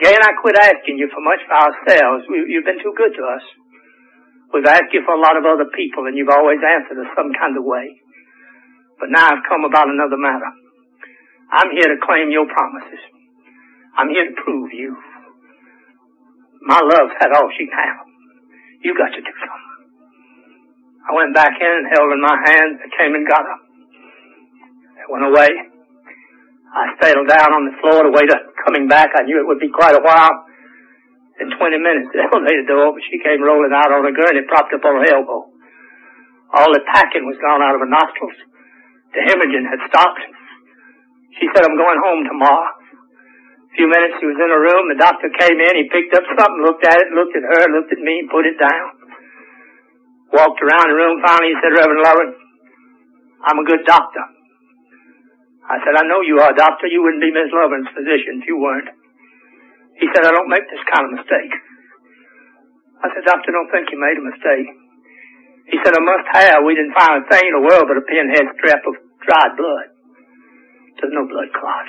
again 0.00 0.20
I 0.24 0.32
quit 0.40 0.56
asking 0.56 0.96
you 0.96 1.12
for 1.12 1.20
much 1.20 1.44
for 1.44 1.56
ourselves. 1.60 2.24
We, 2.32 2.48
you've 2.48 2.64
been 2.64 2.80
too 2.80 2.96
good 2.96 3.12
to 3.12 3.24
us. 3.28 3.44
We've 4.56 4.66
asked 4.66 4.90
you 4.96 5.04
for 5.04 5.14
a 5.14 5.20
lot 5.20 5.36
of 5.36 5.44
other 5.44 5.68
people 5.76 6.08
and 6.08 6.16
you've 6.16 6.32
always 6.32 6.58
answered 6.64 7.04
us 7.04 7.12
some 7.12 7.36
kind 7.36 7.54
of 7.54 7.68
way. 7.68 8.00
But 8.98 9.12
now 9.12 9.28
I've 9.28 9.44
come 9.44 9.68
about 9.68 9.92
another 9.92 10.16
matter. 10.16 10.50
I'm 11.52 11.70
here 11.76 11.92
to 11.92 12.00
claim 12.00 12.32
your 12.32 12.48
promises. 12.48 13.02
I'm 13.96 14.08
here 14.08 14.24
to 14.24 14.36
prove 14.40 14.72
you. 14.72 14.96
My 16.60 16.80
love's 16.80 17.16
had 17.16 17.32
all 17.32 17.48
she 17.56 17.66
can 17.66 17.76
have. 17.76 18.06
You 18.84 18.92
got 18.96 19.12
to 19.12 19.20
do 19.20 19.32
something. 19.32 19.70
I 21.08 21.16
went 21.16 21.32
back 21.32 21.56
in 21.56 21.72
and 21.72 21.88
held 21.88 22.12
in 22.12 22.20
my 22.20 22.36
hand. 22.36 22.78
They 22.80 22.90
came 22.92 23.16
and 23.16 23.24
got 23.24 23.44
her. 23.44 23.58
They 25.00 25.06
went 25.08 25.24
away. 25.24 25.50
I 26.70 26.94
settled 27.02 27.26
down 27.26 27.50
on 27.50 27.66
the 27.66 27.74
floor 27.82 28.06
to 28.06 28.12
wait 28.14 28.30
her 28.30 28.40
coming 28.62 28.86
back. 28.86 29.10
I 29.16 29.26
knew 29.26 29.40
it 29.40 29.48
would 29.48 29.58
be 29.58 29.72
quite 29.72 29.96
a 29.96 30.04
while. 30.04 30.46
In 31.40 31.48
20 31.50 31.58
minutes, 31.80 32.08
the 32.14 32.22
elevator 32.28 32.68
door 32.68 32.92
opened. 32.92 33.04
She 33.08 33.18
came 33.24 33.40
rolling 33.40 33.72
out 33.72 33.90
on 33.90 34.04
a 34.04 34.12
gurney 34.12 34.44
propped 34.46 34.76
up 34.76 34.84
on 34.84 35.00
her 35.00 35.08
elbow. 35.08 35.50
All 36.52 36.70
the 36.70 36.84
packing 36.92 37.24
was 37.24 37.40
gone 37.40 37.62
out 37.64 37.74
of 37.74 37.82
her 37.82 37.90
nostrils. 37.90 38.38
The 39.16 39.24
hemorrhaging 39.24 39.66
had 39.66 39.80
stopped. 39.90 40.22
She 41.40 41.48
said, 41.50 41.64
I'm 41.64 41.78
going 41.78 42.00
home 42.04 42.22
tomorrow. 42.28 42.79
A 43.70 43.72
few 43.78 43.86
minutes 43.86 44.18
she 44.18 44.26
was 44.26 44.34
in 44.34 44.50
her 44.50 44.62
room. 44.62 44.90
The 44.90 44.98
doctor 44.98 45.30
came 45.30 45.58
in. 45.62 45.72
He 45.78 45.86
picked 45.86 46.10
up 46.18 46.26
something, 46.26 46.62
looked 46.66 46.82
at 46.82 46.98
it, 46.98 47.14
looked 47.14 47.38
at 47.38 47.46
her, 47.46 47.70
looked 47.70 47.94
at 47.94 48.02
me, 48.02 48.26
put 48.26 48.42
it 48.46 48.58
down. 48.58 48.88
Walked 50.34 50.58
around 50.58 50.90
the 50.90 50.98
room. 50.98 51.22
Finally, 51.22 51.54
he 51.54 51.58
said, 51.62 51.74
Reverend 51.74 52.02
Lovin, 52.02 52.30
I'm 53.46 53.62
a 53.62 53.66
good 53.66 53.86
doctor. 53.86 54.26
I 55.70 55.78
said, 55.86 55.94
I 55.94 56.02
know 56.10 56.18
you 56.26 56.42
are 56.42 56.50
a 56.50 56.58
doctor. 56.58 56.90
You 56.90 57.02
wouldn't 57.06 57.22
be 57.22 57.30
Miss 57.30 57.54
Lovin's 57.54 57.86
physician 57.94 58.42
if 58.42 58.50
you 58.50 58.58
weren't. 58.58 58.90
He 60.02 60.10
said, 60.10 60.26
I 60.26 60.34
don't 60.34 60.50
make 60.50 60.66
this 60.66 60.82
kind 60.90 61.06
of 61.06 61.22
mistake. 61.22 61.54
I 63.00 63.08
said, 63.14 63.24
Doctor, 63.24 63.52
don't 63.52 63.70
think 63.72 63.88
you 63.92 64.00
made 64.00 64.18
a 64.18 64.24
mistake. 64.24 64.68
He 65.72 65.76
said, 65.80 65.94
I 65.94 66.02
must 66.02 66.26
have. 66.36 66.66
We 66.66 66.74
didn't 66.74 66.96
find 66.98 67.22
a 67.22 67.24
thing 67.30 67.48
in 67.48 67.54
the 67.54 67.64
world 67.64 67.86
but 67.86 67.96
a 67.96 68.04
pinhead 68.04 68.50
strap 68.58 68.82
of 68.84 68.98
dried 69.24 69.54
blood. 69.56 69.88
There's 70.98 71.14
no 71.14 71.24
blood 71.24 71.48
clot. 71.54 71.86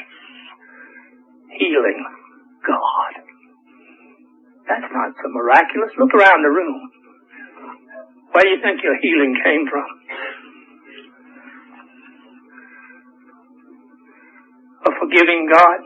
Healing 1.60 2.00
God. 2.66 3.14
That's 4.68 4.90
not 4.94 5.12
so 5.20 5.28
miraculous. 5.34 5.92
Look 5.98 6.14
around 6.16 6.44
the 6.44 6.54
room. 6.54 6.92
Where 8.32 8.44
do 8.48 8.50
you 8.56 8.62
think 8.64 8.80
your 8.84 8.96
healing 9.02 9.36
came 9.44 9.68
from? 9.68 9.88
A 14.88 14.92
forgiving 15.04 15.50
God. 15.52 15.80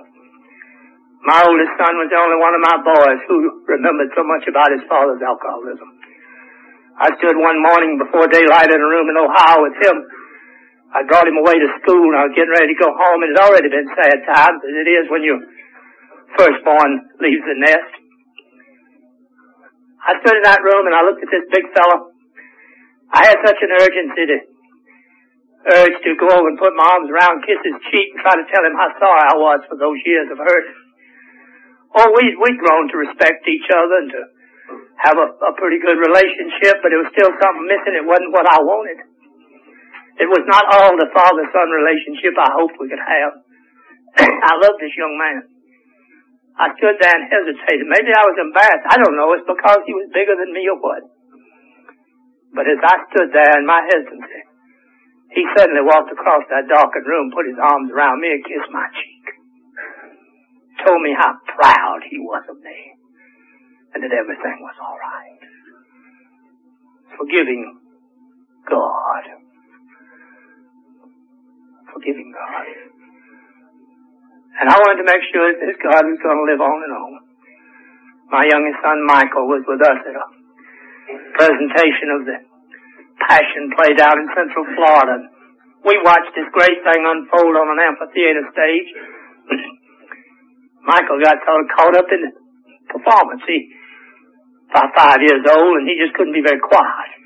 My 1.25 1.41
oldest 1.41 1.73
son 1.81 1.97
was 1.97 2.09
the 2.13 2.21
only 2.21 2.37
one 2.37 2.53
of 2.53 2.61
my 2.61 2.77
boys 2.85 3.19
who 3.25 3.65
remembered 3.65 4.13
so 4.13 4.21
much 4.21 4.45
about 4.45 4.69
his 4.69 4.85
father's 4.85 5.25
alcoholism. 5.25 5.89
I 7.01 7.09
stood 7.17 7.35
one 7.35 7.57
morning 7.65 7.97
before 7.97 8.29
daylight 8.29 8.69
in 8.69 8.77
a 8.77 8.89
room 8.93 9.09
in 9.09 9.17
Ohio 9.17 9.65
with 9.65 9.75
him 9.81 10.05
I 10.95 11.03
brought 11.03 11.27
him 11.27 11.35
away 11.35 11.59
to 11.59 11.69
school 11.83 12.07
and 12.07 12.15
I 12.15 12.31
was 12.31 12.35
getting 12.39 12.55
ready 12.55 12.71
to 12.71 12.79
go 12.79 12.87
home 12.87 13.19
and 13.19 13.35
it 13.35 13.35
had 13.35 13.51
already 13.51 13.67
been 13.67 13.91
sad 13.99 14.15
times 14.31 14.63
as 14.63 14.75
it 14.79 14.87
is 14.87 15.11
when 15.11 15.27
your 15.27 15.43
firstborn 16.39 17.11
leaves 17.19 17.43
the 17.43 17.59
nest. 17.59 17.91
I 20.07 20.15
stood 20.23 20.39
in 20.39 20.47
that 20.47 20.63
room 20.63 20.87
and 20.87 20.95
I 20.95 21.03
looked 21.03 21.19
at 21.19 21.27
this 21.27 21.51
big 21.51 21.67
fellow. 21.75 22.15
I 23.11 23.27
had 23.27 23.43
such 23.43 23.59
an 23.59 23.75
urgency 23.75 24.23
to 24.23 24.37
urge 25.83 25.97
to 25.99 26.15
go 26.15 26.31
over 26.31 26.47
and 26.47 26.61
put 26.61 26.71
my 26.79 26.87
arms 26.87 27.11
around, 27.11 27.43
kiss 27.43 27.59
his 27.59 27.75
cheek 27.91 28.15
and 28.15 28.23
try 28.23 28.39
to 28.39 28.47
tell 28.47 28.63
him 28.63 28.79
how 28.79 28.87
sorry 28.95 29.23
I 29.27 29.35
was 29.35 29.67
for 29.67 29.75
those 29.75 29.99
years 30.07 30.31
of 30.31 30.39
hurt. 30.39 30.67
Oh, 31.91 32.07
we, 32.15 32.39
we'd 32.39 32.59
grown 32.63 32.87
to 32.95 33.03
respect 33.03 33.43
each 33.51 33.67
other 33.67 33.99
and 33.99 34.11
to 34.15 34.21
have 35.03 35.17
a, 35.19 35.27
a 35.43 35.51
pretty 35.59 35.83
good 35.83 35.99
relationship, 35.99 36.79
but 36.79 36.95
it 36.95 37.03
was 37.03 37.11
still 37.11 37.35
something 37.35 37.67
missing. 37.67 37.99
It 37.99 38.07
wasn't 38.07 38.31
what 38.31 38.47
I 38.47 38.63
wanted. 38.63 39.14
It 40.15 40.31
was 40.31 40.47
not 40.47 40.63
all 40.71 40.95
the 40.95 41.11
father-son 41.11 41.67
relationship 41.75 42.39
I 42.39 42.55
hoped 42.55 42.79
we 42.79 42.87
could 42.87 43.03
have. 43.03 43.33
I 44.47 44.53
loved 44.63 44.79
this 44.79 44.95
young 44.95 45.19
man. 45.19 45.43
I 46.55 46.71
stood 46.79 46.95
there 47.03 47.11
and 47.11 47.27
hesitated. 47.27 47.83
Maybe 47.83 48.15
I 48.15 48.23
was 48.23 48.39
embarrassed. 48.39 48.87
I 48.87 48.95
don't 48.95 49.19
know. 49.19 49.35
It's 49.35 49.43
because 49.43 49.83
he 49.83 49.91
was 49.91 50.07
bigger 50.15 50.39
than 50.39 50.55
me 50.55 50.63
or 50.71 50.79
what. 50.79 51.03
But 52.55 52.71
as 52.71 52.79
I 52.79 52.95
stood 53.11 53.35
there 53.35 53.59
in 53.59 53.67
my 53.67 53.83
hesitancy, 53.83 54.41
he 55.35 55.43
suddenly 55.51 55.83
walked 55.83 56.15
across 56.15 56.47
that 56.47 56.71
darkened 56.71 57.03
room, 57.03 57.35
put 57.35 57.43
his 57.43 57.59
arms 57.59 57.91
around 57.91 58.23
me 58.23 58.39
and 58.39 58.47
kissed 58.47 58.71
my 58.71 58.87
cheek. 58.95 59.25
Told 60.87 61.03
me 61.03 61.11
how 61.11 61.35
proud 61.43 62.07
he 62.07 62.23
was 62.23 62.47
of 62.47 62.55
me 62.63 62.79
and 63.91 63.99
that 63.99 64.15
everything 64.15 64.63
was 64.63 64.79
all 64.79 64.95
right. 64.95 65.43
Forgiving 67.19 67.83
God 68.63 69.44
forgiving 71.95 72.35
God. 72.35 72.67
And 74.59 74.67
I 74.67 74.75
wanted 74.75 74.99
to 75.03 75.07
make 75.07 75.23
sure 75.31 75.47
that 75.47 75.59
this 75.63 75.79
God 75.79 76.03
was 76.03 76.19
going 76.19 76.39
to 76.39 76.47
live 76.47 76.59
on 76.63 76.79
and 76.83 76.93
on. 76.95 77.11
My 78.31 78.43
youngest 78.43 78.79
son 78.83 78.99
Michael 79.07 79.47
was 79.47 79.63
with 79.63 79.79
us 79.79 79.99
at 80.03 80.15
a 80.15 80.27
presentation 81.39 82.07
of 82.19 82.21
the 82.27 82.37
Passion 83.15 83.71
played 83.79 83.95
out 84.03 84.19
in 84.19 84.27
Central 84.35 84.67
Florida. 84.75 85.31
We 85.87 85.95
watched 86.03 86.35
this 86.35 86.51
great 86.51 86.83
thing 86.83 87.01
unfold 87.07 87.55
on 87.55 87.71
an 87.71 87.79
amphitheater 87.79 88.43
stage. 88.51 88.89
Michael 90.91 91.23
got 91.23 91.39
sort 91.47 91.63
of 91.63 91.67
caught 91.71 91.95
up 91.95 92.09
in 92.11 92.27
the 92.27 92.31
performance. 92.91 93.41
He 93.47 93.71
about 94.67 94.91
five 94.97 95.19
years 95.23 95.47
old 95.47 95.79
and 95.79 95.87
he 95.87 95.95
just 95.95 96.11
couldn't 96.19 96.35
be 96.35 96.43
very 96.43 96.59
quiet 96.59 97.24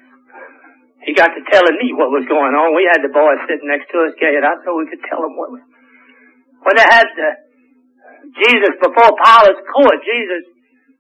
he 1.04 1.16
got 1.16 1.32
to 1.32 1.42
telling 1.48 1.80
me 1.80 1.96
what 1.96 2.12
was 2.12 2.28
going 2.28 2.52
on. 2.52 2.76
We 2.76 2.84
had 2.92 3.00
the 3.00 3.12
boys 3.12 3.40
sitting 3.48 3.72
next 3.72 3.88
to 3.96 4.04
us, 4.04 4.20
gay 4.20 4.36
out 4.44 4.60
so 4.68 4.76
we 4.76 4.90
could 4.92 5.04
tell 5.08 5.24
them 5.24 5.40
what 5.40 5.56
was. 5.56 5.64
When 6.60 6.76
they 6.76 6.88
had 6.88 7.08
the, 7.08 7.30
Jesus 8.36 8.76
before 8.84 9.16
Pilate's 9.16 9.64
court, 9.72 10.00
Jesus, 10.04 10.44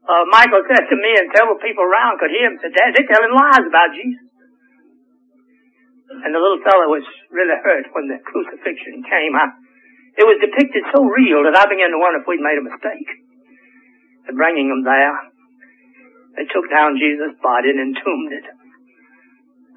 uh, 0.07 0.23
Michael 0.31 0.63
said 0.71 0.87
to 0.87 0.95
me 0.95 1.11
and 1.19 1.27
several 1.35 1.59
people 1.59 1.83
around 1.83 2.17
could 2.17 2.31
hear 2.31 2.47
him 2.47 2.57
say, 2.63 2.71
Dad, 2.71 2.95
they're 2.95 3.11
telling 3.11 3.35
lies 3.35 3.67
about 3.67 3.91
Jesus. 3.91 4.23
And 6.09 6.31
the 6.33 6.41
little 6.41 6.63
fellow 6.63 6.89
was 6.89 7.05
really 7.29 7.59
hurt 7.59 7.85
when 7.93 8.07
the 8.09 8.17
crucifixion 8.23 9.03
came. 9.03 9.35
I, 9.35 9.51
it 10.17 10.25
was 10.25 10.41
depicted 10.41 10.83
so 10.95 11.05
real 11.05 11.43
that 11.45 11.59
I 11.59 11.69
began 11.69 11.91
to 11.93 11.99
wonder 11.99 12.23
if 12.23 12.27
we'd 12.27 12.41
made 12.41 12.57
a 12.57 12.65
mistake 12.65 13.09
in 14.31 14.33
bringing 14.35 14.71
him 14.73 14.81
there. 14.81 15.15
They 16.39 16.47
took 16.49 16.65
down 16.71 16.97
Jesus' 16.97 17.37
body 17.43 17.69
and 17.75 17.93
entombed 17.93 18.31
it. 18.31 18.47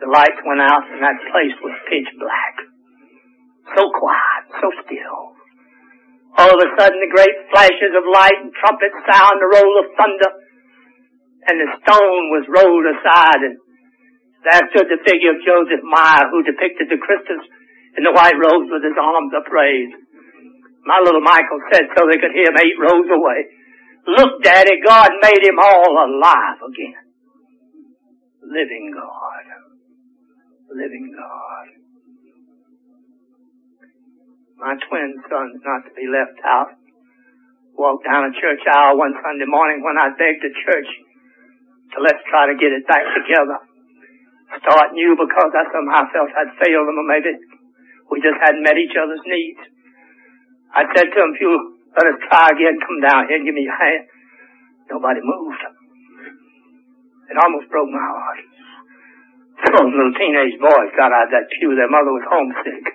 The 0.02 0.10
lights 0.10 0.42
went 0.42 0.58
out 0.58 0.82
and 0.90 0.98
that 0.98 1.14
place 1.30 1.54
was 1.62 1.78
pitch 1.86 2.10
black. 2.18 2.54
So 3.78 3.86
quiet, 3.94 4.44
so 4.58 4.66
still. 4.82 5.22
All 6.42 6.50
of 6.50 6.58
a 6.58 6.70
sudden 6.74 6.98
the 6.98 7.14
great 7.14 7.38
flashes 7.54 7.94
of 7.94 8.10
light 8.10 8.34
and 8.42 8.50
trumpets 8.50 8.98
sound, 9.06 9.38
the 9.38 9.46
roll 9.46 9.74
of 9.78 9.94
thunder, 9.94 10.30
and 11.46 11.54
the 11.54 11.70
stone 11.86 12.34
was 12.34 12.50
rolled 12.50 12.86
aside 12.90 13.46
and 13.46 13.62
there 14.42 14.66
stood 14.74 14.90
the 14.90 15.06
figure 15.06 15.38
of 15.38 15.46
Josef 15.46 15.86
Meier 15.86 16.26
who 16.34 16.42
depicted 16.42 16.90
the 16.90 16.98
Christus 16.98 17.46
in 17.94 18.02
the 18.02 18.10
white 18.10 18.34
robes 18.34 18.74
with 18.74 18.82
his 18.82 18.98
arms 18.98 19.30
upraised. 19.30 20.02
My 20.82 20.98
little 20.98 21.22
Michael 21.22 21.62
said 21.70 21.86
so 21.94 22.10
they 22.10 22.18
could 22.18 22.34
hear 22.34 22.50
him 22.50 22.58
eight 22.58 22.74
rows 22.74 23.06
away. 23.06 23.54
Look, 24.18 24.42
Daddy, 24.42 24.82
God 24.82 25.14
made 25.22 25.46
him 25.46 25.62
all 25.62 25.94
alive 25.94 26.58
again. 26.58 27.06
Living 28.42 28.90
God 28.90 29.71
living 30.74 31.12
God. 31.12 31.66
My 34.58 34.74
twin 34.88 35.18
son's 35.26 35.58
not 35.66 35.82
to 35.84 35.92
be 35.98 36.06
left 36.06 36.38
out. 36.46 36.78
walked 37.74 38.04
down 38.06 38.30
a 38.30 38.32
church 38.36 38.62
aisle 38.68 38.96
one 38.96 39.14
Sunday 39.18 39.48
morning 39.48 39.82
when 39.82 39.98
I 39.98 40.14
begged 40.14 40.44
the 40.44 40.54
church 40.54 40.86
to 41.92 41.96
let's 42.00 42.22
try 42.30 42.46
to 42.46 42.54
get 42.54 42.70
it 42.70 42.86
back 42.86 43.02
together. 43.16 43.58
Start 44.62 44.92
new 44.92 45.16
because 45.16 45.50
I 45.50 45.64
somehow 45.72 46.06
felt 46.12 46.30
I'd 46.30 46.54
failed 46.60 46.86
them 46.86 47.00
or 47.00 47.08
maybe 47.08 47.32
we 48.12 48.20
just 48.20 48.38
hadn't 48.38 48.62
met 48.62 48.76
each 48.76 48.94
other's 48.94 49.24
needs. 49.24 49.60
I 50.72 50.84
said 50.92 51.08
to 51.08 51.16
them, 51.16 51.32
if 51.34 51.40
you 51.40 51.52
let 51.96 52.06
us 52.12 52.20
try 52.28 52.48
again, 52.52 52.80
come 52.80 53.00
down 53.00 53.28
here 53.28 53.40
and 53.40 53.46
give 53.48 53.56
me 53.56 53.64
your 53.64 53.76
hand. 53.76 54.08
Nobody 54.88 55.20
moved. 55.24 55.60
It 57.32 57.36
almost 57.40 57.68
broke 57.72 57.88
my 57.88 58.00
heart. 58.00 58.40
Those 59.62 59.94
little 59.94 60.14
teenage 60.18 60.58
boys 60.58 60.90
got 60.98 61.14
out 61.14 61.30
of 61.30 61.34
that 61.38 61.46
pew. 61.54 61.72
Their 61.78 61.88
mother 61.88 62.10
was 62.10 62.26
homesick. 62.26 62.86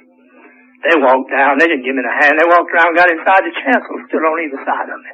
They 0.83 0.95
walked 0.99 1.31
down. 1.31 1.57
They 1.57 1.71
didn't 1.71 1.87
give 1.87 1.95
me 1.95 2.03
the 2.03 2.17
hand. 2.21 2.37
They 2.37 2.47
walked 2.47 2.69
around, 2.69 2.93
got 2.93 3.09
inside 3.09 3.43
the 3.47 3.55
chancel, 3.55 3.97
stood 4.07 4.21
on 4.21 4.35
either 4.45 4.61
side 4.61 4.89
of 4.91 4.99
me, 4.99 5.13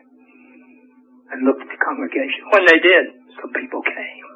and 1.32 1.38
looked 1.46 1.64
at 1.64 1.72
the 1.72 1.80
congregation. 1.80 2.50
When 2.52 2.66
they 2.68 2.80
did, 2.82 3.06
some 3.40 3.54
people 3.54 3.80
came. 3.86 4.28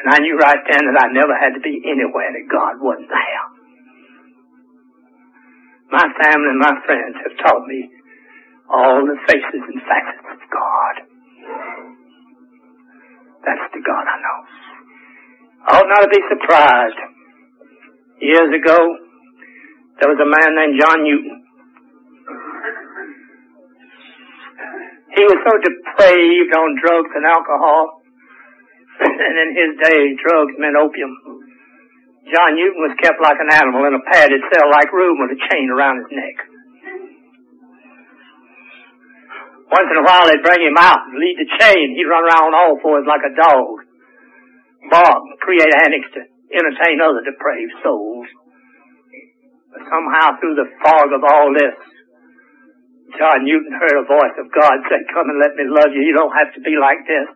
And 0.00 0.06
I 0.08 0.18
knew 0.24 0.34
right 0.40 0.62
then 0.64 0.82
that 0.88 0.98
I 1.04 1.12
never 1.12 1.36
had 1.36 1.52
to 1.54 1.62
be 1.62 1.84
anywhere 1.84 2.32
that 2.32 2.46
God 2.48 2.80
wasn't 2.80 3.12
there. 3.12 3.44
My 5.92 6.06
family 6.08 6.50
and 6.56 6.62
my 6.62 6.74
friends 6.88 7.16
have 7.20 7.36
taught 7.44 7.66
me 7.68 7.90
all 8.70 9.04
the 9.04 9.18
faces 9.28 9.62
and 9.68 9.82
facets 9.84 10.26
of 10.32 10.40
God. 10.48 10.94
That's 13.44 13.66
the 13.72 13.82
God 13.84 14.04
I 14.04 14.16
know. 14.20 14.38
I 15.60 15.68
ought 15.76 15.88
not 15.88 16.02
to 16.04 16.10
be 16.10 16.22
surprised 16.28 17.00
Years 18.20 18.52
ago, 18.52 18.76
there 19.96 20.12
was 20.12 20.20
a 20.20 20.28
man 20.28 20.52
named 20.52 20.76
John 20.76 21.00
Newton. 21.08 21.40
He 25.16 25.24
was 25.24 25.40
so 25.40 25.56
depraved 25.56 26.52
on 26.52 26.76
drugs 26.84 27.12
and 27.16 27.24
alcohol, 27.24 28.04
and 29.00 29.34
in 29.40 29.48
his 29.56 29.72
day, 29.88 30.12
drugs 30.20 30.52
meant 30.60 30.76
opium. 30.76 31.16
John 32.28 32.60
Newton 32.60 32.84
was 32.84 32.94
kept 33.00 33.24
like 33.24 33.40
an 33.40 33.48
animal 33.56 33.88
in 33.88 33.96
a 33.96 34.04
padded 34.12 34.44
cell 34.52 34.68
like 34.68 34.92
room 34.92 35.16
with 35.16 35.32
a 35.32 35.40
chain 35.48 35.72
around 35.72 36.04
his 36.04 36.12
neck. 36.12 36.49
Once 39.70 39.86
in 39.86 40.02
a 40.02 40.06
while 40.06 40.26
they'd 40.26 40.42
bring 40.42 40.66
him 40.66 40.78
out 40.78 41.06
and 41.06 41.22
lead 41.22 41.38
the 41.38 41.50
chain. 41.62 41.94
He'd 41.94 42.10
run 42.10 42.26
around 42.26 42.50
on 42.50 42.58
all 42.58 42.74
fours 42.82 43.06
like 43.06 43.22
a 43.22 43.34
dog. 43.38 43.86
Bark, 44.90 45.22
create 45.38 45.70
annex 45.70 46.10
to 46.18 46.26
entertain 46.50 46.98
other 46.98 47.22
depraved 47.22 47.78
souls. 47.86 48.26
But 49.70 49.86
somehow 49.86 50.34
through 50.42 50.58
the 50.58 50.70
fog 50.82 51.14
of 51.14 51.22
all 51.22 51.54
this, 51.54 51.78
John 53.14 53.46
Newton 53.46 53.74
heard 53.74 54.02
a 54.02 54.06
voice 54.06 54.36
of 54.38 54.50
God 54.50 54.82
say, 54.90 55.06
come 55.14 55.30
and 55.30 55.38
let 55.38 55.54
me 55.54 55.66
love 55.66 55.94
you. 55.94 56.02
You 56.02 56.14
don't 56.14 56.34
have 56.34 56.50
to 56.54 56.62
be 56.62 56.74
like 56.74 57.06
this. 57.06 57.30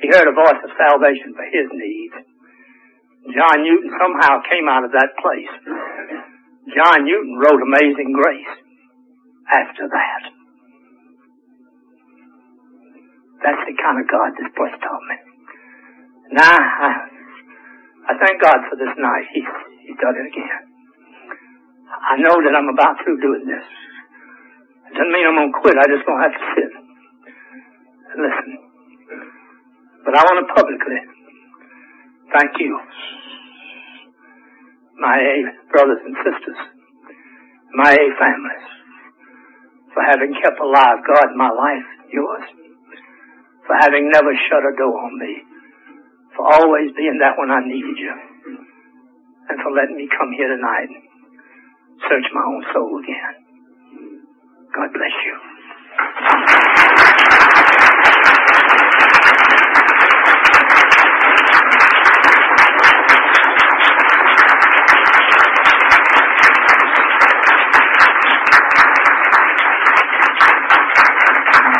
He 0.00 0.08
heard 0.08 0.28
a 0.28 0.36
voice 0.36 0.60
of 0.64 0.72
salvation 0.76 1.36
for 1.36 1.44
his 1.48 1.68
needs. 1.72 2.16
John 3.36 3.60
Newton 3.64 3.92
somehow 3.92 4.40
came 4.48 4.68
out 4.68 4.84
of 4.84 4.92
that 4.92 5.12
place. 5.20 5.52
John 6.72 7.04
Newton 7.04 7.36
wrote 7.36 7.60
Amazing 7.60 8.12
Grace 8.16 8.54
after 9.52 9.88
that. 9.88 10.37
That's 13.42 13.62
the 13.66 13.74
kind 13.78 14.02
of 14.02 14.06
God 14.10 14.34
this 14.34 14.50
place 14.56 14.74
taught 14.82 15.04
me. 15.06 15.16
Now, 16.34 16.58
I 18.08 18.12
thank 18.18 18.42
God 18.42 18.58
for 18.68 18.76
this 18.76 18.92
night. 18.98 19.26
He, 19.32 19.40
he's 19.86 19.98
done 20.02 20.16
it 20.16 20.26
again. 20.28 20.62
I 21.88 22.16
know 22.20 22.36
that 22.42 22.54
I'm 22.56 22.68
about 22.68 23.00
through 23.04 23.20
doing 23.20 23.46
this. 23.46 23.64
It 24.90 24.94
doesn't 24.96 25.12
mean 25.12 25.26
I'm 25.28 25.36
going 25.36 25.52
to 25.52 25.60
quit. 25.60 25.76
I 25.76 25.84
just 25.88 26.04
going 26.04 26.18
to 26.18 26.24
have 26.24 26.36
to 26.36 26.44
sit 26.56 26.70
and 26.72 28.18
listen. 28.24 28.48
But 30.04 30.16
I 30.16 30.22
want 30.24 30.40
to 30.40 30.54
publicly 30.56 31.00
thank 32.32 32.52
you, 32.60 32.80
my 35.00 35.18
brothers 35.70 36.00
and 36.04 36.16
sisters, 36.24 36.58
my 37.74 37.92
families, 37.92 38.66
for 39.92 40.02
having 40.08 40.32
kept 40.42 40.60
alive 40.60 41.04
God 41.06 41.32
in 41.32 41.36
my 41.36 41.50
life, 41.50 41.88
yours, 42.12 42.44
for 43.68 43.76
having 43.76 44.08
never 44.08 44.32
shut 44.48 44.64
a 44.64 44.72
door 44.80 44.96
on 44.96 45.12
me 45.20 45.44
for 46.32 46.48
always 46.48 46.88
being 46.96 47.20
that 47.20 47.36
when 47.36 47.52
I 47.52 47.60
needed 47.60 48.00
you, 48.00 48.14
and 49.52 49.60
for 49.60 49.70
letting 49.76 49.96
me 50.00 50.08
come 50.08 50.32
here 50.32 50.48
tonight 50.48 50.88
search 52.08 52.24
my 52.32 52.44
own 52.48 52.64
soul 52.72 53.00
again. 53.04 53.34
God 54.72 54.88
bless 54.92 55.16
you. 55.26 56.87